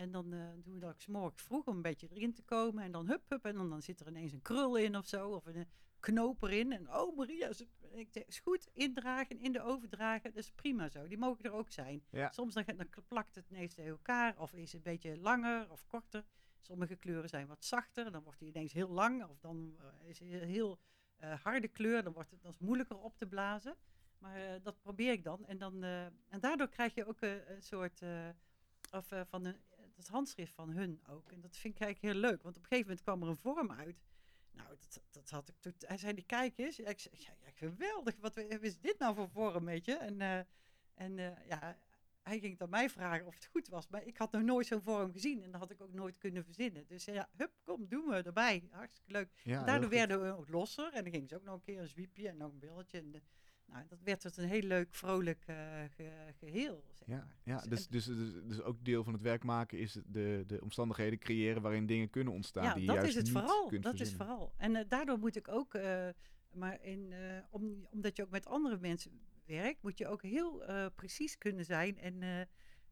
En 0.00 0.10
dan 0.10 0.32
eh, 0.32 0.48
doen 0.62 0.74
we 0.74 0.80
dat 0.80 0.90
ook 0.90 1.00
's 1.00 1.06
morgens 1.06 1.42
vroeg 1.42 1.66
om 1.66 1.76
een 1.76 1.82
beetje 1.82 2.08
erin 2.10 2.32
te 2.34 2.42
komen. 2.42 2.84
En 2.84 2.92
dan 2.92 3.06
hup, 3.08 3.28
hup. 3.28 3.44
En 3.44 3.54
dan, 3.54 3.70
dan 3.70 3.82
zit 3.82 4.00
er 4.00 4.06
ineens 4.08 4.32
een 4.32 4.42
krul 4.42 4.76
in 4.76 4.96
of 4.96 5.06
zo. 5.06 5.28
Of 5.30 5.46
een 5.46 5.68
knoop 6.00 6.42
erin. 6.42 6.72
En 6.72 6.94
oh 6.94 7.16
Maria, 7.16 7.48
ik 7.92 8.08
zeg, 8.10 8.24
is 8.26 8.40
goed. 8.40 8.68
Indragen, 8.72 9.40
in 9.40 9.52
de 9.52 9.62
oven 9.62 9.88
dragen. 9.88 10.30
Dat 10.34 10.42
is 10.42 10.50
prima 10.50 10.88
zo. 10.88 11.06
Die 11.08 11.18
mogen 11.18 11.44
er 11.44 11.52
ook 11.52 11.70
zijn. 11.70 12.02
Ja. 12.10 12.30
Soms 12.32 12.54
dan, 12.54 12.64
dan 12.76 12.88
plakt 13.08 13.34
het 13.34 13.50
ineens 13.50 13.74
tegen 13.74 13.90
elkaar. 13.90 14.38
Of 14.38 14.52
is 14.52 14.72
het 14.72 14.74
een 14.74 14.92
beetje 14.92 15.18
langer 15.18 15.70
of 15.70 15.86
korter. 15.86 16.24
Sommige 16.60 16.96
kleuren 16.96 17.28
zijn 17.28 17.46
wat 17.46 17.64
zachter. 17.64 18.12
Dan 18.12 18.22
wordt 18.22 18.38
die 18.38 18.48
ineens 18.48 18.72
heel 18.72 18.90
lang. 18.90 19.24
Of 19.24 19.38
dan 19.40 19.74
eh, 19.78 20.08
is 20.08 20.18
het 20.18 20.28
een 20.32 20.48
heel 20.48 20.78
eh, 21.16 21.40
harde 21.42 21.68
kleur. 21.68 22.02
Dan 22.02 22.12
wordt 22.12 22.30
het 22.30 22.42
dan 22.42 22.50
is 22.50 22.56
het 22.56 22.66
moeilijker 22.66 22.98
op 22.98 23.16
te 23.16 23.26
blazen. 23.26 23.76
Maar 24.18 24.36
eh, 24.36 24.62
dat 24.62 24.80
probeer 24.80 25.12
ik 25.12 25.24
dan. 25.24 25.46
En, 25.46 25.58
dan 25.58 25.82
eh, 25.82 26.04
en 26.04 26.40
daardoor 26.40 26.68
krijg 26.68 26.94
je 26.94 27.04
ook 27.06 27.20
eh, 27.20 27.48
een 27.48 27.62
soort... 27.62 28.02
eh, 28.02 28.28
of 28.92 29.12
eh, 29.12 29.20
van 29.28 29.44
een, 29.44 29.56
het 30.00 30.08
handschrift 30.08 30.52
van 30.54 30.70
hun 30.70 31.00
ook. 31.08 31.32
En 31.32 31.40
dat 31.40 31.56
vind 31.56 31.74
ik 31.74 31.80
eigenlijk 31.80 32.14
heel 32.14 32.22
leuk. 32.30 32.42
Want 32.42 32.56
op 32.56 32.62
een 32.62 32.68
gegeven 32.68 32.86
moment 32.86 33.02
kwam 33.02 33.22
er 33.22 33.28
een 33.28 33.36
vorm 33.36 33.72
uit. 33.72 34.02
Nou, 34.52 34.68
dat, 34.68 35.00
dat 35.10 35.30
had 35.30 35.48
ik 35.48 35.54
toen. 35.60 35.74
Hij 35.78 35.96
zei 35.98 36.14
die 36.14 36.24
kijk 36.24 36.58
eens. 36.58 36.76
Ja, 36.76 36.88
ik 36.88 36.98
zei, 37.00 37.14
ja, 37.18 37.32
ja, 37.44 37.50
geweldig. 37.54 38.16
Wat 38.20 38.36
is 38.36 38.78
dit 38.80 38.98
nou 38.98 39.14
voor 39.14 39.28
vorm, 39.28 39.64
weet 39.64 39.84
je? 39.84 39.94
En, 39.94 40.20
eh, 40.20 40.38
en 40.94 41.18
eh, 41.18 41.46
ja, 41.46 41.78
hij 42.22 42.38
ging 42.38 42.60
aan 42.60 42.70
mij 42.70 42.90
vragen 42.90 43.26
of 43.26 43.34
het 43.34 43.46
goed 43.46 43.68
was. 43.68 43.88
Maar 43.88 44.04
ik 44.04 44.16
had 44.16 44.32
nog 44.32 44.42
nooit 44.42 44.66
zo'n 44.66 44.82
vorm 44.82 45.12
gezien. 45.12 45.42
En 45.42 45.50
dat 45.50 45.60
had 45.60 45.70
ik 45.70 45.80
ook 45.80 45.92
nooit 45.92 46.18
kunnen 46.18 46.44
verzinnen. 46.44 46.86
Dus 46.86 47.04
ja, 47.04 47.28
hup, 47.36 47.52
kom, 47.64 47.88
doen 47.88 48.06
we 48.06 48.14
erbij. 48.22 48.68
Hartstikke 48.70 49.12
leuk. 49.12 49.30
Ja, 49.42 49.64
Daardoor 49.64 49.90
werden 49.90 50.22
we 50.22 50.36
ook 50.36 50.48
losser. 50.48 50.92
En 50.92 51.02
dan 51.04 51.12
ging 51.12 51.28
ze 51.28 51.36
ook 51.36 51.44
nog 51.44 51.54
een 51.54 51.60
keer 51.60 51.80
een 51.80 51.88
zwiepje 51.88 52.28
en 52.28 52.36
nog 52.36 52.52
een 52.52 52.58
billetje. 52.58 52.98
En 52.98 53.10
de- 53.10 53.22
nou, 53.70 53.86
dat 53.88 53.98
werd 54.02 54.22
het 54.22 54.36
een 54.36 54.48
heel 54.48 54.62
leuk, 54.62 54.94
vrolijk 54.94 55.42
eh, 55.46 55.56
ge- 55.90 56.32
geheel. 56.38 56.84
Zeg 56.94 57.08
Ja, 57.08 57.16
maar. 57.16 57.36
ja 57.44 57.60
Dus- 57.68 57.88
dus, 57.88 58.06
dus, 58.06 58.16
dus, 58.16 58.44
dus 58.44 58.60
ook 58.62 58.84
deel 58.84 59.04
van 59.04 59.12
het 59.12 59.22
werk 59.22 59.44
maken 59.44 59.78
is 59.78 59.92
de, 60.06 60.44
de 60.46 60.60
omstandigheden 60.62 61.18
creëren 61.18 61.62
waarin 61.62 61.86
dingen 61.86 62.10
kunnen 62.10 62.32
ontstaan 62.32 62.64
ja, 62.64 62.72
die 62.72 62.80
je 62.82 62.86
dat 62.86 62.96
juist 62.96 63.10
is 63.10 63.14
het 63.14 63.24
niet 63.24 63.32
vooral. 63.32 63.80
Dat 63.80 64.00
is 64.00 64.14
vooral. 64.14 64.52
En 64.56 64.76
eh, 64.76 64.84
daardoor 64.88 65.18
moet 65.18 65.36
ik 65.36 65.48
ook, 65.48 65.74
eh, 65.74 66.08
maar 66.50 66.82
in, 66.82 67.12
eh, 67.12 67.38
om, 67.50 67.86
omdat 67.90 68.16
je 68.16 68.22
ook 68.22 68.30
met 68.30 68.46
andere 68.46 68.78
mensen 68.78 69.20
werkt, 69.44 69.82
moet 69.82 69.98
je 69.98 70.06
ook 70.08 70.22
heel 70.22 70.64
eh, 70.64 70.86
precies 70.94 71.38
kunnen 71.38 71.64
zijn 71.64 71.98
en 71.98 72.22
eh, 72.22 72.40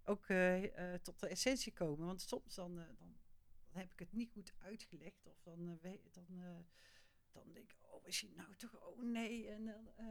ook 0.05 0.27
eh, 0.27 0.93
eh, 0.95 1.01
tot 1.01 1.21
de 1.21 1.29
essentie 1.29 1.73
komen. 1.73 2.07
Want 2.07 2.21
soms 2.21 2.55
dan, 2.55 2.79
eh, 2.79 2.85
dan, 2.99 3.17
heb 3.73 3.93
ik 3.93 3.99
het 3.99 4.13
niet 4.13 4.31
goed 4.31 4.53
uitgelegd 4.59 5.27
of 5.27 5.41
dan, 5.43 5.79
eh, 5.83 5.91
dan, 6.11 6.27
eh, 6.43 6.57
dan 7.33 7.43
denk 7.53 7.71
ik, 7.73 7.77
oh, 7.91 8.07
is 8.07 8.21
hij 8.21 8.31
nou 8.37 8.55
toch, 8.57 8.81
oh 8.87 9.03
nee. 9.03 9.49
En, 9.49 9.69
eh, 9.97 10.07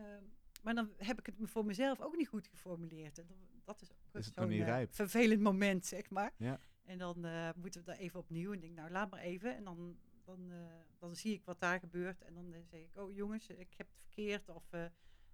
maar 0.62 0.76
dan 0.76 0.90
heb 0.98 1.20
ik 1.20 1.26
het 1.26 1.36
voor 1.42 1.66
mezelf 1.66 2.02
ook 2.02 2.16
niet 2.16 2.28
goed 2.28 2.48
geformuleerd. 2.48 3.18
En 3.18 3.28
dan, 3.28 3.38
dat 3.64 3.82
is 3.82 3.92
ook 3.92 4.24
zo'n 4.24 4.52
eh, 4.52 4.84
vervelend 4.90 5.42
moment, 5.42 5.86
zeg 5.86 6.10
maar. 6.10 6.34
Ja. 6.38 6.60
En 6.84 6.98
dan 6.98 7.26
eh, 7.26 7.50
moeten 7.56 7.80
we 7.80 7.86
daar 7.86 7.98
even 7.98 8.20
opnieuw. 8.20 8.54
En 8.54 8.60
denk, 8.60 8.76
nou, 8.76 8.92
laat 8.92 9.10
maar 9.10 9.20
even. 9.20 9.56
En 9.56 9.64
dan, 9.64 9.98
dan, 10.24 10.52
eh, 10.52 10.58
dan 10.98 11.16
zie 11.16 11.34
ik 11.34 11.42
wat 11.46 11.60
daar 11.60 11.80
gebeurt. 11.80 12.22
En 12.22 12.34
dan 12.34 12.54
zeg 12.70 12.80
ik, 12.80 12.96
oh 12.96 13.16
jongens, 13.16 13.48
ik 13.48 13.74
heb 13.78 13.88
het 13.88 14.00
verkeerd. 14.00 14.50
Of 14.50 14.64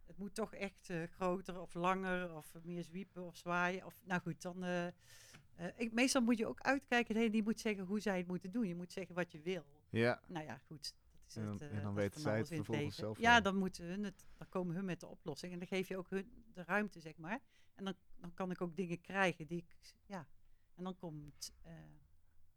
het 0.06 0.18
moet 0.18 0.36
toch 0.36 0.54
echt 0.54 0.90
groter 1.10 1.62
of 1.62 1.74
langer. 1.74 2.36
Of 2.36 2.54
meer 2.64 2.84
zwiepen 2.84 3.24
of 3.24 3.38
zwaaien. 3.38 3.86
Of, 3.86 4.02
nou 4.04 4.22
goed, 4.22 4.42
dan... 4.42 4.66
ik, 5.76 5.94
meestal 5.94 6.22
moet 6.22 6.38
je 6.38 6.48
ook 6.48 6.62
uitkijken. 6.62 7.14
Degene 7.14 7.32
die 7.32 7.44
moet 7.44 7.60
zeggen 7.60 7.86
hoe 7.86 8.00
zij 8.00 8.18
het 8.18 8.28
moeten 8.28 8.52
doen. 8.52 8.68
Je 8.68 8.76
moet 8.76 8.92
zeggen 8.92 9.16
wat 9.16 9.32
je 9.32 9.42
wil. 9.42 9.64
Ja, 9.90 10.22
Nou 10.28 10.46
ja, 10.46 10.58
goed. 10.58 10.96
En 11.38 11.44
dan- 11.46 11.54
het, 11.54 11.62
eh, 11.62 11.78
en 11.78 11.84
dan 11.84 11.94
weten 11.94 12.22
zij 12.22 12.38
het 12.38 12.48
vervolgens 12.48 12.96
zelf 12.96 13.20
Ja, 13.20 13.42
dan, 13.42 13.56
moeten 13.56 13.86
hun 13.86 14.04
het, 14.04 14.26
dan 14.38 14.50
komen 14.50 14.76
hun 14.76 14.86
met 14.86 15.00
de 15.00 15.08
oplossing. 15.08 15.54
En 15.54 15.60
dan 15.60 15.68
geef 15.68 15.88
je 15.88 15.98
ook 15.98 16.10
hun 16.10 16.44
de 16.54 16.64
ruimte, 16.64 17.00
zeg 17.00 17.18
maar. 17.18 17.40
En 17.76 17.86
dan, 17.86 17.94
dan 18.16 18.34
kan 18.34 18.52
ik 18.52 18.62
ook 18.62 18.76
dingen 18.76 19.02
krijgen 19.02 19.48
die 19.48 19.58
ik... 19.58 19.96
Ja, 20.06 20.28
en 20.76 20.84
dan 20.84 20.98
komt... 20.98 21.54
eh 21.62 21.72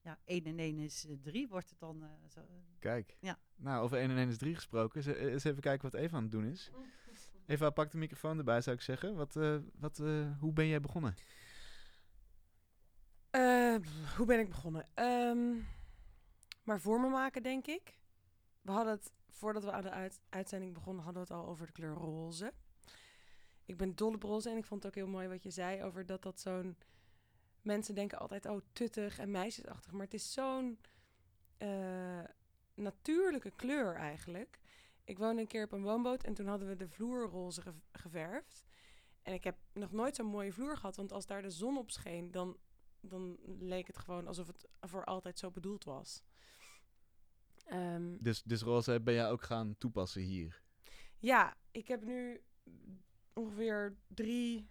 ja, 0.00 0.18
1 0.24 0.44
en 0.44 0.58
1 0.58 0.78
is 0.78 1.06
3, 1.22 1.48
wordt 1.48 1.70
het 1.70 1.78
dan... 1.78 2.02
eh, 2.02 2.10
zo, 2.28 2.40
kijk. 2.78 3.16
Ja. 3.20 3.38
Nou, 3.56 3.82
over 3.84 3.98
1 3.98 4.10
en 4.10 4.16
1 4.16 4.28
is 4.28 4.38
3 4.38 4.54
gesproken. 4.54 4.96
Eens, 4.96 5.18
eens 5.18 5.44
even 5.44 5.60
kijken 5.62 5.90
wat 5.90 6.00
Eva 6.00 6.16
aan 6.16 6.22
het 6.22 6.32
doen 6.32 6.44
is. 6.44 6.70
Eva, 7.46 7.70
pak 7.70 7.90
de 7.90 7.98
microfoon 7.98 8.38
erbij, 8.38 8.60
zou 8.60 8.76
ik 8.76 8.82
zeggen. 8.82 9.14
Wat, 9.14 9.36
eh, 9.36 9.56
wat, 9.78 9.98
eh, 9.98 10.38
hoe 10.38 10.52
ben 10.52 10.66
jij 10.66 10.80
begonnen? 10.80 11.14
Eh, 13.30 13.76
hoe 14.16 14.26
ben 14.26 14.38
ik 14.40 14.48
begonnen? 14.48 14.86
Ehm, 14.94 15.54
maar 16.62 16.80
voor 16.80 17.00
me 17.00 17.08
maken, 17.08 17.42
denk 17.42 17.66
ik. 17.66 17.98
We 18.66 18.72
hadden 18.72 18.92
het, 18.94 19.12
voordat 19.28 19.64
we 19.64 19.72
aan 19.72 19.82
de 19.82 19.90
uit- 19.90 20.20
uitzending 20.28 20.74
begonnen, 20.74 21.04
hadden 21.04 21.26
we 21.26 21.32
het 21.34 21.42
al 21.42 21.48
over 21.48 21.66
de 21.66 21.72
kleur 21.72 21.94
roze. 21.94 22.52
Ik 23.64 23.76
ben 23.76 23.94
dol 23.94 24.14
op 24.14 24.22
roze 24.22 24.50
en 24.50 24.56
ik 24.56 24.64
vond 24.64 24.82
het 24.82 24.92
ook 24.92 24.98
heel 25.04 25.12
mooi 25.12 25.28
wat 25.28 25.42
je 25.42 25.50
zei 25.50 25.82
over 25.82 26.06
dat 26.06 26.22
dat 26.22 26.40
zo'n... 26.40 26.76
Mensen 27.62 27.94
denken 27.94 28.18
altijd, 28.18 28.46
oh, 28.46 28.60
tuttig 28.72 29.18
en 29.18 29.30
meisjesachtig. 29.30 29.92
Maar 29.92 30.04
het 30.04 30.14
is 30.14 30.32
zo'n 30.32 30.78
eh, 31.58 32.24
natuurlijke 32.74 33.50
kleur 33.50 33.94
eigenlijk. 33.94 34.60
Ik 35.04 35.18
woonde 35.18 35.40
een 35.40 35.46
keer 35.46 35.64
op 35.64 35.72
een 35.72 35.82
woonboot 35.82 36.22
en 36.22 36.34
toen 36.34 36.46
hadden 36.46 36.68
we 36.68 36.76
de 36.76 36.88
vloer 36.88 37.28
roze 37.28 37.62
ge- 37.62 37.74
geverfd. 37.92 38.64
En 39.22 39.32
ik 39.32 39.44
heb 39.44 39.56
nog 39.72 39.92
nooit 39.92 40.16
zo'n 40.16 40.26
mooie 40.26 40.52
vloer 40.52 40.76
gehad, 40.76 40.96
want 40.96 41.12
als 41.12 41.26
daar 41.26 41.42
de 41.42 41.50
zon 41.50 41.78
op 41.78 41.90
scheen, 41.90 42.30
dan 42.30 42.56
dan 43.00 43.38
leek 43.60 43.86
het 43.86 43.98
gewoon 43.98 44.26
alsof 44.26 44.46
het 44.46 44.68
voor 44.80 45.04
altijd 45.04 45.38
zo 45.38 45.50
bedoeld 45.50 45.84
was. 45.84 46.22
Ehm, 47.66 48.16
Dus, 48.18 48.42
dus 48.42 48.62
roze 48.62 49.00
ben 49.00 49.14
jij 49.14 49.30
ook 49.30 49.42
gaan 49.42 49.74
toepassen 49.78 50.22
hier? 50.22 50.62
ja, 51.18 51.56
ik 51.70 51.88
heb 51.88 52.02
nu 52.04 52.40
ongeveer 53.32 53.96
drie 54.06 54.68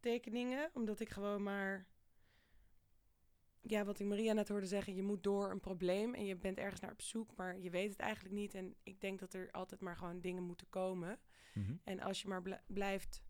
tekeningen, 0.00 0.70
omdat 0.74 1.00
ik 1.00 1.08
gewoon 1.08 1.42
maar... 1.42 1.88
Ja, 3.62 3.84
wat 3.84 3.98
ik 4.00 4.06
Maria 4.06 4.32
net 4.32 4.48
hoorde 4.48 4.66
zeggen, 4.66 4.94
je 4.94 5.02
moet 5.02 5.22
door 5.22 5.50
een 5.50 5.60
probleem 5.60 6.14
en 6.14 6.24
je 6.24 6.36
bent 6.36 6.58
ergens 6.58 6.80
naar 6.80 6.90
op 6.92 7.02
zoek, 7.02 7.36
maar 7.36 7.58
je 7.58 7.70
weet 7.70 7.90
het 7.90 7.98
eigenlijk 8.00 8.34
niet. 8.34 8.54
En 8.54 8.74
ik 8.82 9.00
denk 9.00 9.18
dat 9.18 9.34
er 9.34 9.50
altijd 9.50 9.80
maar 9.80 9.96
gewoon 9.96 10.20
dingen 10.20 10.42
moeten 10.42 10.68
komen. 10.68 11.18
Mhm. 11.54 11.74
En 11.84 12.00
als 12.00 12.22
je 12.22 12.28
maar 12.28 12.42
bl- 12.42 12.54
blijft 12.66 13.22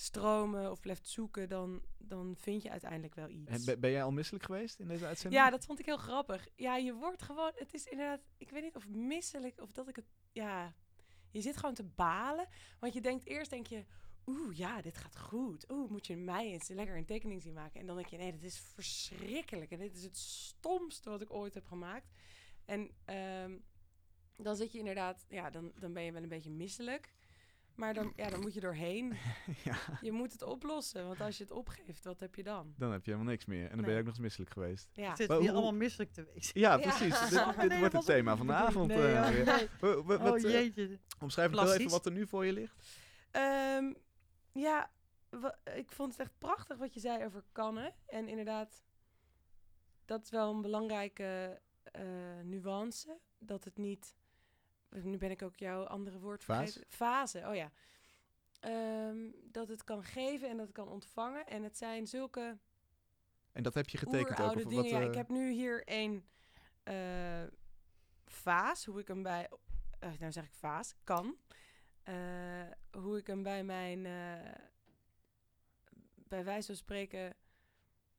stromen 0.00 0.70
of 0.70 0.80
blijft 0.80 1.08
zoeken, 1.08 1.48
dan, 1.48 1.82
dan 1.98 2.34
vind 2.38 2.62
je 2.62 2.70
uiteindelijk 2.70 3.14
wel 3.14 3.28
iets. 3.28 3.66
En 3.66 3.80
ben, 3.80 3.90
jij 3.90 4.02
al 4.02 4.12
misselijk 4.12 4.44
geweest 4.44 4.78
in 4.78 4.88
deze 4.88 5.06
uitzending? 5.06 5.42
Ja, 5.42 5.50
dat 5.50 5.64
vond 5.64 5.78
ik 5.78 5.86
heel 5.86 5.96
grappig. 5.96 6.48
Ja, 6.56 6.76
je 6.76 6.94
wordt 6.94 7.22
gewoon, 7.22 7.52
het 7.54 7.74
is 7.74 7.86
inderdaad, 7.86 8.20
ik 8.36 8.50
weet 8.50 8.62
niet 8.62 8.76
of 8.76 8.88
misselijk 8.88 9.60
of 9.60 9.72
dat 9.72 9.88
ik 9.88 9.96
het, 9.96 10.04
ja, 10.32 10.74
je 11.30 11.40
zit 11.40 11.56
gewoon 11.56 11.74
te 11.74 11.84
balen. 11.84 12.48
Want 12.78 12.92
je 12.92 13.00
denkt 13.00 13.26
eerst, 13.26 13.50
denk 13.50 13.66
je, 13.66 13.84
oeh, 14.26 14.56
ja, 14.56 14.82
dit 14.82 14.96
gaat 14.96 15.16
goed. 15.16 15.70
Oeh, 15.70 15.90
moet 15.90 16.06
je 16.06 16.16
mij 16.16 16.46
eens 16.46 16.68
lekker 16.68 16.96
een 16.96 17.04
tekening 17.04 17.42
zien 17.42 17.54
maken. 17.54 17.80
En 17.80 17.86
dan 17.86 17.96
denk 17.96 18.08
je, 18.08 18.16
nee, 18.16 18.32
dit 18.32 18.44
is 18.44 18.58
verschrikkelijk. 18.58 19.70
En 19.70 19.78
dit 19.78 19.96
is 19.96 20.02
het 20.02 20.16
stomste 20.16 21.10
wat 21.10 21.22
ik 21.22 21.32
ooit 21.32 21.54
heb 21.54 21.66
gemaakt. 21.66 22.10
En 22.64 22.90
ehm, 23.04 23.58
dan 24.36 24.56
zit 24.56 24.72
je 24.72 24.78
inderdaad, 24.78 25.24
ja, 25.28 25.50
dan, 25.50 25.72
dan 25.78 25.92
ben 25.92 26.02
je 26.02 26.12
wel 26.12 26.22
een 26.22 26.28
beetje 26.28 26.50
misselijk. 26.50 27.16
Maar 27.78 27.94
dan, 27.94 28.12
ja, 28.16 28.28
dan 28.30 28.40
moet 28.40 28.54
je 28.54 28.60
doorheen. 28.60 29.16
ja, 29.64 29.76
Je 30.00 30.12
moet 30.12 30.32
het 30.32 30.42
oplossen, 30.42 31.06
want 31.06 31.20
als 31.20 31.36
je 31.36 31.42
het 31.42 31.52
opgeeft, 31.52 32.04
wat 32.04 32.20
heb 32.20 32.34
je 32.34 32.42
dan? 32.42 32.74
dan 32.76 32.92
heb 32.92 33.04
je 33.04 33.10
helemaal 33.10 33.32
niks 33.32 33.44
meer. 33.44 33.70
En 33.70 33.76
dan 33.76 33.84
ben 33.84 33.92
je 33.94 33.98
ook 33.98 34.04
nog 34.04 34.12
eens 34.14 34.22
misselijk 34.22 34.50
geweest. 34.52 34.88
Ja. 34.92 35.08
Het 35.08 35.16
zit 35.16 35.32
hier 35.32 35.50
allemaal 35.52 35.74
misselijk 35.74 36.12
te 36.12 36.24
wezen. 36.34 36.60
Ja, 36.60 36.74
Ja. 36.78 36.78
precies. 36.78 37.28
Dit, 37.28 37.56
Nee, 37.56 37.68
dit 37.68 37.78
wordt 37.78 37.94
het 37.94 38.04
thema 38.04 38.36
van 38.36 38.46
de 38.46 38.52
avond. 38.52 38.90
eh, 38.90 38.96
Nee, 39.30 39.44
nee. 39.44 39.68
Wa- 39.80 40.02
wat, 40.02 40.20
Oh 40.20 40.36
eh, 40.36 40.52
jeetje. 40.52 40.98
omschrijf 41.20 41.50
wel 41.50 41.72
even 41.74 41.90
wat 41.90 42.06
er 42.06 42.12
nu 42.12 42.26
voor 42.26 42.46
je 42.46 42.52
ligt. 42.52 42.74
Ehm, 43.30 43.92
ja, 44.52 44.90
ik 45.74 45.92
vond 45.92 46.12
het 46.12 46.20
echt 46.20 46.38
prachtig 46.38 46.78
wat 46.78 46.94
je 46.94 47.00
zei 47.00 47.24
over 47.24 47.44
kannen. 47.52 47.94
En 48.06 48.28
inderdaad, 48.28 48.82
dat 50.04 50.22
is 50.24 50.30
wel 50.30 50.54
een 50.54 50.62
belangrijke 50.62 51.60
eh, 51.82 52.02
nuance. 52.44 53.18
Dat 53.38 53.64
het 53.64 53.76
niet... 53.76 54.16
Nu 54.90 55.16
ben 55.16 55.30
ik 55.30 55.42
ook 55.42 55.56
jouw 55.56 55.84
andere 55.84 56.18
woord 56.18 56.44
vergeten. 56.44 56.84
Fase, 56.88 57.44
oh 57.48 57.54
ja. 57.54 57.72
Ehm, 58.60 59.30
dat 59.42 59.68
het 59.68 59.84
kan 59.84 60.04
geven 60.04 60.48
en 60.48 60.56
dat 60.56 60.66
het 60.66 60.74
kan 60.74 60.88
ontvangen. 60.88 61.46
En 61.46 61.62
het 61.62 61.78
zijn 61.78 62.06
zulke 62.06 62.58
En 63.52 63.62
dat 63.62 63.74
heb 63.74 63.88
je 63.88 63.98
getekend 63.98 64.40
ook. 64.40 64.46
Of 64.46 64.54
dingen. 64.54 64.74
wat, 64.74 64.88
ja, 64.88 65.00
eh, 65.00 65.06
ik 65.06 65.14
heb 65.14 65.28
nu 65.28 65.50
hier 65.52 65.82
een 65.84 66.24
eh, 66.82 67.44
vaas, 68.24 68.84
hoe 68.84 69.00
ik 69.00 69.08
hem 69.08 69.22
bij... 69.22 69.48
eh, 69.98 70.10
nou 70.18 70.32
zeg 70.32 70.44
ik 70.44 70.52
vaas, 70.52 70.94
kan. 71.04 71.36
Hoe 72.90 73.18
ik 73.18 73.26
hem 73.26 73.42
bij 73.42 73.64
mijn... 73.64 74.02
bij 76.14 76.44
wijze 76.44 76.66
van 76.66 76.76
spreken... 76.76 77.34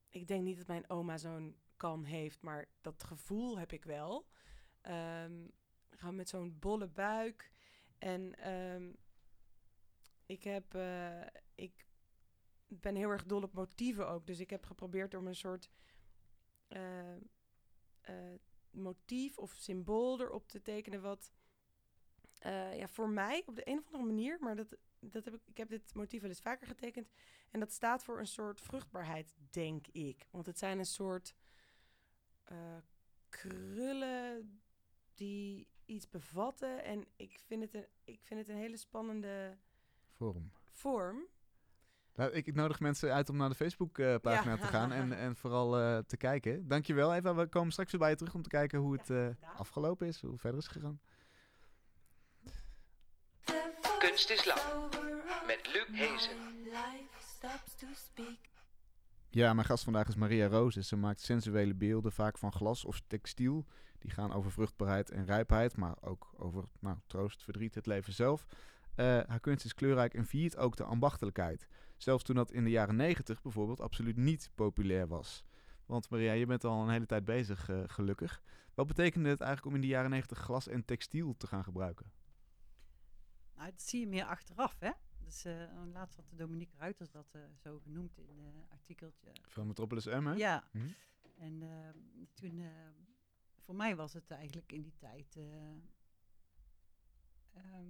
Ik 0.10 0.27
denk 0.27 0.43
niet 0.43 0.58
dat 0.58 0.67
mijn 0.67 0.89
oma 0.89 1.17
zo'n 1.17 1.58
kan 1.77 2.03
heeft, 2.03 2.41
maar 2.41 2.65
dat 2.82 3.03
gevoel 3.03 3.60
heb 3.60 3.71
ik 3.71 3.86
wel. 3.86 4.27
Ehm, 4.82 5.47
gewoon 5.99 6.15
met 6.15 6.29
zo'n 6.29 6.59
bolle 6.59 6.88
buik. 6.88 7.51
En 7.97 8.35
ehm, 8.35 8.91
ik 10.25 10.43
heb... 10.43 10.73
eh, 10.73 11.25
ik 11.55 11.88
ben 12.67 12.95
heel 12.95 13.09
erg 13.09 13.25
dol 13.25 13.41
op 13.41 13.53
motieven 13.53 14.07
ook. 14.07 14.27
Dus 14.27 14.39
ik 14.39 14.49
heb 14.49 14.65
geprobeerd 14.65 15.13
om 15.13 15.27
een 15.27 15.35
soort 15.35 15.69
eh, 16.67 17.15
eh, 18.01 18.39
motief 18.69 19.38
of 19.38 19.51
symbool 19.51 20.21
erop 20.21 20.47
te 20.47 20.62
tekenen 20.62 21.01
wat 21.01 21.31
ja, 22.73 22.88
voor 22.88 23.09
mij 23.09 23.43
op 23.45 23.55
de 23.55 23.67
een 23.67 23.77
of 23.77 23.85
andere 23.85 24.03
manier, 24.03 24.38
maar 24.39 24.55
dat, 24.55 24.77
dat 24.99 25.25
heb 25.25 25.33
ik, 25.33 25.41
ik 25.45 25.57
heb 25.57 25.69
dit 25.69 25.93
motief 25.93 26.21
wel 26.21 26.29
eens 26.29 26.39
vaker 26.39 26.67
getekend 26.67 27.09
en 27.51 27.59
dat 27.59 27.71
staat 27.71 28.03
voor 28.03 28.19
een 28.19 28.27
soort 28.27 28.62
vruchtbaarheid, 28.62 29.35
denk 29.49 29.88
ik. 29.88 30.27
Want 30.31 30.45
het 30.45 30.59
zijn 30.59 30.79
een 30.79 30.85
soort 30.85 31.35
krullen 33.29 34.62
die 35.13 35.67
iets 35.89 36.10
bevatten 36.10 36.84
en 36.84 37.06
ik 37.15 37.39
vind 37.47 37.62
het 37.62 37.73
een, 37.73 37.86
ik 38.04 38.19
vind 38.23 38.39
het 38.39 38.49
een 38.49 38.56
hele 38.62 38.78
spannende 38.78 39.58
Forum. 40.15 40.52
vorm. 40.71 41.23
Nou, 42.15 42.32
ik, 42.32 42.47
ik 42.47 42.56
nodig 42.56 42.80
mensen 42.80 43.13
uit 43.13 43.30
om 43.30 43.38
naar 43.38 43.49
de 43.49 43.56
Facebookpagina 43.56 44.52
Ja. 44.56 44.58
te 44.58 44.67
gaan 44.67 44.91
en, 44.91 45.13
en 45.13 45.36
vooral 45.36 45.78
eh, 45.80 45.97
te 45.97 46.17
kijken. 46.17 46.67
Dankjewel 46.67 47.13
Eva, 47.13 47.36
we 47.36 47.47
komen 47.47 47.71
straks 47.71 47.91
weer 47.91 47.99
bij 47.99 48.10
je 48.10 48.15
terug 48.15 48.34
om 48.36 48.41
te 48.41 48.49
kijken 48.49 48.80
hoe 48.80 48.93
het 48.97 49.08
Ja, 49.08 49.28
eh, 49.41 49.60
afgelopen 49.60 50.08
is, 50.08 50.21
hoe 50.21 50.32
het 50.32 50.41
verder 50.41 50.60
is 50.60 50.67
gegaan. 50.67 51.02
Kunst 53.99 54.30
is 54.30 54.45
lang. 54.45 54.60
Met 55.45 55.69
Luc 55.73 55.88
Hezen. 55.99 56.38
Ja, 59.31 59.53
mijn 59.53 59.67
gast 59.67 59.83
vandaag 59.83 60.07
is 60.07 60.15
Maria 60.15 60.47
Roos. 60.47 60.75
Ze 60.75 60.95
maakt 60.95 61.21
sensuele 61.21 61.73
beelden, 61.73 62.11
vaak 62.11 62.37
van 62.37 62.51
glas 62.51 62.85
of 62.85 63.01
textiel. 63.07 63.65
Die 63.99 64.11
gaan 64.11 64.33
over 64.33 64.51
vruchtbaarheid 64.51 65.11
en 65.11 65.25
rijpheid, 65.25 65.77
maar 65.77 65.95
ook 66.01 66.33
over 66.37 66.63
nou, 66.79 66.97
troost, 67.07 67.43
verdriet, 67.43 67.75
het 67.75 67.85
leven 67.85 68.13
zelf. 68.13 68.45
Eh, 68.95 69.05
haar 69.05 69.39
kunst 69.39 69.65
is 69.65 69.73
kleurrijk 69.73 70.13
en 70.13 70.25
viert 70.25 70.57
ook 70.57 70.75
de 70.75 70.83
ambachtelijkheid. 70.83 71.67
Zelfs 71.97 72.23
toen 72.23 72.35
dat 72.35 72.51
in 72.51 72.63
de 72.63 72.69
jaren 72.69 72.95
negentig 72.95 73.41
bijvoorbeeld 73.41 73.81
absoluut 73.81 74.17
niet 74.17 74.51
populair 74.55 75.07
was. 75.07 75.43
Want 75.85 76.09
Maria, 76.09 76.31
je 76.31 76.45
bent 76.45 76.63
al 76.63 76.81
een 76.81 76.89
hele 76.89 77.05
tijd 77.05 77.25
bezig, 77.25 77.69
eh, 77.69 77.83
gelukkig. 77.87 78.41
Wat 78.73 78.87
betekende 78.87 79.29
het 79.29 79.41
eigenlijk 79.41 79.69
om 79.69 79.81
in 79.81 79.87
de 79.87 79.93
jaren 79.93 80.09
negentig 80.09 80.37
glas 80.37 80.67
en 80.67 80.85
textiel 80.85 81.35
te 81.37 81.47
gaan 81.47 81.63
gebruiken? 81.63 82.11
Nou, 83.55 83.71
dat 83.71 83.81
zie 83.81 83.99
je 83.99 84.07
meer 84.07 84.25
achteraf, 84.25 84.75
hè? 84.79 84.91
Dus 85.29 85.45
eh, 85.45 85.53
laatst 85.93 86.15
had 86.15 86.29
de 86.29 86.35
Dominique 86.35 86.77
Ruiters 86.77 87.11
dat 87.11 87.27
eh, 87.31 87.41
zo 87.57 87.79
genoemd 87.79 88.17
in 88.17 88.29
een 88.29 88.65
artikeltje. 88.69 89.31
Van 89.47 89.67
Metropolis 89.67 90.05
M, 90.05 90.25
hè? 90.25 90.33
Ja. 90.33 90.63
Mhm. 90.71 90.87
En 91.37 91.61
eh, 91.61 91.89
toen, 92.33 92.59
eh, 92.59 92.67
voor 93.59 93.75
mij 93.75 93.95
was 93.95 94.13
het 94.13 94.31
eigenlijk 94.31 94.71
in 94.71 94.81
die 94.81 94.95
tijd, 94.97 95.35
eh, 95.35 95.71
ehm, 97.53 97.87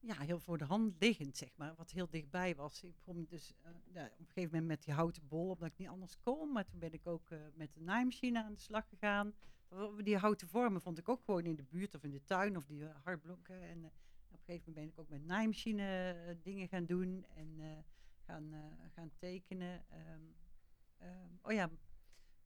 ja, 0.00 0.18
heel 0.20 0.40
voor 0.40 0.58
de 0.58 0.64
hand 0.64 0.94
liggend, 0.98 1.36
zeg 1.36 1.56
maar. 1.56 1.74
Wat 1.74 1.90
heel 1.90 2.08
dichtbij 2.10 2.54
was. 2.56 2.82
Ik 2.82 2.94
begon 2.94 3.26
dus 3.28 3.52
eh, 3.62 3.70
ja, 3.92 4.04
op 4.04 4.18
een 4.18 4.26
gegeven 4.26 4.50
moment 4.50 4.66
met 4.66 4.82
die 4.82 4.94
houten 4.94 5.28
bol, 5.28 5.50
omdat 5.50 5.68
ik 5.68 5.78
niet 5.78 5.88
anders 5.88 6.20
kon. 6.20 6.52
Maar 6.52 6.64
toen 6.66 6.78
ben 6.78 6.92
ik 6.92 7.06
ook 7.06 7.30
eh, 7.30 7.38
met 7.54 7.74
de 7.74 7.80
naaimachine 7.80 8.44
aan 8.44 8.52
de 8.54 8.60
slag 8.60 8.88
gegaan. 8.88 9.34
Die 10.02 10.16
houten 10.16 10.48
vormen 10.48 10.80
vond 10.80 10.98
ik 10.98 11.08
ook 11.08 11.24
gewoon 11.24 11.44
in 11.44 11.56
de 11.56 11.62
buurt 11.62 11.94
of 11.94 12.02
in 12.02 12.10
de 12.10 12.24
tuin 12.24 12.56
of 12.56 12.66
die 12.66 12.86
eh, 12.86 12.96
hardblokken. 13.02 13.62
En 13.62 13.84
eh, 13.84 13.90
op 14.32 14.38
een 14.38 14.44
gegeven 14.44 14.72
moment 14.72 14.74
ben 14.74 14.84
ik 14.84 15.00
ook 15.00 15.18
met 15.18 15.26
naaimachine 15.26 16.12
eh, 16.12 16.34
dingen 16.42 16.68
gaan 16.68 16.84
doen 16.84 17.24
en 17.34 17.60
eh, 17.60 17.68
gaan, 18.24 18.52
eh, 18.52 18.60
gaan 18.94 19.10
tekenen. 19.18 19.84
Ehm, 19.88 20.22
Ehm, 21.02 21.28
oh 21.42 21.52
ja. 21.52 21.70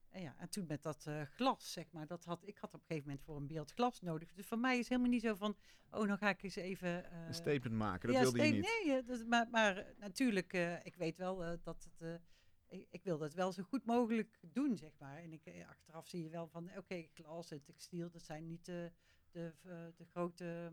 En 0.08 0.22
ja, 0.22 0.34
en 0.38 0.48
toen 0.48 0.64
met 0.66 0.82
dat 0.82 1.08
glas, 1.30 1.72
zeg 1.72 1.92
maar. 1.92 2.06
Dat 2.06 2.24
had, 2.24 2.46
ik 2.46 2.58
had 2.58 2.74
op 2.74 2.80
een 2.80 2.86
gegeven 2.86 3.08
moment 3.08 3.24
voor 3.24 3.36
een 3.36 3.46
beeld 3.46 3.72
glas 3.72 4.00
nodig. 4.00 4.32
Dus 4.32 4.46
voor 4.46 4.58
mij 4.58 4.78
is 4.78 4.88
helemaal 4.88 5.10
niet 5.10 5.22
zo 5.22 5.34
van, 5.34 5.56
oh, 5.90 6.06
dan 6.06 6.18
ga 6.18 6.28
ik 6.28 6.42
eens 6.42 6.56
even... 6.56 7.14
Een 7.14 7.34
statement 7.34 7.74
maken, 7.74 8.08
dat 8.08 8.16
ja, 8.16 8.22
wilde 8.22 8.46
je 8.46 8.52
niet. 8.52 8.82
Nee, 8.84 9.02
dat, 9.02 9.26
maar, 9.26 9.48
maar 9.50 9.94
natuurlijk, 9.98 10.52
ik 10.82 10.96
weet 10.96 11.18
wel 11.18 11.60
dat 11.62 11.88
het... 11.90 12.20
ik, 12.66 12.86
ik 12.90 13.04
wil 13.04 13.18
dat 13.18 13.34
wel 13.34 13.52
zo 13.52 13.62
goed 13.62 13.84
mogelijk 13.84 14.40
doen, 14.40 14.76
zeg 14.76 14.98
maar. 14.98 15.18
En 15.18 15.32
ik, 15.32 15.64
achteraf 15.68 16.06
zie 16.06 16.22
je 16.22 16.30
wel 16.30 16.48
van, 16.48 16.70
oké, 16.76 17.06
glas 17.14 17.50
en 17.50 17.62
textiel, 17.62 18.10
dat 18.10 18.22
zijn 18.22 18.46
niet 18.46 18.64
de, 18.64 18.92
de, 19.30 19.52
de 19.96 20.04
grote, 20.04 20.72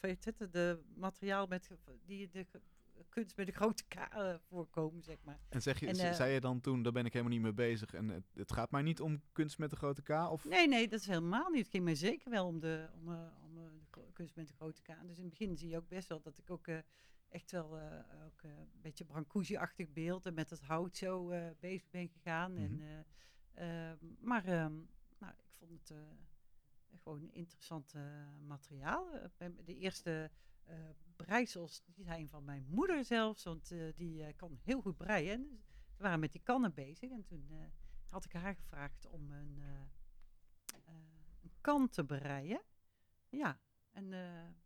weet 0.00 0.24
het, 0.24 0.52
de 0.52 0.80
materiaal 0.94 1.46
met, 1.46 1.70
die 2.04 2.28
de 2.28 2.46
kunst 3.08 3.36
met 3.36 3.46
de 3.46 3.52
grote 3.52 3.84
K 3.84 3.94
eh, 3.94 4.34
voorkomen, 4.48 5.02
zeg 5.02 5.16
maar. 5.22 5.40
En 5.48 5.62
zeg 5.62 5.80
je, 5.80 5.86
En, 5.86 5.96
eh, 5.96 6.12
zei 6.12 6.32
je 6.32 6.40
dan 6.40 6.60
toen, 6.60 6.82
daar 6.82 6.92
ben 6.92 7.04
ik 7.04 7.12
helemaal 7.12 7.34
niet 7.34 7.42
mee 7.42 7.52
bezig 7.52 7.94
en 7.94 8.08
het, 8.08 8.24
het 8.34 8.52
gaat 8.52 8.70
mij 8.70 8.82
niet 8.82 9.00
om 9.00 9.22
kunst 9.32 9.58
met 9.58 9.72
een 9.72 9.76
grote 9.76 10.02
K? 10.02 10.10
Of 10.10 10.44
Nee, 10.44 10.68
nee, 10.68 10.88
dat 10.88 11.00
is 11.00 11.06
helemaal 11.06 11.50
niet. 11.50 11.60
Het 11.60 11.70
ging 11.70 11.84
mij 11.84 11.94
zeker 11.94 12.30
wel 12.30 12.46
om 12.46 12.60
de, 12.60 12.88
om, 12.94 13.08
om 13.44 13.54
de 13.54 14.12
kunst 14.12 14.36
met 14.36 14.48
de 14.48 14.54
grote 14.54 14.82
K. 14.82 14.86
Dus 14.86 15.16
in 15.18 15.24
het 15.24 15.38
begin 15.38 15.56
zie 15.56 15.68
je 15.68 15.76
ook 15.76 15.88
best 15.88 16.08
wel 16.08 16.20
dat 16.20 16.38
ik 16.38 16.50
ook 16.50 16.68
echt 17.28 17.50
wel 17.50 17.78
ook, 18.26 18.42
een 18.42 18.80
beetje 18.82 19.04
Brancusi-achtig 19.04 19.92
beeld 19.92 20.26
en 20.26 20.34
met 20.34 20.50
het 20.50 20.60
hout 20.60 20.96
zo 20.96 21.32
bezig 21.60 21.90
ben 21.90 22.08
gegaan. 22.08 22.52
Mhm. 22.52 22.62
en, 22.62 22.80
eh, 23.54 23.90
eh, 23.90 23.98
maar 24.20 24.44
ehm, 24.44 24.72
nou, 25.18 25.32
ik 25.32 25.52
vond 25.58 25.70
het 25.70 25.94
gewoon 27.02 27.32
interessant 27.32 27.92
eh, 27.94 28.02
materiaal. 28.46 29.18
Eh, 29.18 29.48
De 29.64 29.76
eerste 29.76 30.30
eh 30.64 30.74
breisels, 31.16 31.82
die 31.84 32.04
zijn 32.04 32.28
van 32.28 32.44
mijn 32.44 32.66
moeder 32.68 33.04
zelfs, 33.04 33.44
want 33.44 33.74
die 33.94 34.32
kan 34.32 34.58
heel 34.62 34.80
goed 34.80 34.96
breien. 34.96 35.32
En 35.32 35.62
we 35.96 36.02
waren 36.02 36.20
met 36.20 36.32
die 36.32 36.40
kannen 36.42 36.74
bezig 36.74 37.10
en 37.10 37.24
toen 37.24 37.50
had 38.08 38.24
ik 38.24 38.32
haar 38.32 38.54
gevraagd 38.54 39.06
om 39.06 39.30
een, 39.30 39.62
een 41.42 41.52
kan 41.60 41.88
te 41.88 42.04
breien. 42.04 42.62
Ja, 43.28 43.60
en 43.90 44.06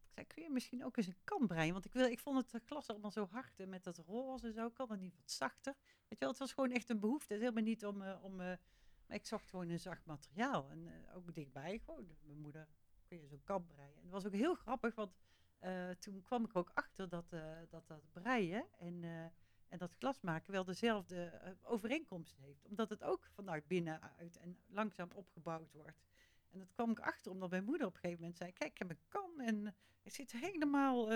ik 0.01 0.11
zei, 0.11 0.27
kun 0.27 0.43
je 0.43 0.51
misschien 0.51 0.85
ook 0.85 0.97
eens 0.97 1.07
een 1.07 1.25
kan 1.25 1.47
breien? 1.47 1.73
Want 1.73 1.85
ik, 1.85 1.93
wil, 1.93 2.07
ik 2.07 2.19
vond 2.19 2.53
het 2.53 2.63
glas 2.65 2.89
allemaal 2.89 3.11
zo 3.11 3.27
hard 3.31 3.61
en 3.61 3.69
met 3.69 3.85
dat 3.85 3.99
roze 3.99 4.47
en 4.47 4.53
zo, 4.53 4.71
kan 4.71 4.91
het 4.91 5.01
niet 5.01 5.17
wat 5.17 5.31
zachter? 5.31 5.75
Weet 5.79 6.09
je 6.09 6.17
wel, 6.19 6.29
het 6.29 6.39
was 6.39 6.53
gewoon 6.53 6.71
echt 6.71 6.91
een 6.91 7.01
behoefte. 7.01 7.33
Het 7.33 7.43
is 7.43 7.49
helemaal 7.49 7.69
niet 7.69 7.87
om, 7.87 8.03
om 8.03 8.41
maar 9.09 9.17
ik 9.17 9.27
zocht 9.27 9.49
gewoon 9.49 9.69
een 9.69 9.81
zacht 9.81 10.07
materiaal. 10.07 10.71
En 10.71 10.87
eh, 10.87 11.17
ook 11.17 11.35
dichtbij, 11.35 11.79
gewoon, 11.79 12.17
mijn 12.23 12.39
moeder, 12.39 12.69
kun 13.05 13.21
je 13.21 13.27
zo'n 13.27 13.45
kan 13.45 13.67
breien. 13.67 13.97
En 13.97 14.03
het 14.03 14.11
was 14.11 14.27
ook 14.27 14.33
heel 14.33 14.55
grappig, 14.55 14.95
want 14.95 15.17
eh, 15.59 15.91
toen 15.91 16.23
kwam 16.23 16.45
ik 16.45 16.57
ook 16.57 16.71
achter 16.75 17.09
dat 17.09 17.33
eh, 17.33 17.59
dat, 17.69 17.87
dat 17.87 18.13
breien 18.13 18.67
en, 18.79 19.05
en 19.69 19.79
dat 19.79 19.95
glas 19.99 20.21
maken 20.21 20.53
wel 20.53 20.65
dezelfde 20.65 21.57
overeenkomst 21.63 22.37
heeft. 22.37 22.65
Omdat 22.65 22.91
het 22.91 23.03
ook 23.03 23.27
vanuit 23.35 23.67
binnenuit 23.67 24.37
en 24.37 24.59
langzaam 24.67 25.11
opgebouwd 25.15 25.73
wordt. 25.73 26.03
En 26.51 26.59
dat 26.59 26.73
kwam 26.73 26.91
ik 26.91 27.01
achter 27.01 27.33
omdat 27.33 27.51
mijn 27.51 27.65
moeder 27.65 27.87
op 27.87 27.95
een 27.95 28.01
gegeven 28.01 28.21
moment 28.21 28.39
zei: 28.39 28.53
Kijk, 28.53 28.71
ik 28.71 28.79
heb 28.79 28.91
een 28.91 29.01
kan 29.09 29.41
en 29.41 29.75
het 30.03 30.15
zit 30.15 30.33
helemaal. 30.33 31.13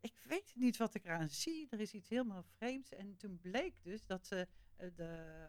ik 0.00 0.18
weet 0.22 0.52
niet 0.54 0.76
wat 0.76 0.94
ik 0.94 1.04
eraan 1.04 1.30
zie. 1.30 1.66
Er 1.70 1.80
is 1.80 1.92
iets 1.92 2.08
helemaal 2.08 2.42
vreemds. 2.42 2.92
En 2.92 3.16
toen 3.16 3.40
bleek 3.40 3.82
dus 3.82 4.06
dat 4.06 4.26
ze 4.26 4.48
de 4.76 5.48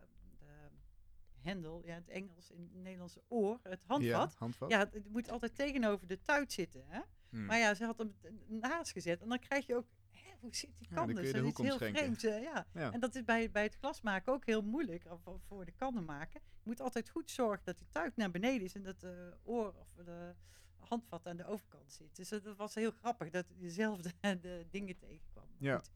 hendel, 1.42 1.82
ja, 1.86 1.94
het 1.94 2.10
Engels 2.10 2.52
in 2.52 2.62
het 2.62 2.74
Nederlandse 2.74 3.22
oor, 3.28 3.60
het 3.64 3.84
handvat. 3.86 4.32
Ja, 4.32 4.38
handvat. 4.38 4.70
Ja, 4.70 4.80
het 4.80 5.10
moet 5.10 5.30
altijd 5.30 5.56
tegenover 5.56 6.08
de 6.08 6.22
tuit 6.22 6.52
zitten. 6.52 6.84
Hè? 6.88 7.02
Hmm. 7.30 7.46
Maar 7.46 7.58
ja, 7.58 7.74
ze 7.74 7.86
had 7.86 7.98
hem 7.98 8.16
naast 8.48 8.92
gezet. 8.92 9.22
En 9.22 9.30
dan 9.30 9.40
krijg 9.40 9.66
je 9.66 9.76
ook, 9.76 9.88
hè, 10.12 10.30
hoe 10.40 10.56
zit 10.56 10.70
die 10.78 10.88
kan 10.88 11.08
dus? 11.08 11.32
Dat 11.32 11.44
is 11.44 11.58
heel 11.58 11.78
vreemd. 11.78 12.22
ja. 12.22 12.66
Ja. 12.74 12.92
En 12.92 13.00
dat 13.00 13.16
is 13.16 13.24
bij, 13.24 13.52
bij 13.52 13.64
het 13.64 13.76
glas 13.76 14.02
maken 14.02 14.34
ook 14.34 14.46
heel 14.46 14.62
moeilijk. 14.62 15.06
Of, 15.10 15.28
of 15.28 15.42
voor 15.48 15.66
de 15.66 15.72
kannen 15.72 16.06
maken. 16.06 16.42
Je 16.44 16.70
moet 16.70 16.82
altijd 16.82 17.10
goed 17.10 17.32
zorgen 17.32 17.66
dat 17.66 17.78
die 17.78 17.88
tuit 17.90 18.16
naar 18.16 18.32
beneden 18.32 18.62
is. 18.62 18.74
En 18.74 18.84
dat 18.84 19.00
de 19.00 19.38
oor 19.44 19.74
of 19.74 20.06
de 20.06 20.36
handvat 20.78 21.28
aan 21.28 21.38
de 21.38 21.46
overkant 21.46 21.94
zit. 21.94 22.16
Dus 22.16 22.30
dat 22.30 22.56
was 22.58 22.76
heel 22.76 22.92
grappig 22.92 23.30
dat 23.30 23.48
je 23.48 23.56
dezelfde 23.58 24.12
de 24.42 24.66
dingen 24.70 24.98
tegenkwam. 24.98 25.48
Ja. 25.58 25.78
Goed. 25.78 25.90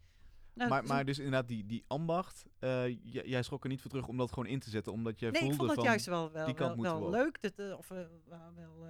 Nou, 0.56 0.70
maar, 0.70 0.84
maar 0.84 1.06
dus 1.06 1.18
inderdaad, 1.18 1.48
die, 1.48 1.66
die 1.66 1.84
ambacht, 1.88 2.46
eh, 2.60 3.04
jij 3.04 3.44
schrok 3.44 3.64
er 3.64 3.70
niet 3.70 3.82
voor 3.82 3.90
terug 3.90 4.08
om 4.08 4.18
dat 4.18 4.30
gewoon 4.30 4.50
in 4.50 4.60
te 4.60 4.70
zetten, 4.70 4.94
omdat 4.94 5.20
jij 5.20 5.30
nee, 5.30 5.42
ik 5.42 5.48
voelde 5.48 5.58
vond 5.58 5.70
het 5.70 5.80
van... 5.80 5.90
juist 5.90 6.06
wel, 6.06 6.32
wel, 6.32 6.46
die 6.46 6.56
kant 6.56 6.82
wel, 6.82 7.04
we 7.04 7.10
leuk. 7.10 7.42
Dat, 7.42 7.60
eh, 7.60 7.78
of 7.78 7.92
eh, 7.92 7.98
wel, 8.26 8.88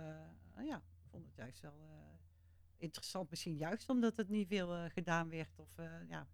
ja, 0.64 0.78
ik 0.78 1.10
vond 1.10 1.26
het 1.26 1.36
juist 1.36 1.62
wel 1.62 1.80
interessant. 2.78 3.30
Misschien 3.30 3.56
juist 3.56 3.90
omdat 3.90 4.18
het 4.18 4.30
niet 4.30 4.48
veel 4.48 4.90
gedaan 4.90 5.30
werd. 5.30 5.60
Of 5.60 5.70
ja, 6.08 6.28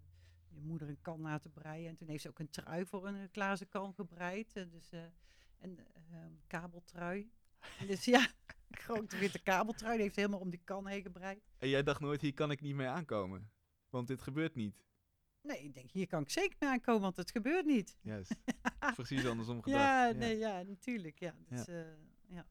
je 0.48 0.60
moeder 0.60 0.88
een 0.88 1.00
kan 1.00 1.20
laten 1.20 1.50
breien. 1.50 1.88
En 1.88 1.96
toen 1.96 2.08
heeft 2.08 2.22
ze 2.22 2.28
ook 2.28 2.38
een 2.38 2.50
trui 2.50 2.86
voor 2.86 3.06
een 3.06 3.28
glazen 3.32 3.68
kan 3.68 3.94
gebreid. 3.94 4.52
dus, 4.54 4.90
en 5.58 5.78
een 6.10 6.40
kabeltrui. 6.46 7.30
dus 7.86 8.04
ja, 8.04 8.20
een 8.68 8.78
grote 8.84 9.16
witte 9.16 9.42
kabeltrui. 9.42 9.94
Die 9.94 10.02
heeft 10.02 10.16
helemaal 10.16 10.40
om 10.40 10.50
die 10.50 10.62
kan 10.64 10.86
heen 10.86 11.02
gebreid. 11.02 11.42
En 11.58 11.68
jij 11.68 11.82
dacht 11.82 12.00
nooit, 12.00 12.20
hier 12.20 12.34
kan 12.34 12.50
ik 12.50 12.60
niet 12.60 12.74
mee 12.74 12.88
aankomen. 12.88 13.50
Want 13.90 14.06
dit 14.06 14.22
gebeurt 14.22 14.54
niet. 14.54 14.82
Nee, 15.42 15.62
ik 15.62 15.74
denk, 15.74 15.90
hier 15.90 16.06
kan 16.06 16.22
ik 16.22 16.30
zeker 16.30 16.68
aankomen, 16.68 17.00
want 17.02 17.16
het 17.16 17.30
gebeurt 17.30 17.66
niet. 17.66 17.96
Juist. 18.00 18.34
Precies 18.94 19.26
andersom 19.26 19.62
gedacht. 19.62 19.82
Ja, 19.84 20.10
nee, 20.18 20.36
ja, 20.38 20.62
natuurlijk. 20.62 21.18
Ja, 21.18 21.34
dus, 21.48 21.64
Ja. 21.66 21.72
eh, 21.74 21.86
ja. 22.28 22.46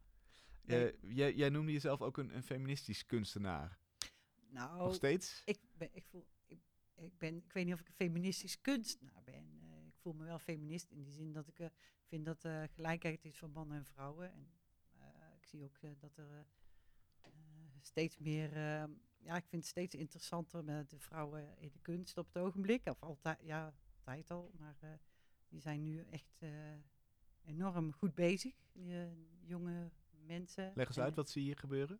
Jij, 1.01 1.33
jij 1.33 1.49
noemde 1.49 1.71
jezelf 1.71 2.01
ook 2.01 2.17
een, 2.17 2.35
een 2.35 2.43
feministisch 2.43 3.05
kunstenaar. 3.05 3.79
Nou, 4.49 4.77
Nog 4.77 4.93
steeds? 4.93 5.41
ik, 5.45 5.59
ben, 5.77 5.89
ik, 5.91 6.05
voel, 6.05 6.27
ik, 6.47 6.59
ik, 6.95 7.17
ben, 7.17 7.35
ik 7.37 7.53
weet 7.53 7.65
niet 7.65 7.73
of 7.73 7.79
ik 7.79 7.87
een 7.87 7.93
feministisch 7.93 8.61
kunstenaar 8.61 9.23
ben. 9.23 9.59
Eh, 9.61 9.87
ik 9.87 9.95
voel 9.97 10.13
me 10.13 10.23
wel 10.25 10.39
feminist 10.39 10.91
in 10.91 11.03
die 11.03 11.13
zin 11.13 11.31
dat 11.33 11.47
ik 11.47 11.59
eh, 11.59 11.67
vind 12.07 12.25
dat 12.25 12.45
gelijkheid 12.73 13.25
is 13.25 13.37
van 13.37 13.51
mannen 13.51 13.77
en 13.77 13.85
vrouwen. 13.85 14.33
En 14.33 14.51
ik 15.39 15.45
zie 15.47 15.63
ook 15.63 15.79
dat 15.99 16.17
er 16.17 16.45
steeds 17.81 18.17
meer. 18.17 18.51
Ja, 19.23 19.35
ik 19.35 19.45
vind 19.45 19.61
het 19.61 19.71
steeds 19.71 19.95
interessanter 19.95 20.63
met 20.63 20.89
de 20.89 20.99
vrouwen 20.99 21.57
in 21.57 21.69
de 21.71 21.79
kunst 21.79 22.17
op 22.17 22.27
het 22.33 22.43
ogenblik. 22.43 22.85
Of 22.85 23.01
altijd, 23.03 23.37
ja, 23.41 23.73
altijd 23.97 24.31
al. 24.31 24.51
Maar 24.57 24.75
eh, 24.79 24.89
die 25.47 25.59
zijn 25.59 25.83
nu 25.83 26.05
echt 26.09 26.41
eh, 26.41 26.49
enorm 27.45 27.93
goed 27.93 28.15
bezig. 28.15 28.53
Die, 28.71 28.93
eh, 28.93 29.07
jonge 29.39 29.91
mensen. 30.25 30.71
Leg 30.75 30.87
eens 30.87 30.97
En, 30.97 31.03
uit, 31.03 31.15
wat 31.15 31.29
zie 31.29 31.45
je 31.45 31.55
gebeuren? 31.55 31.99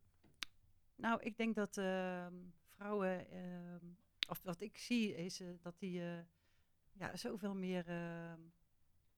nou, 0.96 1.22
ik 1.22 1.38
denk 1.38 1.56
dat 1.56 1.78
ehm, 1.78 2.36
vrouwen, 2.66 3.30
ehm, 3.30 3.86
of 4.28 4.42
wat 4.44 4.62
ik 4.62 4.78
zie, 4.78 5.16
is 5.16 5.42
dat 5.62 5.80
die 5.80 6.02
ja, 6.94 7.16
zoveel 7.16 7.56
meer 7.56 7.88
ehm, 7.88 8.40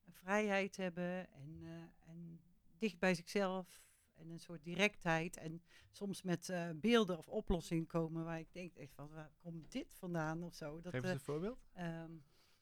vrijheid 0.09 0.75
hebben 0.75 1.33
en, 1.33 1.63
en 1.99 2.41
dicht 2.77 2.99
bij 2.99 3.15
zichzelf 3.15 3.83
en 4.15 4.29
een 4.29 4.39
soort 4.39 4.63
directheid. 4.63 5.37
En 5.37 5.61
soms 5.91 6.21
met 6.21 6.49
eh, 6.49 6.69
beelden 6.75 7.17
of 7.17 7.27
oplossingen 7.27 7.87
komen 7.87 8.23
waar 8.25 8.39
ik 8.39 8.53
denk, 8.53 8.75
echt 8.75 8.93
van, 8.93 9.09
waar 9.09 9.31
komt 9.39 9.71
dit 9.71 9.93
vandaan 9.95 10.43
of 10.43 10.53
zo? 10.53 10.81
Dat, 10.81 10.93
Geef 10.93 11.01
eens 11.01 11.05
eh, 11.05 11.11
een 11.13 11.19
voorbeeld. 11.19 11.65
Ehm, 11.73 12.11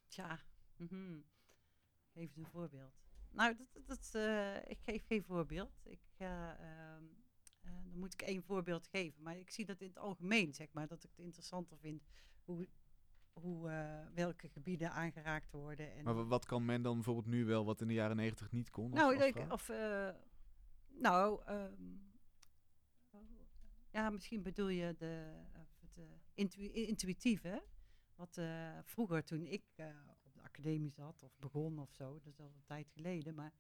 tja, 0.08 0.40
mhm. 0.76 1.20
geef 2.14 2.24
eens 2.24 2.38
een 2.38 2.52
voorbeeld. 2.52 2.94
Nou, 3.32 3.56
dat, 3.58 3.86
dat, 3.88 4.10
eh, 4.16 4.56
ik 4.56 4.80
geef 4.82 5.06
geen 5.06 5.24
voorbeeld. 5.24 5.80
Ik 5.84 6.02
ehm, 6.18 7.04
eh, 7.62 7.72
dan 7.72 8.00
moet 8.00 8.14
ik 8.14 8.22
één 8.22 8.44
voorbeeld 8.44 8.88
geven. 8.88 9.24
Maar 9.24 9.38
ik 9.38 9.50
zie 9.52 9.66
dat 9.66 9.82
in 9.82 9.88
het 9.88 9.98
algemeen, 9.98 10.54
zeg 10.54 10.68
maar, 10.74 10.88
dat 10.88 11.04
ik 11.04 11.10
het 11.10 11.26
interessanter 11.26 11.78
vind 11.78 12.04
hoe, 12.44 12.68
hoe 13.34 13.70
welke 14.14 14.50
gebieden 14.50 14.92
aangeraakt 14.92 15.52
worden. 15.52 15.94
En, 15.94 16.04
Maar 16.04 16.16
wa- 16.16 16.26
wat 16.26 16.46
kan 16.46 16.66
men 16.66 16.82
dan 16.82 16.94
bijvoorbeeld 16.96 17.26
nu 17.28 17.46
wel, 17.46 17.66
wat 17.66 17.82
in 17.82 17.88
de 17.88 17.94
jaren 17.94 18.16
negentig 18.16 18.52
niet 18.52 18.70
kon? 18.70 18.90
nou, 18.92 19.16
als 19.16 19.26
ik, 19.26 19.52
of, 19.52 19.70
nou, 20.94 21.42
ehm, 21.46 21.98
ja, 23.92 24.10
misschien 24.10 24.42
bedoel 24.42 24.68
je 24.68 24.96
de, 24.98 25.44
of 25.62 25.80
het 25.80 25.98
eh, 25.98 26.04
intu- 26.34 26.72
intuïtieve. 26.72 27.64
Wat 28.16 28.38
eh, 28.38 28.80
vroeger, 28.84 29.24
toen 29.24 29.46
ik 29.46 29.64
eh, 29.76 29.86
op 30.24 30.34
de 30.34 30.42
academie 30.42 30.92
zat 30.92 31.24
of 31.24 31.38
begon 31.40 31.80
of 31.80 31.92
zo, 31.94 32.14
dat 32.14 32.34
is 32.34 32.40
al 32.40 32.52
een 32.56 32.64
tijd 32.66 32.90
geleden, 32.90 33.36
maar 33.36 33.54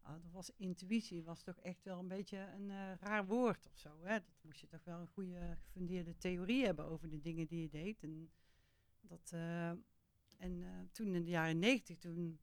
ah, 0.00 0.22
dat 0.22 0.32
was 0.32 0.50
intuïtie 0.56 1.22
was 1.22 1.42
toch 1.42 1.60
echt 1.60 1.84
wel 1.84 1.98
een 1.98 2.08
beetje 2.08 2.38
een 2.38 2.70
eh, 2.70 2.94
raar 3.00 3.26
woord 3.26 3.66
of 3.66 3.78
zo. 3.78 4.02
Hè? 4.02 4.12
Dat 4.12 4.38
moest 4.40 4.60
je 4.60 4.66
toch 4.66 4.84
wel 4.84 5.00
een 5.00 5.08
goede 5.08 5.56
gefundeerde 5.60 6.16
theorie 6.16 6.64
hebben 6.64 6.84
over 6.84 7.08
de 7.08 7.20
dingen 7.20 7.46
die 7.46 7.60
je 7.62 7.68
deed. 7.68 8.02
En, 8.02 8.30
dat, 9.00 9.30
eh, 9.32 9.68
en 10.38 10.62
eh, 10.62 10.68
toen 10.92 11.14
in 11.14 11.24
de 11.24 11.30
jaren 11.30 11.58
negentig, 11.58 11.98
toen 11.98 12.38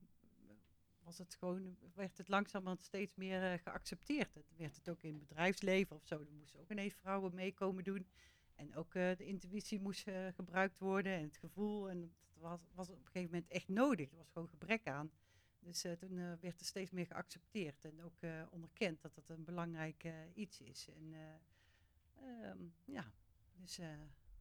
was 1.12 1.28
het 1.28 1.36
gewoon, 1.36 1.78
werd 1.94 2.18
het 2.18 2.28
langzamerhand 2.28 2.84
steeds 2.84 3.16
meer 3.16 3.52
eh, 3.52 3.60
geaccepteerd. 3.60 4.34
Het 4.34 4.58
werd 4.58 4.76
het 4.76 4.90
ook 4.90 5.04
in 5.04 5.14
het 5.14 5.28
bedrijfsleven 5.28 5.96
of 5.96 6.06
zo. 6.06 6.20
Er 6.20 6.34
moesten 6.40 6.60
ook 6.60 6.72
ineens 6.72 6.94
vrouwen 6.94 7.36
meekomen 7.36 7.84
doen. 7.84 8.08
En 8.56 8.76
ook 8.76 8.96
eh, 8.96 9.18
de 9.18 9.26
intuïtie 9.26 9.80
moest 9.80 10.08
eh, 10.08 10.28
gebruikt 10.34 10.80
worden 10.80 11.14
en 11.14 11.24
het 11.24 11.38
gevoel. 11.38 11.90
En 11.90 12.02
dat 12.02 12.12
was, 12.34 12.60
was 12.74 12.90
op 12.90 12.98
een 12.98 13.06
gegeven 13.06 13.32
moment 13.32 13.52
echt 13.52 13.68
nodig. 13.68 14.12
Er 14.12 14.18
was 14.18 14.30
gewoon 14.30 14.48
gebrek 14.50 14.88
aan. 14.88 15.12
Dus 15.60 15.82
toen 16.00 16.40
werd 16.40 16.60
er 16.60 16.66
steeds 16.66 16.92
meer 16.92 17.06
geaccepteerd 17.06 17.86
en 17.86 18.02
ook 18.04 18.22
eh, 18.22 18.44
onderkend 18.50 19.02
dat 19.02 19.16
dat 19.16 19.30
een 19.30 19.44
belangrijk 19.44 20.06
iets 20.34 20.62
is. 20.62 20.88
En 20.88 21.14
eh, 21.14 22.50
ehm, 22.50 22.64
ja, 22.86 23.12
dus 23.52 23.80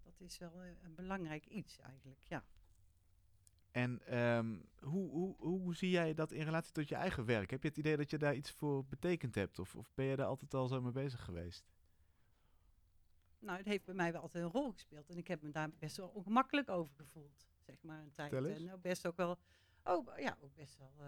dat 0.02 0.20
is 0.20 0.38
wel 0.38 0.64
een 0.64 0.94
belangrijk 0.94 1.46
iets 1.46 1.78
eigenlijk, 1.78 2.20
ja. 2.24 2.44
En 3.70 4.06
ehm, 4.06 4.58
hoe, 4.80 5.10
hoe, 5.10 5.36
hoe 5.38 5.74
zie 5.74 5.90
jij 5.90 6.14
dat 6.14 6.32
in 6.32 6.44
relatie 6.44 6.72
tot 6.72 6.88
je 6.88 6.94
eigen 6.94 7.24
werk? 7.24 7.50
Heb 7.50 7.62
je 7.62 7.68
het 7.68 7.76
idee 7.76 7.96
dat 7.96 8.10
je 8.10 8.18
daar 8.18 8.34
iets 8.34 8.50
voor 8.50 8.84
betekend 8.84 9.34
hebt? 9.34 9.58
Of, 9.58 9.76
of 9.76 9.92
ben 9.94 10.04
je 10.04 10.16
daar 10.16 10.26
altijd 10.26 10.54
al 10.54 10.68
zo 10.68 10.80
mee 10.80 10.92
bezig 10.92 11.24
geweest? 11.24 11.64
Nou, 13.38 13.58
het 13.58 13.66
heeft 13.66 13.84
bij 13.84 13.94
mij 13.94 14.12
wel 14.12 14.20
altijd 14.22 14.44
een 14.44 14.50
rol 14.50 14.72
gespeeld. 14.72 15.08
En 15.10 15.16
ik 15.16 15.28
heb 15.28 15.42
me 15.42 15.50
daar 15.50 15.70
best 15.78 15.96
wel 15.96 16.08
ongemakkelijk 16.08 16.68
over 16.68 16.94
gevoeld, 16.94 17.46
zeg 17.58 17.82
maar, 17.82 18.02
een 18.02 18.12
tijd. 18.12 18.32
En 18.32 18.72
ook 18.72 18.82
best 18.82 19.06
ook 19.06 19.16
wel, 19.16 19.38
oh 19.84 20.18
ja, 20.18 20.36
ook 20.40 20.54
best 20.54 20.76
wel, 20.78 20.92
eh, 20.98 21.06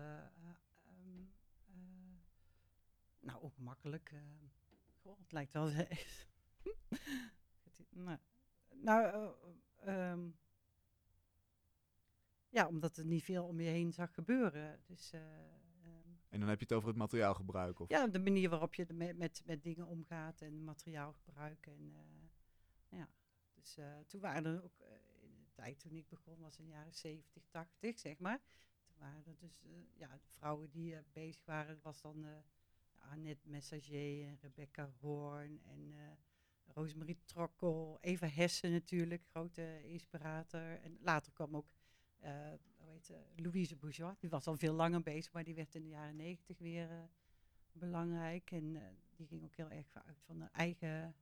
nou, 3.21 3.41
ongemakkelijk. 3.41 4.11
eh, 4.13 4.19
goh, 5.03 5.19
het 5.19 5.33
lijkt 5.33 5.53
wel 5.53 5.71
nou, 7.91 8.19
nou 8.71 9.35
ehm, 9.81 10.29
ja, 12.53 12.67
omdat 12.67 12.97
er 12.97 13.05
niet 13.05 13.25
veel 13.25 13.45
om 13.45 13.61
je 13.61 13.69
heen 13.69 13.93
zag 13.93 14.15
gebeuren. 14.15 14.81
Dus 14.87 15.13
eh, 15.13 15.21
ehm, 15.21 16.09
En 16.29 16.41
dan 16.41 16.49
heb 16.49 16.59
je 16.59 16.65
het 16.65 16.73
over 16.73 16.89
het 16.89 16.99
materiaalgebruik? 16.99 17.81
Of... 17.81 17.89
ja, 17.89 18.07
de 18.07 18.19
manier 18.19 18.51
waarop 18.51 18.75
je 18.75 18.87
met, 18.93 19.17
met, 19.17 19.43
met 19.45 19.63
dingen 19.63 19.87
omgaat 19.87 20.41
en 20.41 20.65
materiaal 20.65 21.13
gebruiken. 21.13 21.73
En, 21.73 21.93
eh, 21.95 22.99
ja. 22.99 23.09
Dus 23.55 23.77
eh, 23.77 23.99
toen 24.07 24.21
waren 24.21 24.45
er 24.45 24.65
ook, 24.65 24.81
in 25.21 25.35
de 25.39 25.53
tijd 25.53 25.79
toen 25.79 25.97
ik 25.97 26.09
begon, 26.09 26.39
was 26.41 26.59
in 26.59 26.65
de 26.65 26.71
jaren 26.71 26.95
70, 26.95 27.43
80, 27.51 27.99
zeg 27.99 28.19
maar. 28.19 28.41
Toen 28.87 28.97
waren 28.99 29.25
er 29.27 29.37
dus, 29.39 29.63
ja, 29.95 30.09
de 30.09 30.29
vrouwen 30.31 30.71
die 30.71 30.97
bezig 31.13 31.45
waren, 31.45 31.79
was 31.83 32.01
dan 32.01 32.27
Annette 32.99 33.49
Messager 33.49 34.25
en 34.27 34.39
Rebecca 34.41 34.91
Hoorn 35.01 35.63
en 35.63 35.95
Rosemarie 36.65 37.19
Trokkel, 37.25 37.99
Eva 38.01 38.27
Hessen 38.27 38.73
natuurlijk, 38.73 39.25
grote 39.25 39.89
inspirator. 39.89 40.81
En 40.81 40.99
later 41.01 41.33
kwam 41.33 41.57
ook 41.57 41.67
hoe 42.77 42.91
heet, 42.91 43.07
ze, 43.07 43.19
Louise 43.37 43.77
Bourgeois, 43.77 44.19
die 44.19 44.31
was 44.31 44.47
al 44.47 44.57
veel 44.57 44.75
langer 44.75 45.03
bezig, 45.03 45.33
maar 45.33 45.45
die 45.45 45.55
werd 45.55 45.75
in 45.75 45.83
de 45.83 45.89
jaren 45.89 46.17
negentig 46.17 46.59
weer 46.59 46.91
eh, 46.91 47.03
belangrijk. 47.73 48.51
En 48.51 48.77
eh, 48.77 48.83
die 49.17 49.27
ging 49.27 49.43
ook 49.45 49.55
heel 49.57 49.71
erg 49.71 49.87
uit 50.07 50.23
van 50.25 50.41
haar 50.41 50.51
eigen 50.53 51.15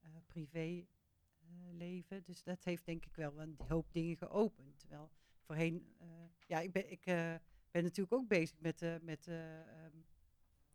eh, 0.00 0.10
privé 0.26 0.86
eh, 1.38 1.46
leven. 1.72 2.22
Dus 2.24 2.42
dat 2.42 2.64
heeft 2.64 2.84
denk 2.84 3.04
ik 3.04 3.16
wel 3.16 3.40
een 3.40 3.56
hoop 3.68 3.92
dingen 3.92 4.16
geopend. 4.16 4.78
Terwijl 4.78 5.10
voorheen, 5.40 5.94
eh, 5.98 6.06
ja, 6.46 6.60
ik 6.60 6.72
ben, 6.72 6.90
ik, 6.90 7.06
eh, 7.06 7.34
ben 7.70 7.82
natuurlijk 7.82 8.12
ook 8.12 8.28
bezig 8.28 8.60
met, 8.60 8.82
eh, 8.82 8.94
met 9.02 9.26
eh, 9.26 9.60
ehm, 9.60 9.96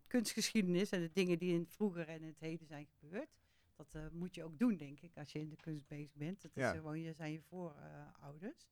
kunstgeschiedenis 0.08 0.90
en 0.90 1.02
de 1.02 1.12
dingen 1.12 1.38
die 1.40 1.54
in 1.54 1.60
het 1.60 1.74
vroeger 1.74 2.08
en 2.08 2.22
in 2.22 2.28
het 2.28 2.40
heden 2.40 2.68
zijn 2.68 2.88
gebeurd. 3.00 3.30
Dat 3.76 3.94
eh, 3.96 4.08
moet 4.12 4.36
je 4.36 4.44
ook 4.44 4.60
doen, 4.60 4.78
denk 4.78 5.00
ik, 5.00 5.18
als 5.18 5.32
je 5.32 5.40
in 5.40 5.50
de 5.50 5.56
kunst 5.56 5.88
bezig 5.88 6.14
bent. 6.16 6.42
Dat 6.42 6.52
is 6.56 6.64
gewoon, 6.72 7.00
je 7.00 7.14
zijn 7.14 7.32
je 7.32 7.42
voorouders. 7.42 8.68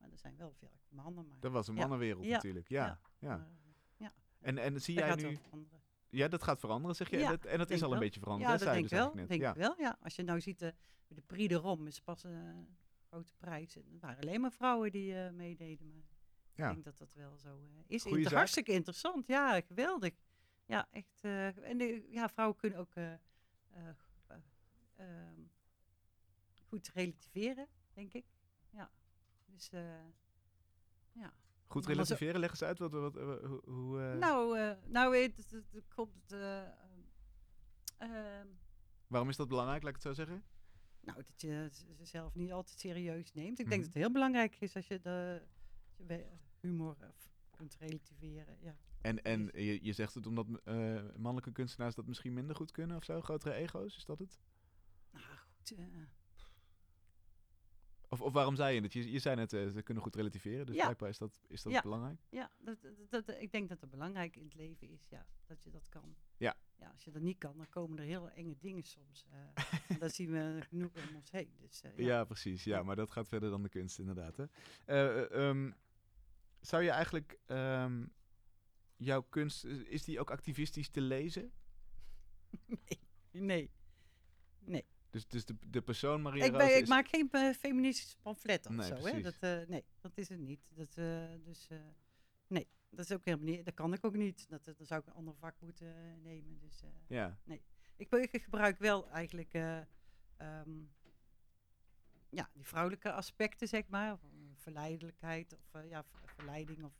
Maar 0.00 0.10
er 0.10 0.18
zijn 0.18 0.36
wel 0.36 0.52
veel 0.52 0.80
mannen. 0.88 1.26
Maar, 1.28 1.40
Dat 1.40 1.52
was 1.52 1.68
een 1.68 1.74
mannenwereld 1.74 2.24
Ja. 2.24 2.30
natuurlijk. 2.34 2.68
Ja, 2.68 3.00
ja. 3.18 3.48
Ja. 3.96 4.12
En, 4.40 4.58
en 4.58 4.80
zie 4.80 4.94
dat 4.96 5.04
jij 5.20 5.30
nu... 5.30 5.36
veranderen. 5.36 5.80
Ja, 6.08 6.28
dat 6.28 6.42
gaat 6.42 6.60
veranderen, 6.60 6.96
zeg 6.96 7.10
je? 7.10 7.16
En 7.22 7.28
dat, 7.30 7.44
en 7.44 7.58
dat 7.58 7.70
is 7.70 7.82
al 7.82 7.92
een 7.92 7.98
beetje 7.98 8.20
veranderd, 8.20 8.50
Ja, 8.50 8.56
dat 8.56 8.66
denk 8.74 8.84
ik 8.84 8.90
dus 8.90 8.98
wel. 8.98 9.26
Denk 9.26 9.54
wel, 9.56 9.74
ja. 9.80 9.98
Als 10.02 10.16
je 10.16 10.22
nou 10.22 10.40
ziet, 10.40 10.58
de, 10.58 10.74
de 11.08 11.20
Prix 11.20 11.48
de 11.48 11.54
Rom 11.54 11.86
is 11.86 12.00
pas 12.00 12.24
eh, 12.24 12.32
grote 13.08 13.32
prijs. 13.38 13.74
Het 13.74 13.84
waren 14.00 14.20
alleen 14.20 14.40
maar 14.40 14.52
vrouwen 14.52 14.90
die 14.92 15.14
eh, 15.24 15.30
meededen. 15.32 15.92
Maar 15.94 16.04
Ja. 16.54 16.66
ik 16.68 16.72
denk 16.72 16.84
dat 16.84 16.98
dat 16.98 17.14
wel 17.14 17.36
zo 17.38 17.48
eh, 17.48 17.82
is. 17.86 18.02
Goeie 18.02 18.16
Inter- 18.16 18.30
zaak. 18.30 18.38
hartstikke 18.38 18.72
interessant. 18.72 19.26
Ja, 19.26 19.60
geweldig. 19.60 20.14
Ja, 20.66 20.88
echt. 20.90 21.18
eh, 21.20 21.68
en 21.68 21.78
de, 21.78 22.06
ja, 22.08 22.28
vrouwen 22.28 22.56
kunnen 22.56 22.78
ook 22.78 22.94
eh, 22.94 23.12
eh, 23.12 23.18
eh, 24.26 24.36
ehm, 24.96 25.40
goed 26.68 26.88
relativeren, 26.94 27.66
denk 27.92 28.12
ik. 28.12 28.24
Dus 29.50 29.70
eh, 29.70 30.04
ja. 31.12 31.32
Goed 31.66 31.86
relativeren, 31.86 32.40
leg 32.40 32.50
eens 32.50 32.62
uit 32.62 32.78
wat, 32.78 32.92
wat, 32.92 33.14
wat- 33.14 33.42
hoe... 33.44 33.60
hoe, 33.64 34.00
eh, 34.02 34.18
Nou, 34.18 34.58
eh, 34.58 34.76
nou 34.86 35.16
het, 35.16 35.62
komt. 35.94 36.32
eh, 36.32 36.62
ehm, 37.98 38.46
Waarom 39.06 39.28
is 39.28 39.36
dat 39.36 39.48
belangrijk, 39.48 39.82
laat 39.82 39.96
ik 39.96 40.02
het 40.02 40.16
zo 40.16 40.24
zeggen? 40.24 40.44
nou, 41.00 41.22
dat 41.22 41.40
je 41.40 41.70
zelf 42.02 42.34
niet 42.34 42.52
altijd 42.52 42.78
serieus 42.78 43.32
neemt. 43.32 43.58
Ik 43.58 43.64
Mhm. 43.64 43.68
denk 43.68 43.84
dat 43.84 43.92
het 43.94 44.02
heel 44.02 44.12
belangrijk 44.12 44.56
is 44.60 44.76
als 44.76 44.86
je 44.88 45.00
de 45.00 45.42
als 45.88 45.96
je 45.96 46.04
bij, 46.04 46.26
humor 46.60 46.96
kunt 47.50 47.76
relativeren. 47.78 48.56
Ja. 48.60 48.76
En, 49.00 49.22
en 49.22 49.50
je, 49.52 49.84
je 49.84 49.92
zegt 49.92 50.14
het 50.14 50.26
omdat 50.26 50.46
mannelijke 51.16 51.52
kunstenaars 51.52 51.94
dat 51.94 52.06
misschien 52.06 52.32
minder 52.32 52.56
goed 52.56 52.70
kunnen 52.70 52.96
of 52.96 53.04
zo? 53.04 53.20
Grotere 53.20 53.54
ego's, 53.54 53.96
is 53.96 54.04
dat 54.04 54.18
het? 54.18 54.40
Nou 55.10 55.24
goed. 55.24 55.74
Eh, 58.10 58.18
Of, 58.18 58.20
of 58.20 58.32
waarom 58.32 58.56
zei 58.56 58.74
je 58.74 58.80
het? 58.80 58.92
Je, 58.92 59.10
je 59.12 59.18
zei 59.18 59.36
net, 59.36 59.52
eh, 59.52 59.68
ze 59.68 59.82
kunnen 59.82 60.02
goed 60.02 60.16
relativeren, 60.16 60.66
dus 60.66 60.74
Ja. 60.74 60.82
blijkbaar 60.82 61.08
is 61.08 61.18
dat, 61.18 61.40
is 61.48 61.62
dat 61.62 61.72
Ja. 61.72 61.80
belangrijk. 61.82 62.20
ja, 62.28 62.50
dat, 62.58 62.76
dat, 63.08 63.26
dat- 63.26 63.36
ik 63.40 63.52
denk 63.52 63.68
dat 63.68 63.80
het 63.80 63.90
belangrijk 63.90 64.36
in 64.36 64.44
het 64.44 64.54
leven 64.54 64.88
is, 64.90 65.06
ja, 65.08 65.26
dat 65.46 65.62
je 65.64 65.70
dat 65.70 65.88
kan. 65.88 66.14
Ja. 66.36 66.56
ja. 66.76 66.90
Als 66.90 67.04
je 67.04 67.10
dat 67.10 67.22
niet 67.22 67.38
kan, 67.38 67.56
dan 67.56 67.68
komen 67.68 67.98
er 67.98 68.04
heel 68.04 68.30
enge 68.30 68.56
dingen 68.58 68.82
soms. 68.82 69.24
eh, 69.30 69.64
en 69.88 69.98
dat 69.98 70.12
zien 70.14 70.30
we 70.30 70.60
genoeg 70.68 70.90
om 71.08 71.16
ons 71.16 71.30
heen. 71.30 71.52
Dus, 71.60 71.80
eh, 71.82 71.96
Ja, 71.96 72.04
ja. 72.06 72.24
precies. 72.24 72.64
Ja, 72.64 72.82
maar 72.82 72.96
dat 72.96 73.10
gaat 73.10 73.28
verder 73.28 73.50
dan 73.50 73.62
de 73.62 73.68
kunst, 73.68 73.98
inderdaad. 73.98 74.36
Hè? 74.36 74.44
Eh, 74.84 75.18
eh, 75.22 75.48
ehm, 75.48 75.70
zou 76.60 76.82
je 76.82 76.90
eigenlijk 76.90 77.38
ehm, 77.46 78.06
jouw 78.96 79.22
kunst, 79.22 79.64
eh, 79.64 79.70
is 79.92 80.04
die 80.04 80.20
ook 80.20 80.30
activistisch 80.30 80.88
te 80.88 81.00
lezen? 81.00 81.52
nee. 83.30 83.70
Nee. 84.58 84.84
Dus, 85.10 85.26
dus 85.28 85.44
de, 85.44 85.54
de 85.70 85.82
persoon 85.82 86.22
Maria 86.22 86.44
Ik, 86.44 86.50
Roos 86.50 86.58
ben, 86.66 86.76
ik 86.76 86.88
maak 86.88 87.08
geen 87.08 87.28
eh, 87.30 87.50
feministisch 87.54 88.16
pamflet 88.22 88.66
of 88.66 88.72
Nee, 88.72 88.86
zo. 88.86 88.94
Hè? 89.06 89.20
Dat, 89.20 89.36
eh, 89.40 89.60
nee, 89.68 89.84
dat 90.00 90.12
is 90.14 90.28
het 90.28 90.38
niet. 90.38 90.60
Dat, 90.74 90.96
eh, 90.96 91.24
dus, 91.44 91.68
nee, 92.46 92.68
dat 92.90 93.04
is 93.04 93.12
ook 93.12 93.24
helemaal 93.24 93.46
niet. 93.46 93.64
Dat 93.64 93.74
kan 93.74 93.92
ik 93.92 94.04
ook 94.04 94.16
niet. 94.16 94.48
Dat, 94.48 94.64
dat- 94.64 94.76
dan 94.78 94.86
zou 94.86 95.00
ik 95.00 95.06
een 95.06 95.12
ander 95.14 95.34
vak 95.34 95.54
moeten 95.60 96.22
nemen. 96.22 96.58
Dus, 96.58 96.82
Ja, 97.06 97.38
ik, 97.96 98.08
be- 98.08 98.28
ik 98.30 98.42
gebruik 98.42 98.78
wel 98.78 99.10
eigenlijk 99.10 99.52
eh, 99.52 99.78
ehm, 100.36 100.70
ja, 102.30 102.48
die 102.52 102.64
vrouwelijke 102.66 103.12
aspecten, 103.12 103.68
zeg 103.68 103.88
maar. 103.88 104.18
Verleidelijkheid 104.54 105.52
of 105.52 105.82
ja, 105.88 106.04
ver- 106.04 106.28
verleiding. 106.34 106.84
Of 106.84 106.92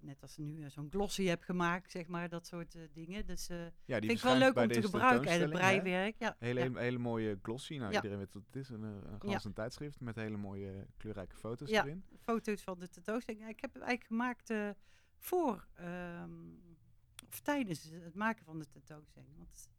net 0.00 0.22
als 0.22 0.36
nu 0.36 0.62
eh, 0.62 0.70
zo'n 0.70 0.90
glossy 0.90 1.24
heb 1.24 1.42
gemaakt, 1.42 1.90
zeg 1.90 2.06
maar. 2.06 2.28
Dat 2.28 2.46
soort 2.46 2.74
eh, 2.74 2.82
dingen. 2.92 3.26
Dus 3.26 3.48
eh 3.48 3.66
ja 3.84 4.00
die 4.00 4.08
vind 4.08 4.12
ik 4.12 4.20
wel 4.24 4.36
leuk 4.36 4.56
om 4.56 4.68
te 4.68 4.82
gebruiken. 4.82 5.30
En 5.30 5.40
het 5.40 5.50
breiwerk. 5.50 6.14
Ja, 6.18 6.36
Hele, 6.38 6.60
ja. 6.60 6.78
hele 6.78 6.98
mooie 6.98 7.38
glossy. 7.42 7.76
Nou, 7.76 7.94
iedereen 7.94 8.18
weet 8.18 8.32
wat 8.32 8.42
het 8.46 8.56
is. 8.56 8.68
Een, 8.68 8.84
eh, 8.84 9.12
een 9.12 9.20
glas 9.20 9.46
tijdschrift 9.54 10.00
met 10.00 10.16
hele 10.16 10.36
mooie 10.36 10.86
kleurrijke 10.96 11.36
foto's 11.36 11.70
Ja. 11.70 11.84
erin. 11.84 12.04
foto's 12.20 12.62
van 12.62 12.78
de 12.78 12.88
tentoonstelling. 12.88 13.48
Ik 13.48 13.60
heb 13.60 13.72
het 13.72 13.82
eigenlijk 13.82 14.06
gemaakt 14.06 14.50
eh, 14.50 14.70
voor 15.18 15.66
ehm, 15.74 16.30
of 17.28 17.40
tijdens 17.40 17.82
het 17.90 18.14
maken 18.14 18.44
van 18.44 18.58
de 18.58 18.68
tentoonstelling. 18.68 19.36
Want 19.36 19.70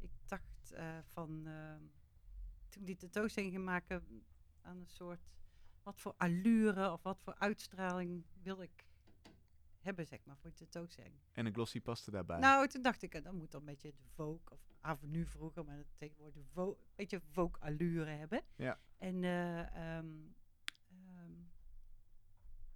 ik 0.00 0.10
dacht 0.26 0.72
eh, 0.72 0.98
van 1.12 1.46
ehm, 1.46 1.82
toen 2.68 2.84
die 2.84 2.96
tentoonstelling 2.96 3.52
ging 3.52 3.64
maken 3.64 4.22
aan 4.62 4.76
een 4.76 4.88
soort 4.88 5.20
wat 5.82 6.00
voor 6.00 6.14
allure 6.16 6.92
of 6.92 7.02
wat 7.02 7.20
voor 7.20 7.34
uitstraling 7.38 8.24
wil 8.42 8.62
ik 8.62 8.84
hebben, 9.84 10.06
zeg 10.06 10.24
maar, 10.24 10.36
voor 10.36 10.50
de 10.50 10.56
tentoonstelling. 10.56 11.20
En 11.32 11.46
een 11.46 11.54
glossy 11.54 11.80
paste 11.80 12.10
daarbij. 12.10 12.38
Nou, 12.38 12.68
toen 12.68 12.82
dacht 12.82 13.02
ik, 13.02 13.24
dan 13.24 13.36
moet 13.36 13.50
dan 13.50 13.60
een 13.60 13.66
beetje 13.66 13.92
de 13.96 14.04
Vogue, 14.14 14.40
of 14.50 14.60
Avenue 14.80 15.26
vroeger, 15.26 15.64
maar 15.64 15.76
dat 15.76 15.86
tegenwoordig 15.96 16.42
Vogue, 16.52 16.76
een 16.76 16.92
beetje 16.94 17.20
Vogue 17.30 17.60
allure 17.60 18.10
hebben. 18.10 18.42
Ja. 18.56 18.78
En 18.98 19.24
eh, 19.24 19.60
ehm, 19.60 20.06
ehm, 20.88 21.32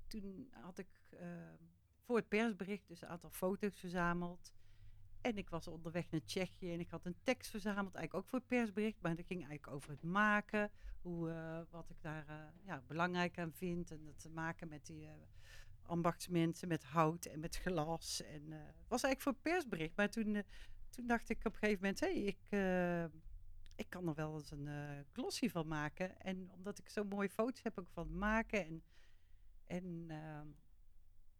toen 0.06 0.48
had 0.50 0.78
ik 0.78 0.88
ehm, 1.11 1.56
voor 2.04 2.16
het 2.16 2.28
persbericht 2.28 2.88
dus 2.88 3.02
een 3.02 3.09
aantal 3.09 3.30
foto's 3.30 3.78
verzameld. 3.78 4.52
En 5.20 5.36
ik 5.36 5.50
was 5.50 5.68
onderweg 5.68 6.11
naar 6.11 6.24
Tsjechië 6.24 6.72
en 6.72 6.80
ik 6.80 6.90
had 6.90 7.04
een 7.04 7.16
tekst 7.22 7.50
verzameld, 7.50 7.94
eigenlijk 7.94 8.14
ook 8.14 8.28
voor 8.28 8.38
het 8.38 8.48
persbericht. 8.48 9.00
Maar 9.00 9.16
dat 9.16 9.26
ging 9.26 9.40
eigenlijk 9.40 9.74
over 9.74 9.90
het 9.90 10.02
maken, 10.02 10.70
hoe, 11.02 11.30
eh, 11.30 11.61
wat 11.70 11.90
ik 11.90 11.96
daar 12.00 12.28
eh, 12.28 12.36
ja, 12.64 12.82
belangrijk 12.86 13.38
aan 13.38 13.52
vind. 13.52 13.90
En 13.90 14.04
dat 14.04 14.18
te 14.18 14.28
maken 14.28 14.68
met 14.68 14.86
die 14.86 15.09
ambachtsmensen, 15.89 16.68
met 16.68 16.84
hout 16.84 17.24
en 17.24 17.41
met 17.41 17.57
glas. 17.57 18.22
En 18.22 18.53
eh, 18.53 18.59
het 18.59 18.89
was 18.89 19.03
eigenlijk 19.03 19.20
voor 19.20 19.53
persbericht. 19.53 19.97
Maar 19.97 20.11
toen, 20.11 20.34
eh, 20.34 20.43
toen 20.89 21.07
dacht 21.07 21.28
ik 21.28 21.39
op 21.39 21.53
een 21.53 21.59
gegeven 21.59 21.80
moment, 21.80 22.01
hé, 22.01 22.07
hey, 22.07 22.22
ik, 22.22 22.39
eh, 22.49 23.05
ik 23.74 23.86
kan 23.89 24.09
er 24.09 24.14
wel 24.14 24.34
eens 24.34 24.51
een 24.51 24.68
glossy 25.12 25.49
van 25.49 25.66
maken. 25.66 26.20
En 26.20 26.51
omdat 26.53 26.78
ik 26.78 26.89
zo 26.89 27.05
mooie 27.05 27.30
foto's 27.30 27.62
heb 27.62 27.78
ook 27.78 27.91
van 27.91 28.18
maken. 28.18 28.66
En, 28.66 28.82
en, 29.66 30.05
ehm, 30.09 30.47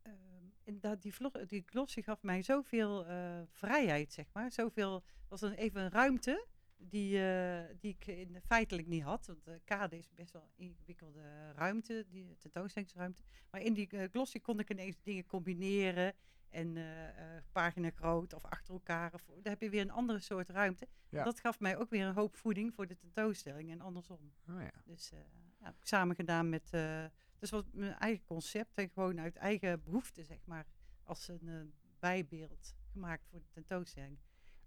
ehm, 0.03 0.45
en 0.65 0.81
dat, 0.81 1.03
die, 1.03 1.15
die 1.47 1.63
glossy 1.67 2.03
gaf 2.03 2.23
mij 2.23 2.43
zoveel 2.43 3.05
vrijheid, 3.47 4.13
zeg 4.13 4.27
maar. 4.33 4.53
Zoveel, 4.53 5.05
was 5.29 5.41
dan 5.41 5.53
even 5.53 5.81
een 5.81 5.91
ruimte 5.91 6.47
die, 6.79 7.23
eh, 7.23 7.65
die 7.81 7.97
ik 7.99 8.07
in, 8.07 8.41
feitelijk 8.47 8.89
niet 8.89 9.03
had. 9.03 9.27
Want 9.27 9.45
de 9.45 9.61
kade 9.65 9.99
is 9.99 10.15
best 10.15 10.33
wel 10.33 10.43
een 10.43 10.67
ingewikkelde 10.67 11.53
ruimte, 11.53 12.07
die 12.09 12.37
tentoonstellingsruimte. 12.39 13.23
Maar 13.51 13.61
in 13.61 13.75
die 13.75 13.89
eh, 13.89 14.09
glossy 14.11 14.41
kon 14.41 14.59
ik 14.59 14.71
ineens 14.71 14.97
dingen 15.03 15.27
combineren. 15.27 16.15
En 16.49 16.77
eh, 16.77 17.09
eh, 17.09 17.43
pagina 17.53 17.91
groot 17.91 18.33
of 18.33 18.45
achter 18.45 18.75
elkaar. 18.75 19.15
Of, 19.15 19.25
dan 19.25 19.53
heb 19.53 19.61
je 19.61 19.71
weer 19.71 19.81
een 19.81 19.91
andere 19.91 20.19
soort 20.19 20.49
ruimte. 20.49 20.89
Ja. 21.09 21.25
Dat 21.25 21.41
gaf 21.41 21.61
mij 21.61 21.77
ook 21.77 21.91
weer 21.91 22.07
een 22.07 22.15
hoop 22.15 22.37
voeding 22.37 22.75
voor 22.75 22.87
de 22.87 22.97
tentoonstelling 22.97 23.71
en 23.71 23.81
andersom. 23.81 24.33
Oh, 24.49 24.61
ja. 24.61 24.83
Dus 24.85 25.13
eh 25.13 25.19
ja, 25.59 25.65
heb 25.65 25.77
ik 25.77 25.87
samen 25.87 26.15
gedaan 26.15 26.49
met. 26.49 26.71
eh 26.71 27.05
dus 27.39 27.51
wat 27.51 27.67
mijn 27.73 27.95
eigen 27.95 28.25
concept 28.25 28.79
en 28.79 28.91
gewoon 28.91 29.21
uit 29.21 29.37
eigen 29.37 29.83
behoefte, 29.83 30.25
zeg 30.25 30.39
maar. 30.45 30.67
Als 31.03 31.29
een 31.29 31.49
eh, 31.49 31.61
bijbeeld 31.99 32.75
gemaakt 32.93 33.27
voor 33.29 33.41
de 33.41 33.49
tentoonstelling. 33.51 34.19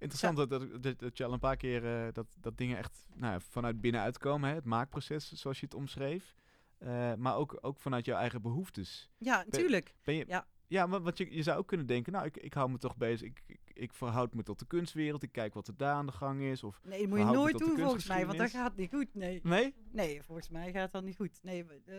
Interessant 0.02 0.38
dat, 0.38 0.49
dat, 0.49 0.84
dat, 0.84 0.99
dat 0.99 1.18
je 1.18 1.26
al 1.26 1.34
een 1.34 1.39
paar 1.39 1.58
keer 1.58 1.86
eh, 1.86 2.14
dat, 2.14 2.28
dat 2.39 2.58
dingen 2.58 2.78
echt 2.78 3.06
nou, 3.14 3.41
vanuit 3.49 3.82
binnenuit 3.82 4.18
komen. 4.18 4.49
Hè? 4.49 4.56
Het 4.56 4.66
maakproces, 4.66 5.32
zoals 5.32 5.60
je 5.60 5.66
het 5.66 5.76
omschreef. 5.76 6.36
Eh, 6.78 7.14
maar 7.14 7.36
ook, 7.36 7.58
ook 7.62 7.80
vanuit 7.80 8.06
jouw 8.06 8.18
eigen 8.18 8.41
behoeftes. 8.41 9.10
Ja, 9.18 9.43
natuurlijk. 9.49 9.95
Ben 10.04 10.16
je, 10.16 10.26
Ja. 10.28 10.47
ja 10.68 10.88
want, 10.88 11.04
want 11.04 11.18
je, 11.18 11.36
je 11.36 11.43
zou 11.43 11.58
ook 11.58 11.68
kunnen 11.68 11.86
denken, 11.86 12.14
nou, 12.14 12.26
ik, 12.26 12.38
ik 12.38 12.54
hou 12.54 12.70
me 12.70 12.78
toch 12.78 12.97
bezig. 12.97 13.28
Ik, 13.28 13.41
ik, 13.45 13.60
ik 13.74 13.93
verhoud 13.93 14.34
me 14.34 14.43
tot 14.43 14.60
de 14.60 14.66
kunstwereld. 14.66 15.24
Ik 15.24 15.32
kijk 15.32 15.54
wat 15.54 15.68
er 15.68 15.78
daar 15.78 15.95
aan 15.95 16.06
de 16.06 16.12
gang 16.12 16.41
is. 16.41 16.64
Of, 16.64 16.82
Nee, 16.84 16.99
dat 16.99 17.10
moet 17.10 17.20
je 17.20 17.26
nooit 17.26 17.58
doen 17.58 17.78
volgens 17.78 18.08
mij, 18.08 18.26
want 18.26 18.38
dat 18.38 18.49
gaat 18.49 18.76
niet 18.76 18.89
goed. 18.89 19.14
Nee. 19.14 19.39
nee? 19.43 19.76
Nee, 19.91 20.24
volgens 20.24 20.49
mij 20.49 20.72
gaat 20.72 20.91
dat 20.91 21.04
niet 21.04 21.16
goed. 21.16 21.39
Nee, 21.41 21.66
eh, 21.86 21.95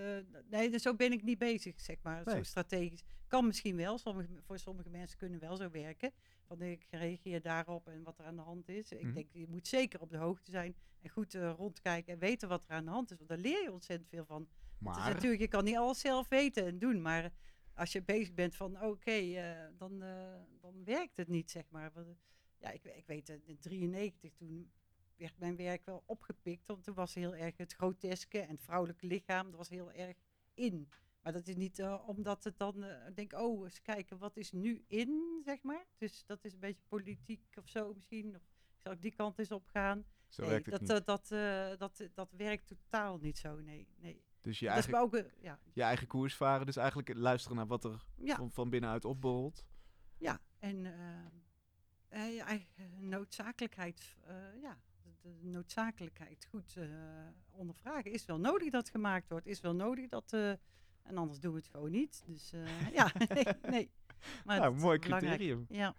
nee 0.50 0.70
dus 0.70 0.82
zo 0.82 0.94
ben 0.94 1.12
ik 1.12 1.22
niet 1.22 1.38
bezig, 1.38 1.80
zeg 1.80 1.96
maar. 2.02 2.22
Nee. 2.24 2.36
Zo 2.36 2.42
strategisch. 2.42 3.02
Kan 3.26 3.46
misschien 3.46 3.76
wel. 3.76 3.98
Sommige, 3.98 4.28
voor 4.46 4.58
sommige 4.58 4.90
mensen 4.90 5.18
kunnen 5.18 5.40
wel 5.40 5.56
zo 5.56 5.70
werken. 5.70 6.12
Van 6.58 6.62
ik 6.62 6.86
reageer 6.90 7.42
daarop 7.42 7.88
en 7.88 8.02
wat 8.02 8.18
er 8.18 8.24
aan 8.24 8.36
de 8.36 8.42
hand 8.42 8.68
is. 8.68 8.92
Ik 8.92 9.02
Mhm. 9.02 9.14
denk, 9.14 9.28
je 9.32 9.46
moet 9.48 9.68
zeker 9.68 10.00
op 10.00 10.10
de 10.10 10.16
hoogte 10.16 10.50
zijn 10.50 10.74
en 11.00 11.10
goed 11.10 11.34
eh, 11.34 11.52
rondkijken 11.56 12.12
en 12.12 12.18
weten 12.18 12.48
wat 12.48 12.64
er 12.64 12.70
aan 12.70 12.84
de 12.84 12.90
hand 12.90 13.10
is. 13.10 13.16
Want 13.16 13.28
daar 13.28 13.38
leer 13.38 13.62
je 13.62 13.72
ontzettend 13.72 14.08
veel 14.08 14.24
van. 14.24 14.40
Het 14.40 14.50
is 14.50 14.78
Maar, 14.78 15.14
natuurlijk, 15.14 15.40
je 15.40 15.48
kan 15.48 15.64
niet 15.64 15.76
alles 15.76 16.00
zelf 16.00 16.28
weten 16.28 16.66
en 16.66 16.78
doen, 16.78 17.02
maar 17.02 17.32
als 17.74 17.92
je 17.92 18.02
bezig 18.02 18.34
bent 18.34 18.56
van 18.56 18.82
oké, 18.82 19.10
eh, 19.10 19.66
dan, 19.78 20.02
eh, 20.02 20.40
dan 20.60 20.84
werkt 20.84 21.16
het 21.16 21.28
niet, 21.28 21.50
zeg 21.50 21.70
maar. 21.70 21.90
Want, 21.92 22.06
ja, 22.58 22.70
ik, 22.70 22.84
ik 22.84 23.06
weet 23.06 23.28
in 23.28 23.58
93 23.58 24.32
toen 24.34 24.70
werd 25.16 25.38
mijn 25.38 25.56
werk 25.56 25.84
wel 25.84 26.02
opgepikt, 26.06 26.66
want 26.66 26.84
toen 26.84 26.94
was 26.94 27.14
heel 27.14 27.34
erg 27.34 27.56
het 27.56 27.72
groteske 27.72 28.40
en 28.40 28.48
het 28.50 28.62
vrouwelijke 28.62 29.06
lichaam, 29.06 29.46
dat 29.46 29.56
was 29.56 29.68
heel 29.68 29.92
erg 29.92 30.16
in. 30.54 30.88
Maar 31.22 31.32
dat 31.32 31.46
is 31.46 31.56
niet 31.56 31.78
eh, 31.78 32.02
omdat 32.06 32.44
het 32.44 32.58
dan, 32.58 32.82
eh, 32.82 33.14
denk 33.14 33.32
oh, 33.32 33.64
eens 33.64 33.82
kijken, 33.82 34.18
wat 34.18 34.36
is 34.36 34.52
nu 34.52 34.84
in, 34.86 35.40
zeg 35.44 35.62
maar. 35.62 35.86
Dus 35.96 36.24
dat 36.26 36.44
is 36.44 36.52
een 36.52 36.60
beetje 36.60 36.82
politiek 36.88 37.56
of 37.58 37.68
zo 37.68 37.92
misschien. 37.94 38.34
Of 38.34 38.42
zal 38.76 38.92
ik 38.92 39.02
die 39.02 39.14
kant 39.14 39.38
eens 39.38 39.50
op 39.50 39.66
gaan? 39.66 40.04
zo 40.28 40.42
nee, 40.42 40.50
werkt 40.50 40.66
het 40.66 40.86
dat, 40.86 41.30
niet. 41.30 41.40
eh, 41.40 41.68
dat, 41.68 41.78
dat, 41.78 42.08
dat 42.14 42.32
werkt 42.36 42.66
totaal 42.66 43.18
niet 43.18 43.38
zo, 43.38 43.60
nee. 43.60 43.88
nee. 43.96 44.22
dus 44.40 44.58
je 44.58 44.68
eigen, 44.68 44.98
ook, 44.98 45.22
ja, 45.40 45.58
je 45.72 45.82
eigen 45.82 46.06
koers 46.06 46.36
varen. 46.36 46.66
Dus 46.66 46.76
eigenlijk 46.76 47.14
luisteren 47.14 47.56
naar 47.56 47.66
wat 47.66 47.84
er 47.84 48.04
ja, 48.16 48.36
van, 48.36 48.50
van 48.50 48.70
binnenuit 48.70 49.04
opborrelt. 49.04 49.64
Ja, 50.18 50.40
en 50.58 50.82
je 52.08 52.42
eigen 52.46 52.68
noodzakelijkheid, 53.08 54.16
ja, 54.60 54.78
de, 55.22 55.38
noodzakelijkheid 55.40 56.46
goed 56.50 56.76
ondervragen. 57.50 58.12
Is 58.12 58.24
wel 58.24 58.38
nodig 58.38 58.70
dat 58.70 58.80
het 58.80 58.90
gemaakt 58.90 59.28
wordt, 59.28 59.46
is 59.46 59.60
wel 59.60 59.74
nodig 59.74 60.08
dat, 60.08 60.32
eh, 60.32 60.52
en 61.02 61.16
anders 61.16 61.40
doen 61.40 61.52
we 61.52 61.58
het 61.58 61.68
gewoon 61.68 61.90
niet. 61.90 62.22
Dus 62.26 62.52
eh, 62.52 62.92
ja, 62.98 63.12
nee, 63.28 63.44
nee. 63.62 63.90
Maar 64.44 64.58
nou, 64.60 64.74
mooi 64.74 64.98
criterium. 64.98 65.66
Ja, 65.68 65.94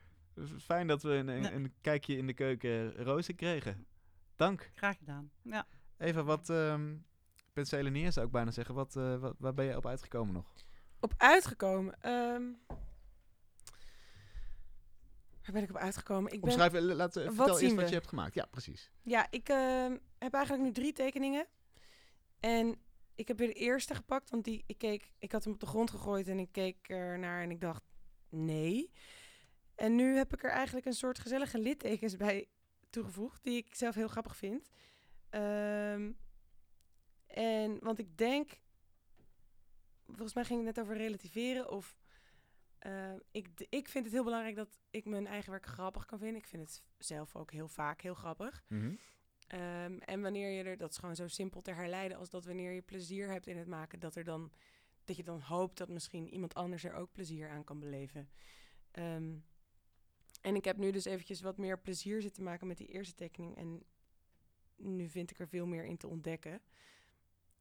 Fijn 0.60 0.88
dat 0.88 1.04
we 1.04 1.10
een, 1.10 1.28
een, 1.28 1.74
kijkje 1.82 2.18
in 2.18 2.28
de 2.28 2.34
keuken 2.34 2.96
rozen 2.96 3.36
kregen. 3.36 3.86
Dank. 4.36 4.72
graag 4.76 4.98
gedaan. 4.98 5.32
Ja. 5.42 5.68
Eva, 5.98 6.24
wat, 6.24 6.50
ehm, 6.50 6.96
penselen 7.54 7.92
neer, 7.92 8.12
zou 8.12 8.26
ik 8.26 8.32
bijna 8.32 8.52
zeggen. 8.52 8.76
Wat, 8.76 8.96
eh, 8.96 9.18
wat, 9.18 9.36
waar 9.38 9.54
ben 9.54 9.66
je 9.66 9.78
op 9.78 9.86
uitgekomen 9.86 10.34
nog? 10.34 10.54
Op 11.00 11.14
uitgekomen. 11.18 12.02
ehm, 12.02 12.44
waar 15.42 15.52
ben 15.52 15.64
ik 15.64 15.70
op 15.70 15.78
uitgekomen? 15.78 16.32
Ik 16.32 16.42
ben, 16.42 16.50
Omschrijf, 16.50 16.74
eh, 16.74 16.82
laat, 16.82 17.16
eh, 17.16 17.26
vertel 17.26 17.60
eerst 17.60 17.76
wat 17.76 17.84
we? 17.84 17.90
je 17.90 17.96
hebt 17.96 18.08
gemaakt. 18.08 18.34
Ja, 18.34 18.46
precies. 18.46 18.92
Ja, 19.02 19.28
ik 19.30 19.50
ehm, 19.50 19.98
heb 20.18 20.34
eigenlijk 20.34 20.64
nu 20.64 20.72
drie 20.72 20.94
tekeningen. 20.94 21.48
En 22.40 22.76
ik 23.16 23.28
heb 23.28 23.38
weer 23.38 23.48
de 23.48 23.54
eerste 23.54 23.96
gepakt, 23.96 24.30
want 24.30 24.44
die, 24.44 24.64
ik, 24.66 24.78
keek, 24.78 25.12
ik 25.20 25.32
had 25.32 25.44
hem 25.44 25.54
op 25.54 25.60
de 25.60 25.66
grond 25.66 25.90
gegooid 25.92 26.28
en 26.28 26.40
ik 26.40 26.52
keek 26.52 26.90
ernaar 26.90 27.42
en 27.42 27.52
ik 27.52 27.62
dacht, 27.62 27.84
nee. 28.30 28.92
En 29.76 29.96
nu 29.96 30.16
heb 30.16 30.34
ik 30.34 30.44
er 30.44 30.50
eigenlijk 30.50 30.86
een 30.86 30.94
soort 30.94 31.20
gezellige 31.20 31.60
littekens 31.60 32.18
bij 32.18 32.48
toegevoegd, 32.90 33.44
die 33.44 33.58
ik 33.58 33.76
zelf 33.76 33.96
heel 33.96 34.08
grappig 34.08 34.36
vind. 34.36 34.70
Ehm, 35.30 36.12
en, 37.28 37.78
want 37.80 38.00
ik 38.00 38.18
denk, 38.18 38.60
volgens 40.06 40.34
mij 40.34 40.46
ging 40.46 40.66
het 40.66 40.76
net 40.76 40.86
over 40.86 40.98
relativeren 40.98 41.70
of... 41.70 41.98
eh, 42.80 43.14
ik, 43.32 43.48
ik 43.70 43.88
vind 43.88 44.06
het 44.06 44.14
heel 44.14 44.24
belangrijk 44.24 44.56
dat 44.56 44.80
ik 44.90 45.06
mijn 45.06 45.28
eigen 45.28 45.52
werk 45.52 45.66
grappig 45.66 46.06
kan 46.06 46.20
vinden. 46.20 46.38
Ik 46.38 46.48
vind 46.48 46.62
het 46.64 46.84
zelf 46.98 47.36
ook 47.36 47.52
heel 47.52 47.68
vaak 47.68 48.02
heel 48.02 48.14
grappig. 48.14 48.64
Mhm. 48.68 48.94
Ehm, 49.54 49.98
en 49.98 50.22
wanneer 50.22 50.50
je 50.50 50.64
er, 50.64 50.78
dat 50.78 50.92
is 50.92 50.98
gewoon 50.98 51.16
zo 51.16 51.28
simpel 51.28 51.62
te 51.62 51.72
herleiden 51.72 52.18
als 52.18 52.30
dat 52.30 52.46
wanneer 52.46 52.72
je 52.72 52.82
plezier 52.82 53.30
hebt 53.30 53.48
in 53.48 53.58
het 53.58 53.68
maken, 53.68 54.00
dat 54.00 54.16
er 54.16 54.24
dan, 54.24 54.52
dat 55.04 55.16
je 55.16 55.24
dan 55.24 55.42
hoopt 55.42 55.78
dat 55.78 55.90
misschien 55.90 56.30
iemand 56.30 56.54
anders 56.54 56.84
er 56.84 56.94
ook 56.94 57.12
plezier 57.12 57.50
aan 57.50 57.64
kan 57.64 57.80
beleven. 57.80 58.30
Ehm, 58.92 59.34
en 60.42 60.56
ik 60.56 60.66
heb 60.66 60.78
nu 60.78 60.92
dus 60.92 61.06
eventjes 61.06 61.42
wat 61.42 61.58
meer 61.58 61.80
plezier 61.80 62.22
zitten 62.22 62.44
maken 62.44 62.68
met 62.68 62.78
die 62.78 62.88
eerste 62.88 63.16
tekening 63.16 63.56
en 63.58 63.84
nu 64.76 65.08
vind 65.10 65.32
ik 65.32 65.40
er 65.40 65.48
veel 65.48 65.66
meer 65.66 65.86
in 65.86 65.98
te 65.98 66.08
ontdekken. 66.08 66.62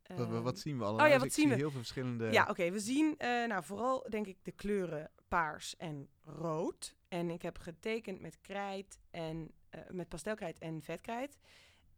Wat, 0.06 0.28
wat- 0.28 0.52
Ehm, 0.52 0.56
zien 0.56 0.78
we 0.78 0.84
allemaal? 0.84 1.06
ja, 1.06 1.12
Dus 1.12 1.18
wat 1.22 1.26
ik 1.26 1.32
zien 1.34 1.42
zie 1.44 1.52
we? 1.52 1.58
heel 1.60 1.70
veel 1.70 1.78
verschillende... 1.78 2.30
ja, 2.30 2.46
oké. 2.48 2.70
we 2.70 2.78
zien 2.78 3.14
eh, 3.18 3.28
nou, 3.46 3.64
vooral 3.64 4.06
denk 4.10 4.26
ik 4.26 4.38
de 4.42 4.52
kleuren 4.52 5.10
paars 5.28 5.76
en 5.76 6.08
rood. 6.24 6.96
En 7.08 7.30
ik 7.30 7.42
heb 7.42 7.58
getekend 7.58 8.20
met 8.20 8.40
krijt 8.40 8.98
en 9.10 9.50
eh, 9.68 9.80
met 9.90 10.08
pastelkrijt 10.08 10.58
en 10.58 10.82
vetkrijt. 10.82 11.38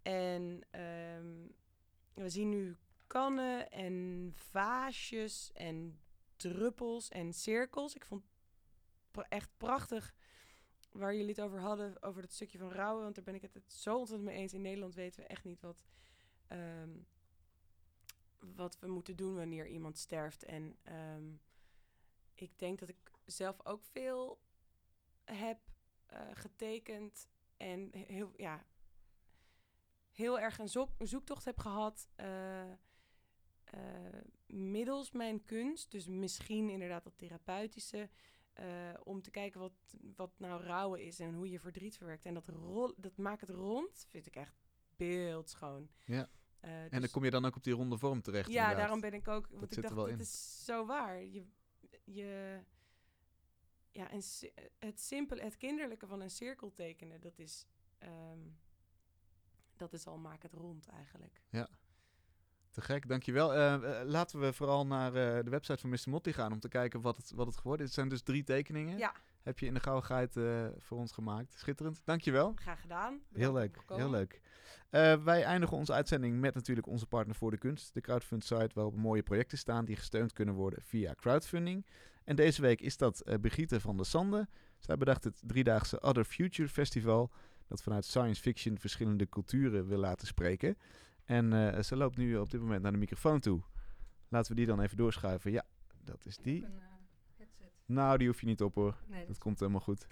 En 0.04 0.60
ehm, 0.70 1.46
we 2.14 2.28
zien 2.28 2.48
nu 2.48 2.76
kannen 3.06 3.70
en 3.70 4.30
vaasjes 4.34 5.50
en 5.52 6.00
druppels 6.36 7.08
en 7.08 7.32
cirkels. 7.32 7.94
Ik 7.94 8.04
vond 8.04 8.22
het 9.12 9.26
echt 9.28 9.50
prachtig 9.56 10.14
waar 10.90 11.14
jullie 11.14 11.28
het 11.28 11.40
over 11.40 11.60
hadden, 11.60 12.02
over 12.02 12.22
dat 12.22 12.32
stukje 12.32 12.58
van 12.58 12.72
rouwen. 12.72 13.02
Want 13.02 13.14
daar 13.14 13.24
ben 13.24 13.34
ik 13.34 13.42
het 13.42 13.72
zo 13.72 13.98
ontzettend 13.98 14.28
mee 14.30 14.38
eens. 14.38 14.52
In 14.52 14.60
Nederland 14.60 14.94
weten 14.94 15.20
we 15.22 15.26
echt 15.26 15.44
niet 15.44 15.60
wat, 15.60 15.84
ehm, 16.46 16.90
wat 18.38 18.78
we 18.78 18.86
moeten 18.86 19.16
doen 19.16 19.34
wanneer 19.34 19.66
iemand 19.66 19.98
sterft. 19.98 20.44
En 20.44 20.76
ehm, 20.82 21.32
ik 22.34 22.58
denk 22.58 22.78
dat 22.78 22.88
ik 22.88 23.10
zelf 23.24 23.66
ook 23.66 23.82
veel 23.82 24.38
heb 25.24 25.58
eh, 26.06 26.28
getekend 26.32 27.28
en 27.56 27.88
he- 27.92 28.04
heel, 28.12 28.32
ja, 28.36 28.64
heel 30.14 30.40
erg 30.40 30.58
een, 30.58 30.68
zoek- 30.68 30.94
een 30.98 31.08
zoektocht 31.08 31.44
heb 31.44 31.58
gehad. 31.58 32.08
eh, 32.14 32.70
eh, 33.64 34.22
middels 34.46 35.12
mijn 35.12 35.44
kunst, 35.44 35.90
dus 35.90 36.06
misschien 36.06 36.68
inderdaad 36.68 37.04
dat 37.04 37.16
therapeutische, 37.16 38.10
eh, 38.52 38.66
om 39.02 39.22
te 39.22 39.30
kijken 39.30 39.60
wat, 39.60 39.72
wat 40.16 40.30
nou 40.38 40.62
rouwen 40.62 41.02
is 41.04 41.20
en 41.20 41.34
hoe 41.34 41.50
je 41.50 41.58
verdriet 41.60 41.96
verwerkt. 41.96 42.24
En 42.24 42.34
dat, 42.34 42.48
rol, 42.48 42.94
dat 42.96 43.16
maakt 43.16 43.40
het 43.40 43.50
rond, 43.50 44.06
vind 44.10 44.26
ik 44.26 44.36
echt 44.36 44.54
beeldschoon. 44.96 45.88
Ja. 46.04 46.28
En 46.60 46.90
dan 46.90 47.00
dus- 47.00 47.10
kom 47.10 47.24
je 47.24 47.30
dan 47.30 47.44
ook 47.44 47.56
op 47.56 47.64
die 47.64 47.72
ronde 47.74 47.98
vorm 47.98 48.22
terecht. 48.22 48.48
ja, 48.48 48.52
inderdaad. 48.52 48.76
daarom 48.76 49.00
ben 49.00 49.14
ik 49.14 49.28
ook. 49.28 49.46
Want 49.50 49.76
ik 49.76 49.82
dacht, 49.82 49.94
dat 49.94 50.08
in. 50.08 50.18
is 50.18 50.64
zo 50.64 50.86
waar. 50.86 51.24
Je, 51.24 51.46
je, 52.04 52.60
ja, 53.90 54.10
en 54.10 54.20
het 54.78 55.00
simpele, 55.00 55.42
het 55.42 55.56
kinderlijke 55.56 56.06
van 56.06 56.20
een 56.20 56.30
cirkel 56.30 56.72
tekenen, 56.72 57.20
dat 57.20 57.38
is, 57.38 57.66
ehm, 57.98 58.38
dat 59.76 59.92
is 59.92 60.06
al 60.06 60.18
maak 60.18 60.42
het 60.42 60.52
rond 60.52 60.88
eigenlijk. 60.88 61.42
Te 62.74 62.80
gek, 62.80 63.08
dankjewel. 63.08 63.54
Eh 63.54 63.74
eh, 63.74 64.06
laten 64.08 64.40
we 64.40 64.52
vooral 64.52 64.86
naar 64.86 65.14
eh, 65.14 65.44
de 65.44 65.50
website 65.50 65.78
van 65.78 65.90
Mr. 65.90 66.10
Motti 66.10 66.32
gaan 66.32 66.52
om 66.52 66.60
te 66.60 66.68
kijken 66.68 67.00
wat 67.00 67.16
het, 67.16 67.32
wat 67.34 67.46
het 67.46 67.56
geworden 67.56 67.80
is. 67.80 67.86
Het 67.86 67.94
zijn 67.94 68.08
dus 68.08 68.22
drie 68.22 68.44
tekeningen. 68.44 68.98
Ja. 68.98 69.12
Heb 69.42 69.58
je 69.58 69.66
in 69.66 69.74
de 69.74 69.80
gauwigheid 69.80 70.36
eh 70.36 70.66
voor 70.78 70.98
ons 70.98 71.12
gemaakt. 71.12 71.54
Schitterend, 71.58 72.00
dankjewel. 72.04 72.52
Graag 72.54 72.80
gedaan. 72.80 73.20
Heel 73.32 73.52
leuk, 73.52 73.78
heel 73.86 74.10
leuk. 74.10 74.40
Eh, 74.90 75.24
wij 75.24 75.42
eindigen 75.42 75.76
onze 75.76 75.92
uitzending 75.92 76.40
met 76.40 76.54
natuurlijk 76.54 76.86
onze 76.86 77.06
partner 77.06 77.36
voor 77.36 77.50
de 77.50 77.58
kunst, 77.58 77.94
de 77.94 78.00
crowdfund 78.00 78.44
site 78.44 78.70
waarop 78.74 78.96
mooie 78.96 79.22
projecten 79.22 79.58
staan 79.58 79.84
die 79.84 79.96
gesteund 79.96 80.32
kunnen 80.32 80.54
worden 80.54 80.82
via 80.82 81.14
crowdfunding. 81.14 81.86
En 82.24 82.36
deze 82.36 82.62
week 82.62 82.80
is 82.80 82.96
dat 82.96 83.20
eh 83.20 83.34
Brigitte 83.40 83.80
van 83.80 83.96
der 83.96 84.06
Sande. 84.06 84.48
Zij 84.78 84.96
bedacht 84.96 85.24
het 85.24 85.42
driedaagse 85.46 86.00
Other 86.00 86.24
Future 86.24 86.68
Festival, 86.68 87.30
dat 87.66 87.82
vanuit 87.82 88.04
science 88.04 88.42
fiction 88.42 88.78
verschillende 88.78 89.28
culturen 89.28 89.86
wil 89.86 89.98
laten 89.98 90.26
spreken. 90.26 90.76
En 91.24 91.52
eh, 91.52 91.82
ze 91.82 91.96
loopt 91.96 92.16
nu 92.16 92.36
op 92.36 92.50
dit 92.50 92.60
moment 92.60 92.82
naar 92.82 92.92
de 92.92 92.98
microfoon 92.98 93.40
toe. 93.40 93.62
Laten 94.28 94.50
we 94.50 94.56
die 94.56 94.66
dan 94.66 94.80
even 94.80 94.96
doorschuiven. 94.96 95.52
Ja, 95.52 95.64
dat 96.04 96.26
is 96.26 96.36
die. 96.36 96.64
Een 96.64 96.78
eh, 96.78 96.86
headset. 97.36 97.72
Nou, 97.86 98.18
die 98.18 98.26
hoef 98.26 98.40
je 98.40 98.46
niet 98.46 98.62
op 98.62 98.74
hoor. 98.74 98.96
Nee, 99.06 99.18
Dat 99.18 99.28
dat 99.28 99.38
komt 99.38 99.58
helemaal 99.60 99.80
goed. 99.80 100.06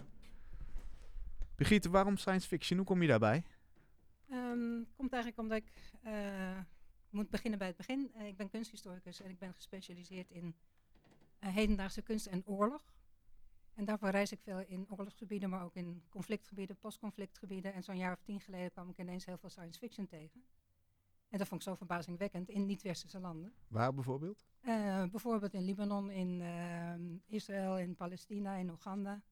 Brigitte, 1.54 1.90
waarom 1.90 2.16
science 2.16 2.48
fiction? 2.48 2.78
Hoe 2.78 2.86
kom 2.86 3.02
je 3.02 3.08
daarbij? 3.08 3.44
Ehm, 4.28 4.82
komt 4.96 5.12
eigenlijk 5.12 5.42
omdat 5.42 5.58
ik 5.58 5.72
eh, 6.02 6.58
moet 7.10 7.30
beginnen 7.30 7.58
bij 7.58 7.68
het 7.68 7.76
begin. 7.76 8.10
Ik 8.18 8.36
ben 8.36 8.48
kunsthistoricus 8.48 9.20
en 9.20 9.30
ik 9.30 9.38
ben 9.38 9.54
gespecialiseerd 9.54 10.30
in 10.30 10.54
hedendaagse 11.38 12.02
kunst 12.02 12.26
en 12.26 12.42
oorlog. 12.46 12.92
En 13.74 13.84
daarvoor 13.84 14.08
reis 14.08 14.32
ik 14.32 14.40
veel 14.40 14.58
in 14.58 14.86
oorlogsgebieden, 14.90 15.50
maar 15.50 15.62
ook 15.64 15.74
in 15.74 16.02
conflictgebieden, 16.08 16.76
postconflictgebieden. 16.76 17.74
En 17.74 17.82
zo'n 17.82 17.96
jaar 17.96 18.12
of 18.12 18.22
tien 18.22 18.40
geleden 18.40 18.70
kwam 18.70 18.88
ik 18.88 18.98
ineens 18.98 19.24
heel 19.24 19.38
veel 19.38 19.48
science 19.50 19.78
fiction 19.78 20.06
tegen. 20.06 20.44
En 21.28 21.38
dat 21.38 21.48
vond 21.48 21.60
ik 21.60 21.66
zo 21.68 21.74
verbazingwekkend 21.74 22.48
in 22.48 22.66
niet-westerse 22.66 23.20
landen. 23.20 23.54
Waar 23.68 23.94
bijvoorbeeld? 23.94 24.46
Eh, 24.60 25.04
bijvoorbeeld 25.10 25.54
in 25.54 25.62
Libanon, 25.64 26.10
in 26.10 26.40
ehm, 26.40 27.16
Israël, 27.26 27.78
in 27.78 27.94
Palestina, 27.96 28.54
in 28.54 28.70
Oeganda. 28.70 29.22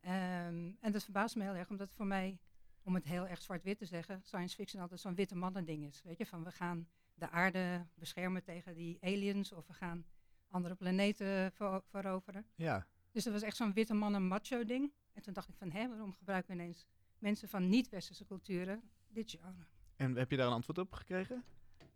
Ehm, 0.00 0.72
en 0.80 0.92
dat 0.92 1.02
verbaast 1.04 1.36
me 1.36 1.42
heel 1.42 1.54
erg, 1.54 1.70
omdat 1.70 1.92
voor 1.92 2.06
mij, 2.06 2.38
om 2.82 2.94
het 2.94 3.04
heel 3.04 3.26
erg 3.26 3.42
zwart-wit 3.42 3.78
te 3.78 3.84
zeggen, 3.86 4.20
science 4.22 4.54
fiction 4.54 4.82
altijd 4.82 5.00
zo'n 5.00 5.14
witte 5.14 5.36
mannen-ding 5.36 5.84
is. 5.84 6.02
Weet 6.02 6.18
je, 6.18 6.26
van 6.26 6.44
we 6.44 6.50
gaan 6.50 6.88
de 7.14 7.30
aarde 7.30 7.86
beschermen 7.94 8.42
tegen 8.42 8.74
die 8.74 8.98
aliens 9.02 9.52
of 9.52 9.66
we 9.66 9.72
gaan 9.72 10.04
andere 10.48 10.74
planeten 10.74 11.52
ver- 11.52 11.82
veroveren. 11.84 12.46
Ja. 12.54 12.86
Dus 13.12 13.24
dat 13.24 13.32
was 13.32 13.42
echt 13.42 13.56
zo'n 13.56 13.72
witte 13.72 13.94
mannen 13.94 14.26
macho 14.26 14.64
ding. 14.64 14.92
En 15.12 15.22
toen 15.22 15.32
dacht 15.32 15.48
ik 15.48 15.54
van, 15.56 15.70
hé, 15.70 15.88
waarom 15.88 16.12
gebruiken 16.12 16.56
we 16.56 16.62
ineens 16.62 16.86
mensen 17.18 17.48
van 17.48 17.68
niet-westerse 17.68 18.24
culturen 18.24 18.82
dit 19.08 19.30
genre? 19.30 19.66
En 19.96 20.16
heb 20.16 20.30
je 20.30 20.36
daar 20.36 20.46
een 20.46 20.52
antwoord 20.52 20.78
op 20.78 20.92
gekregen? 20.92 21.44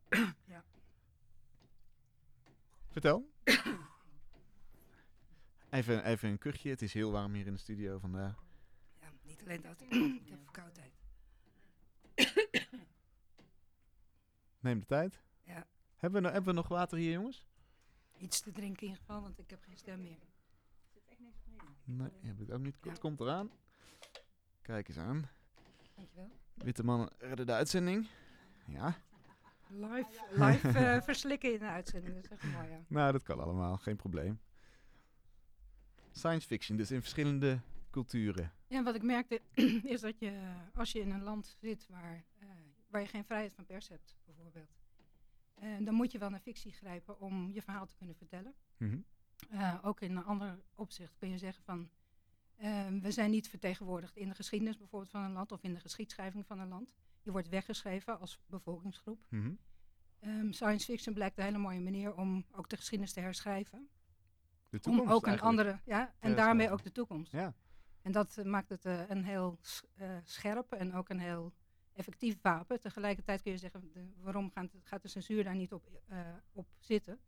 Ja. 0.47 0.65
Vertel. 2.89 3.31
even, 5.71 6.05
even 6.05 6.29
een 6.29 6.39
kuchje. 6.39 6.71
Het 6.71 6.83
is 6.83 6.93
heel 6.93 7.11
warm 7.11 7.35
hier 7.35 7.47
in 7.47 7.53
de 7.53 7.59
studio 7.59 7.99
vandaag. 7.99 8.45
Ja, 9.01 9.13
niet 9.23 9.41
alleen 9.41 9.63
dat. 9.63 9.81
ik 10.23 10.29
heb 10.29 10.43
verkoudheid. 10.43 10.93
Neem 14.61 14.79
de 14.81 14.87
tijd. 14.87 15.21
Ja. 15.43 15.67
Hebben 15.97 16.23
we, 16.23 16.29
no- 16.29 16.33
hebben 16.33 16.55
we 16.55 16.61
nog 16.61 16.69
water 16.69 16.99
hier, 16.99 17.13
jongens? 17.13 17.47
Iets 18.19 18.41
te 18.41 18.53
drinken 18.53 18.83
in 18.83 18.89
ieder 18.89 19.05
geval, 19.07 19.23
want 19.23 19.39
ik 19.39 19.51
heb 19.51 19.63
geen 19.63 19.77
stem 19.77 20.03
meer. 20.03 20.19
Nee, 21.85 22.11
heb 22.21 22.41
ik 22.41 22.53
ook 22.53 22.61
niet. 22.61 22.77
Het 22.81 22.99
komt 22.99 23.21
eraan. 23.21 23.51
Kijk 24.63 24.89
eens 24.89 24.99
aan. 24.99 25.29
Dankjewel. 25.95 26.31
Witte 26.55 26.85
mannen 26.85 27.09
redden 27.19 27.47
de 27.47 27.53
uitzending. 27.53 28.07
Ja. 28.67 28.97
Live, 29.69 30.27
live 30.31 30.69
eh, 30.69 31.01
verslikken 31.11 31.53
in 31.53 31.59
de 31.59 31.65
uitzending, 31.65 32.15
dat 32.15 32.25
is 32.25 32.31
echt 32.31 32.53
mooi, 32.53 32.69
ja. 32.69 32.85
Nou, 32.89 33.13
dat 33.13 33.23
kan 33.23 33.41
allemaal. 33.41 33.77
Geen 33.77 33.97
probleem. 33.97 34.41
Science 36.11 36.47
fiction, 36.47 36.77
dus 36.77 36.91
in 36.91 37.01
verschillende 37.01 37.61
culturen. 37.91 38.53
Ja, 38.67 38.83
wat 38.83 38.95
ik 38.95 39.03
merkte 39.03 39.41
is 39.95 40.01
dat 40.01 40.19
je, 40.19 40.31
eh, 40.31 40.79
als 40.79 40.93
je 40.93 41.01
in 41.01 41.11
een 41.11 41.23
land 41.23 41.57
zit 41.61 41.87
waar, 41.89 42.25
eh, 42.39 42.49
waar 42.89 43.01
je 43.01 43.07
geen 43.07 43.25
vrijheid 43.25 43.55
van 43.55 43.67
pers 43.67 43.89
hebt, 43.89 44.17
bijvoorbeeld, 44.25 44.83
dan 45.81 45.95
moet 45.95 46.13
je 46.13 46.19
wel 46.19 46.31
naar 46.31 46.41
fictie 46.41 46.73
grijpen 46.73 47.21
om 47.21 47.51
je 47.53 47.63
verhaal 47.63 47.87
te 47.87 47.95
kunnen 47.95 48.17
vertellen. 48.17 48.55
Mhm. 48.77 48.99
Eh, 49.51 49.79
ook 49.83 50.01
in 50.01 50.17
een 50.17 50.25
ander 50.25 50.59
opzicht 50.75 51.17
kun 51.17 51.31
je 51.31 51.39
zeggen 51.39 51.65
van, 51.65 51.91
eh, 52.57 52.87
we 53.01 53.11
zijn 53.11 53.31
niet 53.31 53.49
vertegenwoordigd 53.49 54.17
in 54.17 54.29
de 54.29 54.35
geschiedenis 54.35 54.79
bijvoorbeeld 54.79 55.11
van 55.11 55.23
een 55.23 55.33
land 55.33 55.53
of 55.53 55.63
in 55.63 55.75
de 55.75 55.81
geschiedschrijving 55.81 56.47
van 56.47 56.59
een 56.59 56.69
land. 56.69 56.95
Je 57.23 57.31
wordt 57.31 57.49
weggeschreven 57.49 58.21
als 58.21 58.41
bevolkingsgroep. 58.47 59.21
Mhm. 59.29 59.53
Ehm, 60.21 60.53
science 60.53 60.85
fiction 60.85 61.15
blijkt 61.15 61.39
een 61.39 61.45
hele 61.45 61.59
mooie 61.59 61.81
manier 61.81 62.15
om 62.15 62.45
ook 62.53 62.69
de 62.69 62.77
geschiedenis 62.77 63.13
te 63.13 63.21
herschrijven. 63.21 63.89
De 64.69 64.81
toekomst 64.81 65.09
om 65.09 65.13
ook 65.15 65.27
een 65.27 65.41
andere, 65.41 65.81
ja, 65.85 66.15
en 66.21 66.35
daarmee 66.37 66.71
ook 66.71 66.83
de 66.83 66.93
toekomst. 66.93 67.33
Ja. 67.33 67.55
En 68.03 68.13
dat 68.13 68.39
eh, 68.39 68.45
maakt 68.45 68.69
het 68.69 68.85
eh, 68.85 69.09
een 69.09 69.25
heel 69.25 69.59
scherp 70.25 70.73
en 70.73 70.95
ook 70.95 71.09
een 71.09 71.19
heel 71.19 71.53
effectief 71.93 72.37
wapen. 72.43 72.81
Tegelijkertijd 72.81 73.43
kun 73.43 73.53
je 73.53 73.59
zeggen, 73.59 73.91
de- 73.93 74.13
waarom 74.17 74.51
gaat, 74.51 74.71
gaat 74.83 75.03
de 75.03 75.09
censuur 75.09 75.45
daar 75.45 75.55
niet 75.55 75.73
op, 75.73 76.03
op 76.53 76.69
zitten? 76.79 77.21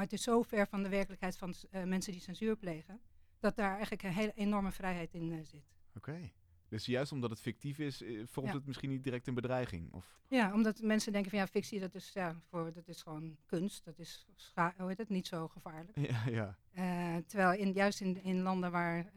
Maar 0.00 0.08
het 0.08 0.18
is 0.18 0.24
zo 0.24 0.42
ver 0.42 0.66
van 0.66 0.82
de 0.82 0.88
werkelijkheid 0.88 1.36
van 1.36 1.54
eh, 1.70 1.84
mensen 1.84 2.12
die 2.12 2.20
censuur 2.20 2.56
plegen, 2.56 3.00
dat 3.38 3.56
daar 3.56 3.72
eigenlijk 3.72 4.02
een 4.02 4.12
hele 4.12 4.32
enorme 4.34 4.70
vrijheid 4.72 5.14
in 5.14 5.32
eh, 5.32 5.38
zit. 5.44 5.72
Oké. 5.96 6.30
Dus 6.68 6.86
juist 6.86 7.12
omdat 7.12 7.30
het 7.30 7.40
fictief 7.40 7.78
is, 7.78 8.02
eh, 8.02 8.22
vormt 8.26 8.48
Ja. 8.48 8.54
het 8.54 8.66
misschien 8.66 8.90
niet 8.90 9.02
direct 9.02 9.26
een 9.26 9.34
bedreiging? 9.34 9.92
Of... 9.92 10.20
Ja, 10.28 10.52
omdat 10.52 10.82
mensen 10.82 11.12
denken 11.12 11.30
van 11.30 11.38
ja, 11.40 11.46
fictie 11.46 11.80
dat 11.80 11.94
is, 11.94 12.12
ja, 12.12 12.40
voor, 12.48 12.72
dat 12.72 12.88
is 12.88 13.02
gewoon 13.02 13.36
kunst, 13.46 13.84
dat 13.84 13.98
is 13.98 14.26
hoe 14.54 14.88
heet 14.88 14.98
het, 14.98 15.08
niet 15.08 15.26
zo 15.26 15.48
gevaarlijk. 15.48 15.98
Ja, 16.10 16.56
ja. 16.74 17.22
Terwijl 17.26 17.60
in, 17.60 17.72
juist 17.72 18.00
in, 18.00 18.22
in 18.22 18.40
landen 18.42 18.70
waar, 18.70 19.12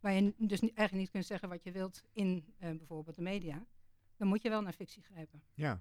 waar 0.00 0.12
je 0.12 0.34
dus 0.36 0.60
niet, 0.60 0.74
eigenlijk 0.74 0.92
niet 0.92 1.10
kunt 1.10 1.26
zeggen 1.26 1.48
wat 1.48 1.64
je 1.64 1.72
wilt 1.72 2.04
in 2.12 2.54
bijvoorbeeld 2.58 3.16
de 3.16 3.22
media, 3.22 3.66
dan 4.16 4.28
moet 4.28 4.42
je 4.42 4.48
wel 4.48 4.62
naar 4.62 4.72
fictie 4.72 5.02
grijpen. 5.02 5.42
ja. 5.54 5.80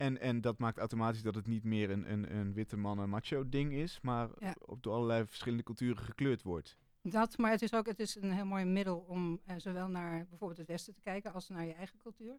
En, 0.00 0.20
en 0.20 0.40
dat 0.40 0.58
maakt 0.58 0.78
automatisch 0.78 1.22
dat 1.22 1.34
het 1.34 1.46
niet 1.46 1.64
meer 1.64 1.90
een, 1.90 2.12
een, 2.12 2.36
een 2.36 2.52
witte 2.52 2.76
mannen 2.76 3.08
macho 3.08 3.48
ding 3.48 3.72
is, 3.72 4.00
maar 4.00 4.28
Ja. 4.38 4.54
op 4.58 4.82
door 4.82 4.94
allerlei 4.94 5.26
verschillende 5.26 5.62
culturen 5.62 6.02
gekleurd 6.02 6.42
wordt. 6.42 6.76
Dat, 7.02 7.38
maar 7.38 7.50
het 7.50 7.62
is 7.62 7.74
ook 7.74 7.86
het 7.86 8.00
is 8.00 8.14
een 8.14 8.32
heel 8.32 8.44
mooi 8.44 8.64
middel 8.64 8.98
om 8.98 9.40
eh, 9.44 9.54
zowel 9.58 9.88
naar 9.88 10.26
bijvoorbeeld 10.28 10.58
het 10.58 10.68
Westen 10.68 10.94
te 10.94 11.00
kijken 11.00 11.32
als 11.32 11.48
naar 11.48 11.64
je 11.66 11.72
eigen 11.74 11.98
cultuur. 11.98 12.38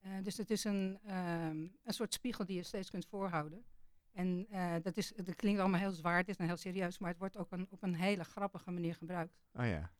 Eh, 0.00 0.10
dus 0.22 0.36
het 0.36 0.50
is 0.50 0.64
een, 0.64 0.98
ehm, 1.04 1.56
een 1.84 1.92
soort 1.94 2.12
spiegel 2.14 2.44
die 2.44 2.56
je 2.56 2.62
steeds 2.62 2.90
kunt 2.90 3.06
voorhouden. 3.06 3.64
En 4.12 4.46
eh, 4.50 4.74
dat, 4.82 4.96
is, 4.96 5.12
dat 5.16 5.34
klinkt 5.34 5.60
allemaal 5.60 5.80
heel 5.80 5.92
zwaar, 5.92 6.16
het 6.16 6.28
is 6.28 6.36
en 6.36 6.46
heel 6.46 6.56
serieus, 6.56 6.98
maar 6.98 7.10
het 7.10 7.18
wordt 7.18 7.36
ook 7.36 7.52
een, 7.52 7.66
op 7.70 7.82
een 7.82 7.94
hele 7.94 8.24
grappige 8.24 8.70
manier 8.70 8.94
gebruikt. 8.94 9.40
Oh 9.52 9.64
ja. 9.66 9.90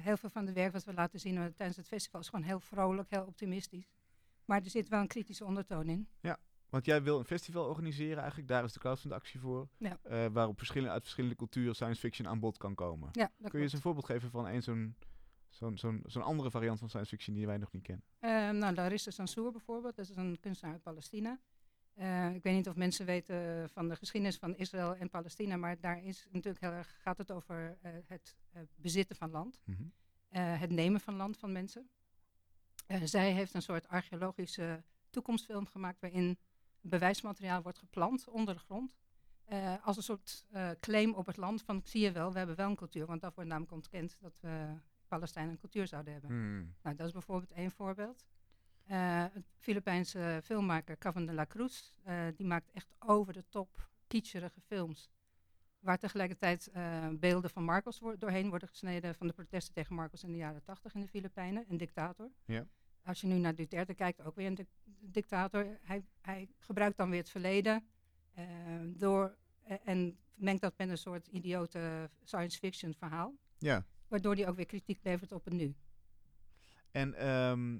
Heel 0.00 0.16
veel 0.16 0.28
van 0.30 0.46
het 0.46 0.54
werk 0.54 0.72
wat 0.72 0.84
we 0.84 0.92
laten 0.92 1.20
zien 1.20 1.34
tijdens 1.54 1.76
het 1.76 1.86
festival 1.86 2.20
is 2.20 2.28
gewoon 2.28 2.44
heel 2.44 2.60
vrolijk, 2.60 3.10
heel 3.10 3.24
optimistisch. 3.24 3.97
Maar 4.48 4.62
er 4.62 4.70
zit 4.70 4.88
wel 4.88 5.00
een 5.00 5.06
kritische 5.06 5.44
ondertoon 5.44 5.88
in. 5.88 6.08
Want 6.68 6.84
jij 6.84 7.02
wil 7.02 7.18
een 7.18 7.24
festival 7.24 7.64
organiseren 7.68 8.18
eigenlijk, 8.18 8.48
daar 8.48 8.64
is 8.64 8.72
de 8.72 8.78
crowdfund 8.78 9.12
actie 9.14 9.40
voor. 9.40 9.68
Ja. 9.78 9.98
eh, 10.02 10.26
waarop 10.32 10.58
verschillende, 10.58 10.92
uit 10.92 11.02
verschillende 11.02 11.36
culturen 11.36 11.74
science 11.74 12.00
fiction 12.00 12.28
aan 12.28 12.40
bod 12.40 12.56
kan 12.58 12.74
komen. 12.74 13.08
Ja, 13.12 13.26
Kun 13.26 13.34
je 13.36 13.48
klopt. 13.48 13.54
eens 13.64 13.72
een 13.72 13.80
voorbeeld 13.80 14.04
geven 14.06 14.30
van 14.30 14.46
een 14.46 14.62
zo'n 14.62 14.96
zo'n 15.48 15.78
zo'n 15.78 16.02
zo'n 16.06 16.22
andere 16.22 16.50
variant 16.50 16.78
van 16.78 16.88
science 16.88 17.10
fiction 17.10 17.34
die 17.36 17.46
wij 17.46 17.56
nog 17.58 17.72
niet 17.72 17.82
kennen? 17.82 18.04
Eh, 18.18 18.50
nou, 18.50 18.74
Larissa 18.74 19.10
Sansour 19.10 19.50
bijvoorbeeld, 19.52 19.96
dat 19.96 20.08
is 20.08 20.16
een 20.16 20.40
kunstenaar 20.40 20.74
uit 20.74 20.82
Palestina. 20.82 21.38
Eh, 21.94 22.34
ik 22.34 22.42
weet 22.42 22.54
niet 22.54 22.68
of 22.68 22.76
mensen 22.76 23.06
weten 23.06 23.68
van 23.70 23.88
de 23.88 23.96
geschiedenis 23.96 24.36
van 24.36 24.56
Israël 24.56 24.94
en 24.96 25.10
Palestina, 25.10 25.56
maar 25.56 25.80
daar 25.80 26.04
is 26.04 26.26
natuurlijk 26.30 26.60
heel 26.64 26.72
erg, 26.72 26.96
gaat 27.02 27.18
het 27.18 27.30
over 27.32 27.78
eh, 27.82 27.92
het 28.06 28.36
eh, 28.52 28.62
bezitten 28.76 29.16
van 29.16 29.30
land, 29.30 29.60
Mhm. 29.64 29.82
eh, 30.28 30.60
het 30.60 30.70
nemen 30.70 31.00
van 31.00 31.14
land 31.14 31.36
van 31.38 31.52
mensen. 31.52 31.88
Eh, 32.88 33.00
zij 33.04 33.32
heeft 33.32 33.54
een 33.54 33.62
soort 33.62 33.88
archeologische 33.88 34.82
toekomstfilm 35.10 35.66
gemaakt 35.66 36.00
waarin 36.00 36.38
bewijsmateriaal 36.80 37.62
wordt 37.62 37.78
geplant 37.78 38.28
onder 38.28 38.54
de 38.54 38.60
grond. 38.60 38.96
eh, 39.44 39.86
als 39.86 39.96
een 39.96 40.02
soort 40.02 40.44
eh, 40.50 40.70
claim 40.80 41.14
op 41.14 41.26
het 41.26 41.36
land 41.36 41.62
van 41.62 41.80
zie 41.84 42.00
je 42.00 42.12
wel, 42.12 42.32
we 42.32 42.38
hebben 42.38 42.56
wel 42.56 42.68
een 42.70 42.76
cultuur, 42.76 43.06
want 43.06 43.20
dat 43.20 43.34
wordt 43.34 43.50
namelijk 43.50 43.72
ontkend 43.72 44.16
dat 44.20 44.38
we 44.40 44.74
Palestijn 45.08 45.48
een 45.48 45.58
cultuur 45.58 45.86
zouden 45.86 46.12
hebben. 46.12 46.30
Hmm. 46.30 46.74
Nou, 46.82 46.96
dat 46.96 47.06
is 47.06 47.12
bijvoorbeeld 47.12 47.52
één 47.52 47.70
voorbeeld. 47.70 48.24
Eh 48.86 49.24
een 49.34 49.44
Filipijnse 49.56 50.40
filmmaker, 50.44 50.98
Cavan 50.98 51.26
de 51.26 51.32
la 51.32 51.46
Cruz, 51.46 51.90
die 52.36 52.46
maakt 52.46 52.70
echt 52.70 52.94
over 52.98 53.32
de 53.32 53.44
top 53.48 53.88
kitscherige 54.06 54.60
films. 54.60 55.10
Waar 55.78 55.98
tegelijkertijd 55.98 56.70
beelden 57.20 57.50
van 57.50 57.64
Marcos 57.64 57.98
wo- 57.98 58.16
doorheen 58.18 58.48
worden 58.48 58.68
gesneden 58.68 59.14
van 59.14 59.26
de 59.26 59.32
protesten 59.32 59.74
tegen 59.74 59.94
Marcos 59.94 60.22
in 60.24 60.30
de 60.32 60.36
jaren 60.38 60.62
tachtig 60.62 60.94
in 60.94 61.00
de 61.00 61.08
Filipijnen, 61.08 61.64
een 61.68 61.76
dictator. 61.76 62.30
Ja. 62.44 62.66
Als 63.04 63.20
je 63.20 63.26
nu 63.26 63.34
naar 63.38 63.54
Duterte 63.54 63.94
kijkt, 63.94 64.22
ook 64.22 64.34
weer 64.36 64.46
een 64.46 64.54
dic- 64.54 64.68
dictator. 65.00 65.78
Hij, 65.82 66.04
hij 66.20 66.48
gebruikt 66.58 66.96
dan 66.96 67.10
weer 67.10 67.18
het 67.18 67.30
verleden 67.30 67.84
eh, 68.34 68.44
door, 68.86 69.36
eh, 69.62 69.76
en 69.84 70.18
mengt 70.34 70.62
dat 70.62 70.74
met 70.76 70.88
een 70.88 70.98
soort 70.98 71.26
idiote 71.26 72.10
science 72.24 72.58
fiction 72.58 72.94
verhaal. 72.94 73.34
Ja. 73.58 73.84
Waardoor 74.08 74.34
hij 74.34 74.48
ook 74.48 74.56
weer 74.56 74.66
kritiek 74.66 74.98
levert 75.02 75.32
op 75.32 75.44
het 75.44 75.54
nu. 75.54 75.74
En 76.90 77.14
ehm, 77.14 77.78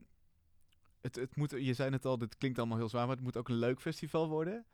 het, 1.09 1.16
het 1.16 1.36
moet, 1.36 1.50
je 1.50 1.74
zei 1.74 1.90
het 1.90 2.04
al, 2.04 2.18
dit 2.18 2.36
klinkt 2.38 2.59
allemaal 2.59 2.76
heel 2.78 2.88
zwaar, 2.88 3.06
maar 3.06 3.14
het 3.16 3.24
moet 3.24 3.36
ook 3.36 3.48
een 3.48 3.54
leuk 3.54 3.80
festival 3.80 4.28
worden. 4.28 4.64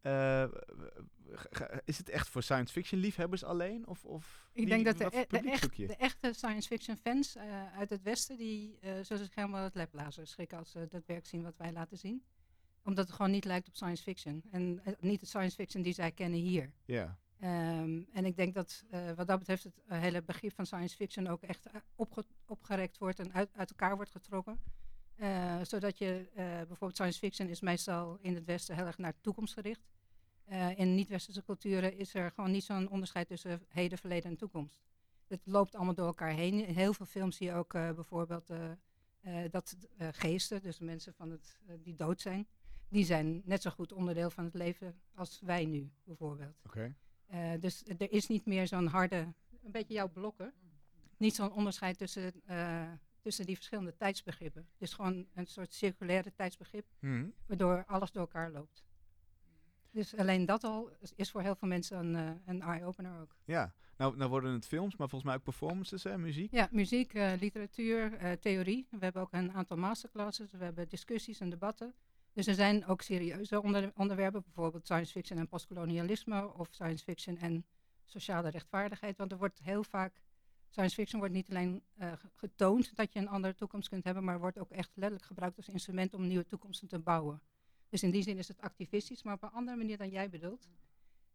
Eh, 0.00 0.44
g- 1.34 1.46
g- 1.56 1.78
is 1.84 1.98
het 1.98 2.08
echt 2.08 2.28
voor 2.28 2.42
science 2.42 2.72
fiction 2.72 3.00
liefhebbers 3.00 3.44
alleen? 3.44 3.86
Of, 3.86 4.04
of 4.04 4.48
Ik 4.52 4.68
denk 4.68 4.84
dat 4.84 4.98
de, 4.98 5.04
e- 5.04 5.24
de, 5.28 5.50
echt- 5.50 5.62
echte 5.96 6.32
science 6.32 6.68
fiction 6.68 6.96
fans 6.96 7.36
eh, 7.36 7.76
uit 7.76 7.90
het 7.90 8.02
Westen, 8.02 8.36
die 8.36 8.78
eh, 8.80 8.92
zullen 9.02 9.24
zich 9.24 9.34
helemaal 9.34 9.62
het 9.64 9.74
leplazen 9.74 10.26
schrikken 10.26 10.58
als 10.58 10.70
ze 10.70 10.86
dat 10.88 11.06
werk 11.06 11.26
zien 11.26 11.42
wat 11.42 11.56
wij 11.56 11.72
laten 11.72 11.98
zien. 11.98 12.22
Omdat 12.84 13.06
het 13.06 13.16
gewoon 13.16 13.30
niet 13.30 13.44
lijkt 13.44 13.68
op 13.68 13.74
science 13.74 14.02
fiction. 14.02 14.42
En 14.50 14.80
eh, 14.84 14.92
niet 15.00 15.20
de 15.20 15.26
science 15.26 15.56
fiction 15.56 15.82
die 15.82 15.94
zij 15.94 16.12
kennen 16.12 16.38
hier. 16.40 16.72
Ja. 16.84 17.18
Ehm, 17.38 18.02
en 18.12 18.24
ik 18.24 18.36
denk 18.36 18.54
dat 18.54 18.84
eh, 18.90 19.12
wat 19.12 19.26
dat 19.26 19.38
betreft 19.38 19.62
het 19.64 19.80
eh, 19.86 19.98
hele 20.00 20.22
begrip 20.22 20.52
van 20.52 20.66
science 20.66 20.96
fiction 20.96 21.26
ook 21.26 21.42
echt 21.42 21.66
eh, 21.66 21.74
opge- 21.94 22.24
opgerekt 22.46 22.98
wordt 22.98 23.18
en 23.18 23.32
uit, 23.32 23.50
uit 23.54 23.70
elkaar 23.70 23.96
wordt 23.96 24.10
getrokken. 24.10 24.60
Eh, 25.16 25.60
zodat 25.62 25.98
je 25.98 26.28
eh, 26.34 26.44
bijvoorbeeld 26.44 26.94
science 26.94 27.18
fiction 27.18 27.48
is 27.48 27.60
meestal 27.60 28.18
in 28.20 28.34
het 28.34 28.44
Westen 28.44 28.76
heel 28.76 28.86
erg 28.86 28.98
naar 28.98 29.12
de 29.12 29.20
toekomst 29.20 29.54
gericht. 29.54 29.88
Eh, 30.44 30.78
in 30.78 30.94
niet-westerse 30.94 31.44
culturen 31.44 31.98
is 31.98 32.14
er 32.14 32.30
gewoon 32.30 32.50
niet 32.50 32.64
zo'n 32.64 32.88
onderscheid 32.88 33.26
tussen 33.26 33.62
heden, 33.68 33.98
verleden 33.98 34.30
en 34.30 34.36
toekomst. 34.36 34.82
Het 35.26 35.40
loopt 35.44 35.74
allemaal 35.74 35.94
door 35.94 36.06
elkaar 36.06 36.32
heen. 36.32 36.66
In 36.66 36.74
heel 36.74 36.94
veel 36.94 37.06
films 37.06 37.36
zie 37.36 37.46
je 37.46 37.54
ook 37.54 37.72
bijvoorbeeld 37.72 38.52
dat 39.50 39.76
geesten, 39.98 40.62
dus 40.62 40.78
mensen 40.78 41.14
van 41.14 41.30
het, 41.30 41.60
die 41.82 41.94
dood 41.94 42.20
zijn, 42.20 42.46
die 42.88 43.04
zijn 43.04 43.42
net 43.44 43.62
zo 43.62 43.70
goed 43.70 43.92
onderdeel 43.92 44.30
van 44.30 44.44
het 44.44 44.54
leven 44.54 45.00
als 45.14 45.40
wij 45.40 45.64
nu 45.64 45.90
bijvoorbeeld. 46.04 46.60
Oké. 46.66 46.94
Dus 47.60 47.82
er 47.98 48.12
is 48.12 48.26
niet 48.26 48.46
meer 48.46 48.66
zo'n 48.66 48.86
harde, 48.86 49.16
een 49.62 49.70
beetje 49.70 49.94
jouw 49.94 50.08
blokken. 50.08 50.52
Niet 51.16 51.34
zo'n 51.34 51.52
onderscheid 51.52 51.98
tussen, 51.98 52.32
tussen 53.24 53.46
die 53.46 53.54
verschillende 53.54 53.96
tijdsbegrippen. 53.96 54.62
Het 54.72 54.82
is 54.82 54.92
gewoon 54.92 55.26
een 55.34 55.46
soort 55.46 55.72
circulaire 55.72 56.32
tijdsbegrip, 56.34 56.86
Mhm. 56.98 57.26
waardoor 57.46 57.84
alles 57.86 58.10
door 58.10 58.22
elkaar 58.22 58.50
loopt. 58.50 58.84
Dus 59.90 60.16
alleen 60.16 60.46
dat 60.46 60.64
al 60.64 60.90
is- 61.16 61.30
voor 61.30 61.42
heel 61.42 61.54
veel 61.54 61.68
mensen 61.68 61.98
een, 61.98 62.14
eh, 62.16 62.40
een 62.46 62.60
eye-opener 62.62 63.20
ook. 63.20 63.36
Ja. 63.44 63.74
Nou, 63.96 64.16
nou 64.16 64.30
worden 64.30 64.52
het 64.52 64.66
films, 64.66 64.96
maar 64.96 65.08
volgens 65.08 65.30
mij 65.30 65.34
ook 65.38 65.44
performances, 65.44 66.02
hè, 66.04 66.18
muziek. 66.18 66.50
Ja, 66.52 66.68
muziek, 66.70 67.14
eh, 67.14 67.32
literatuur, 67.40 68.14
eh, 68.14 68.32
theorie. 68.32 68.86
We 68.90 68.96
hebben 69.00 69.22
ook 69.22 69.32
een 69.32 69.52
aantal 69.52 69.76
masterclasses, 69.76 70.50
we 70.50 70.64
hebben 70.64 70.88
discussies 70.88 71.40
en 71.40 71.50
debatten. 71.50 71.94
Dus 72.32 72.46
er 72.46 72.54
zijn 72.54 72.86
ook 72.86 73.02
serieuze 73.02 73.62
onder- 73.62 73.92
onderwerpen, 73.96 74.42
bijvoorbeeld 74.42 74.84
science 74.84 75.12
fiction 75.12 75.38
en 75.38 75.48
postkolonialisme 75.48 76.54
of 76.54 76.68
science 76.70 77.04
fiction 77.04 77.36
en 77.36 77.66
sociale 78.04 78.48
rechtvaardigheid. 78.48 79.16
Want 79.16 79.32
er 79.32 79.38
wordt 79.38 79.60
heel 79.62 79.84
vaak, 79.84 80.20
science 80.74 80.94
fiction 80.94 81.18
wordt 81.20 81.34
niet 81.34 81.48
alleen 81.50 81.82
eh, 81.96 82.12
ge- 82.12 82.28
getoond 82.34 82.96
dat 82.96 83.12
je 83.12 83.18
een 83.18 83.28
andere 83.28 83.54
toekomst 83.54 83.88
kunt 83.88 84.04
hebben, 84.04 84.24
maar 84.24 84.38
wordt 84.38 84.58
ook 84.58 84.70
echt 84.70 84.90
letterlijk 84.94 85.24
gebruikt 85.24 85.56
als 85.56 85.68
instrument 85.68 86.14
om 86.14 86.26
nieuwe 86.26 86.46
toekomsten 86.46 86.88
te 86.88 86.98
bouwen. 86.98 87.40
Dus 87.88 88.02
in 88.02 88.10
die 88.10 88.22
zin 88.22 88.38
is 88.38 88.48
het 88.48 88.60
activistisch, 88.60 89.22
maar 89.22 89.34
op 89.34 89.42
een 89.42 89.50
andere 89.50 89.76
manier 89.76 89.96
dan 89.96 90.10
jij 90.10 90.28
bedoelt. 90.30 90.68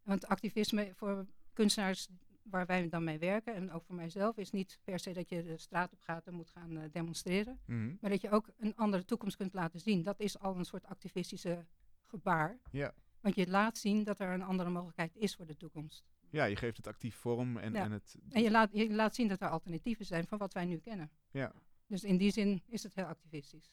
Want 0.02 0.26
activisme 0.26 0.92
voor 0.94 1.26
kunstenaars 1.52 2.08
waar 2.42 2.66
wij 2.66 2.88
dan 2.88 3.04
mee 3.04 3.18
werken, 3.18 3.54
en 3.54 3.72
ook 3.72 3.84
voor 3.84 3.94
mijzelf, 3.94 4.36
is 4.36 4.50
niet 4.50 4.78
per 4.84 4.98
se 4.98 5.12
dat 5.12 5.28
je 5.28 5.42
de 5.42 5.58
straat 5.58 5.92
op 5.92 6.00
gaat 6.00 6.26
en 6.26 6.34
moet 6.34 6.50
gaan 6.50 6.76
eh, 6.76 6.82
demonstreren. 6.92 7.60
Mhm. 7.66 7.94
Maar 8.00 8.10
dat 8.10 8.20
je 8.20 8.30
ook 8.30 8.48
een 8.58 8.76
andere 8.76 9.04
toekomst 9.04 9.36
kunt 9.36 9.54
laten 9.54 9.80
zien. 9.80 10.02
Dat 10.02 10.20
is 10.20 10.38
al 10.38 10.56
een 10.56 10.64
soort 10.64 10.86
activistische 10.86 11.66
gebaar. 12.06 12.58
Ja. 12.70 12.94
Want 13.20 13.34
je 13.34 13.48
laat 13.48 13.78
zien 13.78 14.04
dat 14.04 14.20
er 14.20 14.28
een 14.32 14.42
andere 14.42 14.70
mogelijkheid 14.70 15.16
is 15.16 15.34
voor 15.36 15.46
de 15.46 15.56
toekomst. 15.56 16.04
Ja, 16.30 16.44
je 16.44 16.56
geeft 16.56 16.76
het 16.76 16.86
actief 16.86 17.16
vorm 17.16 17.56
en, 17.56 17.72
Ja. 17.72 17.84
en 17.84 17.92
het... 17.92 18.16
En 18.28 18.42
je 18.42 18.50
laat, 18.50 18.70
je 18.72 18.92
laat 18.92 19.14
zien 19.14 19.28
dat 19.28 19.40
er 19.40 19.48
alternatieven 19.48 20.04
zijn 20.04 20.26
van 20.26 20.38
wat 20.38 20.52
wij 20.52 20.64
nu 20.64 20.78
kennen. 20.78 21.10
Ja. 21.30 21.52
Dus 21.86 22.04
in 22.04 22.16
die 22.16 22.30
zin 22.30 22.62
is 22.66 22.82
het 22.82 22.94
heel 22.94 23.04
activistisch. 23.04 23.70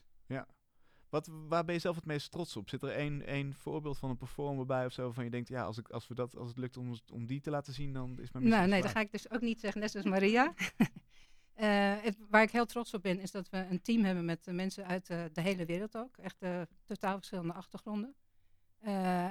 Wat, 1.09 1.29
waar 1.47 1.65
ben 1.65 1.73
je 1.73 1.81
zelf 1.81 1.95
het 1.95 2.05
meest 2.05 2.31
trots 2.31 2.55
op? 2.55 2.69
Zit 2.69 2.83
er 2.83 2.89
één, 2.89 3.25
één 3.25 3.53
voorbeeld 3.53 3.97
van 3.97 4.09
een 4.09 4.17
performer 4.17 4.65
bij 4.65 4.85
of 4.85 4.91
zo 4.91 5.03
waarvan 5.03 5.23
je 5.23 5.29
denkt, 5.29 5.47
ja, 5.47 5.63
als, 5.63 5.77
ik, 5.77 5.89
als, 5.89 6.07
we 6.07 6.15
dat, 6.15 6.35
als 6.35 6.47
het 6.47 6.57
lukt 6.57 6.77
om, 6.77 6.95
om 7.13 7.25
die 7.25 7.41
te 7.41 7.49
laten 7.49 7.73
zien, 7.73 7.93
dan 7.93 8.09
is 8.09 8.31
mijn 8.31 8.43
missie 8.43 8.49
Nou, 8.49 8.67
nee, 8.67 8.81
dat 8.81 8.91
ga 8.91 8.99
ik 8.99 9.11
dus 9.11 9.31
ook 9.31 9.41
niet 9.41 9.59
zeggen, 9.59 9.81
net 9.81 9.91
zoals 9.91 10.05
Maria. 10.07 10.53
Eh, 11.57 11.95
het, 12.01 12.17
waar 12.29 12.41
ik 12.41 12.51
heel 12.51 12.65
trots 12.65 12.93
op 12.93 13.01
ben, 13.01 13.19
is 13.19 13.31
dat 13.31 13.49
we 13.49 13.57
een 13.57 13.81
team 13.81 14.03
hebben 14.03 14.25
met 14.25 14.47
eh, 14.47 14.53
mensen 14.53 14.85
uit 14.85 15.09
eh, 15.09 15.23
de 15.33 15.41
hele 15.41 15.65
wereld 15.65 15.97
ook. 15.97 16.17
Echt 16.17 16.37
totaal 16.85 17.15
verschillende 17.17 17.53
achtergronden. 17.53 18.15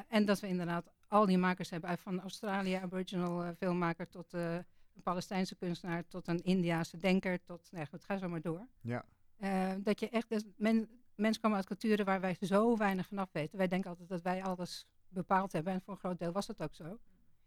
En 0.08 0.24
dat 0.24 0.40
we 0.40 0.46
inderdaad 0.46 0.92
al 1.08 1.26
die 1.26 1.38
makers 1.38 1.70
hebben, 1.70 1.90
uit 1.90 2.00
van 2.00 2.20
Australië, 2.20 2.74
Aboriginal 2.74 3.44
eh, 3.44 3.50
filmmaker, 3.58 4.08
tot 4.08 4.34
eh, 4.34 4.54
een 4.54 5.02
Palestijnse 5.02 5.54
kunstenaar, 5.54 6.06
tot 6.06 6.28
een 6.28 6.42
Indiaanse 6.42 6.96
denker, 6.96 7.42
tot, 7.44 7.68
nee 7.72 7.86
goed, 7.86 8.04
ga 8.04 8.16
zo 8.16 8.28
maar 8.28 8.40
door. 8.40 8.66
Ja. 8.80 9.04
Eh, 9.36 9.72
dat 9.78 10.00
je 10.00 10.08
echt, 10.08 10.28
dus 10.28 10.44
men, 10.56 10.88
mensen 11.14 11.42
komen 11.42 11.56
uit 11.56 11.66
culturen 11.66 12.04
waar 12.04 12.20
wij 12.20 12.36
zo 12.40 12.76
weinig 12.76 13.06
vanaf 13.06 13.28
weten. 13.32 13.58
Wij 13.58 13.68
denken 13.68 13.90
altijd 13.90 14.08
dat 14.08 14.22
wij 14.22 14.42
alles 14.42 14.86
bepaald 15.08 15.52
hebben 15.52 15.72
en 15.72 15.80
voor 15.80 15.92
een 15.94 16.00
groot 16.00 16.18
deel 16.18 16.32
was 16.32 16.46
dat 16.46 16.62
ook 16.62 16.74
zo. 16.74 16.98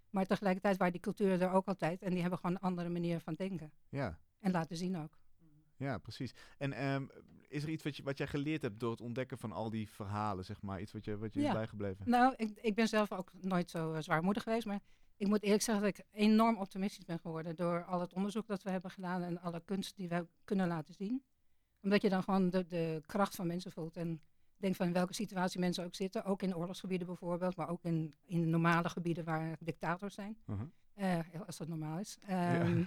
Maar 0.10 0.26
tegelijkertijd 0.26 0.78
waren 0.78 0.94
die 0.94 1.02
culturen 1.02 1.42
er 1.42 1.52
ook 1.52 1.68
altijd 1.68 2.02
en 2.02 2.10
die 2.12 2.22
hebben 2.22 2.40
gewoon 2.40 2.56
een 2.56 2.62
andere 2.62 2.90
manier 2.90 3.20
van 3.20 3.34
denken. 3.34 3.72
Ja. 3.90 4.20
En 4.40 4.52
laten 4.52 4.78
zien 4.78 4.98
ook. 4.98 5.18
Ja, 5.76 5.98
precies. 5.98 6.34
En 6.58 6.74
ehm, 6.74 7.06
is 7.50 7.64
er 7.64 7.70
iets 7.70 7.84
wat, 7.84 7.98
je, 7.98 8.04
wat 8.04 8.18
jij 8.18 8.28
geleerd 8.28 8.62
hebt 8.62 8.80
door 8.80 8.92
het 8.92 9.02
ontdekken 9.02 9.38
van 9.38 9.52
al 9.52 9.70
die 9.70 9.90
verhalen, 9.90 10.46
zeg 10.46 10.62
maar? 10.62 10.82
Iets 10.82 10.92
wat 10.92 11.06
je, 11.06 11.18
wat 11.18 11.34
je 11.34 11.42
Ja. 11.42 11.48
is 11.48 11.54
bijgebleven? 11.54 12.10
Nou, 12.10 12.34
ik, 12.38 12.58
ik 12.62 12.76
ben 12.76 12.88
zelf 12.88 13.12
ook 13.12 13.32
nooit 13.42 13.70
zo 13.70 13.94
eh, 13.94 14.02
zwaarmoedig 14.02 14.44
geweest. 14.44 14.66
Maar 14.66 14.80
ik 15.18 15.28
moet 15.28 15.44
eerlijk 15.44 15.62
zeggen 15.64 15.84
dat 15.84 15.98
ik 15.98 16.06
enorm 16.12 16.58
optimistisch 16.58 17.06
ben 17.06 17.20
geworden. 17.20 17.56
Door 17.56 17.84
al 17.84 18.02
het 18.02 18.14
onderzoek 18.14 18.48
dat 18.48 18.64
we 18.64 18.70
hebben 18.70 18.92
gedaan 18.92 19.22
en 19.24 19.42
alle 19.42 19.62
kunst 19.66 19.96
die 19.96 20.08
we 20.10 20.28
kunnen 20.44 20.68
laten 20.68 20.94
zien. 20.94 21.24
Omdat 21.82 22.02
je 22.02 22.10
dan 22.10 22.24
gewoon 22.24 22.50
de, 22.50 22.66
de 22.66 23.02
kracht 23.06 23.36
van 23.36 23.48
mensen 23.48 23.72
voelt. 23.72 23.98
En 23.98 24.22
denkt 24.58 24.78
van 24.78 24.88
in 24.88 24.94
welke 24.94 25.14
situatie 25.14 25.60
mensen 25.60 25.86
ook 25.86 25.96
zitten. 25.96 26.24
Ook 26.26 26.42
in 26.42 26.56
oorlogsgebieden 26.56 27.08
bijvoorbeeld. 27.08 27.56
Maar 27.56 27.70
ook 27.70 27.84
in, 27.84 28.14
in 28.26 28.50
normale 28.50 28.90
gebieden 28.90 29.24
waar 29.24 29.58
dictators 29.60 30.14
zijn. 30.14 30.38
Uh-huh. 30.46 30.68
Eh, 30.94 31.42
als 31.46 31.58
dat 31.58 31.68
normaal 31.68 32.00
is. 32.00 32.18
Ehm, 32.28 32.84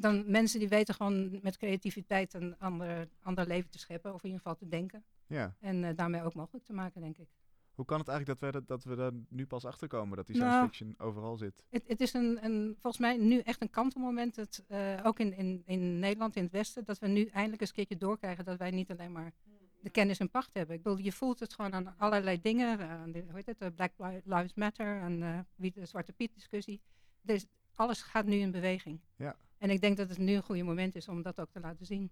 Dan 0.00 0.30
mensen 0.30 0.58
die 0.58 0.68
weten 0.68 0.94
gewoon 0.94 1.38
met 1.42 1.56
creativiteit 1.56 2.34
een 2.34 2.58
ander, 2.58 3.08
ander 3.22 3.46
leven 3.46 3.70
te 3.70 3.78
scheppen. 3.78 4.14
Of 4.14 4.18
in 4.22 4.26
ieder 4.30 4.40
geval 4.42 4.56
te 4.56 4.68
denken. 4.68 5.04
ja. 5.26 5.56
En 5.60 5.84
eh, 5.84 5.96
daarmee 5.96 6.22
ook 6.22 6.34
mogelijk 6.34 6.64
te 6.64 6.72
maken, 6.72 7.00
denk 7.00 7.18
ik. 7.18 7.28
Hoe 7.74 7.84
kan 7.86 7.98
het 7.98 8.08
eigenlijk 8.08 8.40
dat 8.40 8.50
we, 8.52 8.58
dat, 8.58 8.68
dat 8.68 8.84
we 8.84 8.96
daar 8.96 9.12
nu 9.28 9.46
pas 9.46 9.64
achter 9.64 9.88
komen 9.88 10.16
dat 10.16 10.26
die 10.26 10.36
Nou, 10.36 10.50
science 10.50 10.68
fiction 10.76 11.06
overal 11.06 11.36
zit? 11.36 11.64
Het, 11.70 11.84
het 11.86 12.00
is 12.00 12.12
een, 12.12 12.44
een, 12.44 12.72
volgens 12.80 12.98
mij 13.02 13.16
nu 13.16 13.38
echt 13.38 13.62
een 13.62 13.70
kantelmoment. 13.70 14.36
Het, 14.36 14.64
eh, 14.68 15.00
ook 15.02 15.18
in, 15.18 15.32
in, 15.36 15.62
in 15.66 15.98
Nederland, 15.98 16.36
in 16.36 16.42
het 16.42 16.52
Westen, 16.52 16.84
dat 16.84 16.98
we 16.98 17.06
nu 17.08 17.24
eindelijk 17.24 17.60
eens 17.60 17.70
een 17.70 17.76
keertje 17.76 17.96
doorkrijgen 17.96 18.44
dat 18.44 18.58
wij 18.58 18.70
niet 18.70 18.90
alleen 18.90 19.12
maar 19.12 19.32
de 19.80 19.90
kennis 19.90 20.18
en 20.18 20.30
pacht 20.30 20.54
hebben. 20.54 20.76
Ik 20.76 20.82
bedoel, 20.82 20.98
je 20.98 21.12
voelt 21.12 21.40
het 21.40 21.54
gewoon 21.54 21.72
aan 21.74 21.94
allerlei 21.98 22.40
dingen. 22.40 22.78
eh, 22.78 22.90
aan 22.90 23.12
de, 23.12 23.24
hoe 23.30 23.42
heet 23.44 23.54
het, 23.58 23.74
Black 23.74 23.92
Li- 23.96 24.20
Lives 24.24 24.54
Matter 24.54 25.00
en 25.00 25.46
wie 25.54 25.72
de 25.72 25.86
Zwarte 25.86 26.12
Piet 26.12 26.34
discussie. 26.34 26.80
Dus 27.20 27.46
alles 27.74 28.02
gaat 28.02 28.26
nu 28.26 28.36
in 28.36 28.50
beweging. 28.50 29.00
Ja. 29.16 29.36
En 29.58 29.70
ik 29.70 29.80
denk 29.80 29.96
dat 29.96 30.08
het 30.08 30.18
nu 30.18 30.32
een 30.34 30.42
goede 30.42 30.62
moment 30.62 30.94
is 30.96 31.08
om 31.08 31.22
dat 31.22 31.40
ook 31.40 31.50
te 31.50 31.60
laten 31.60 31.86
zien. 31.86 32.10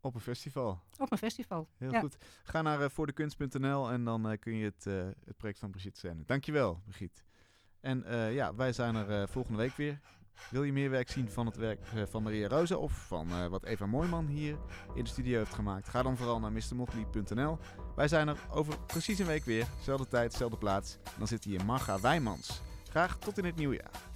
Op 0.00 0.14
een 0.14 0.20
festival. 0.20 0.80
Op 0.98 1.12
een 1.12 1.18
festival. 1.18 1.68
Heel 1.76 1.90
Ja. 1.90 2.00
goed. 2.00 2.16
Ga 2.42 2.62
naar 2.62 2.82
eh, 2.82 2.88
voordekunst.nl 2.88 3.90
en 3.90 4.04
dan 4.04 4.28
eh, 4.30 4.38
kun 4.38 4.54
je 4.54 4.64
het, 4.64 4.86
eh, 4.86 4.94
het 5.24 5.36
project 5.36 5.58
van 5.58 5.70
Brigitte 5.70 6.00
zijn. 6.00 6.22
Dankjewel, 6.26 6.80
Brigitte. 6.84 7.22
En 7.80 8.04
ja, 8.32 8.54
wij 8.54 8.72
zijn 8.72 8.94
er 8.94 9.28
volgende 9.28 9.58
week 9.58 9.72
weer. 9.76 10.00
Wil 10.50 10.62
je 10.62 10.72
meer 10.72 10.90
werk 10.90 11.10
zien 11.10 11.30
van 11.30 11.46
het 11.46 11.56
werk 11.56 11.86
van 12.08 12.22
Maria 12.22 12.48
Rosa 12.48 12.76
of 12.76 13.06
van 13.06 13.48
wat 13.50 13.64
Eva 13.64 13.86
Mooijman 13.86 14.26
hier 14.26 14.58
in 14.94 15.04
de 15.04 15.10
studio 15.10 15.38
heeft 15.38 15.54
gemaakt? 15.54 15.88
Ga 15.88 16.02
dan 16.02 16.16
vooral 16.16 16.40
naar 16.40 16.52
mrmotley.nl. 16.52 17.58
Wij 17.96 18.08
zijn 18.08 18.28
er 18.28 18.38
over 18.50 18.78
precies 18.86 19.18
een 19.18 19.26
week 19.26 19.44
weer. 19.44 19.66
Zelfde 19.82 20.06
tijd, 20.08 20.32
zelfde 20.32 20.58
plaats. 20.58 20.98
Dan 21.18 21.26
zit 21.26 21.44
hier 21.44 21.64
Marga 21.64 22.00
Wijmans. 22.00 22.62
Graag 22.88 23.18
tot 23.18 23.38
in 23.38 23.44
het 23.44 23.56
nieuwe 23.56 23.74
jaar. 23.74 24.15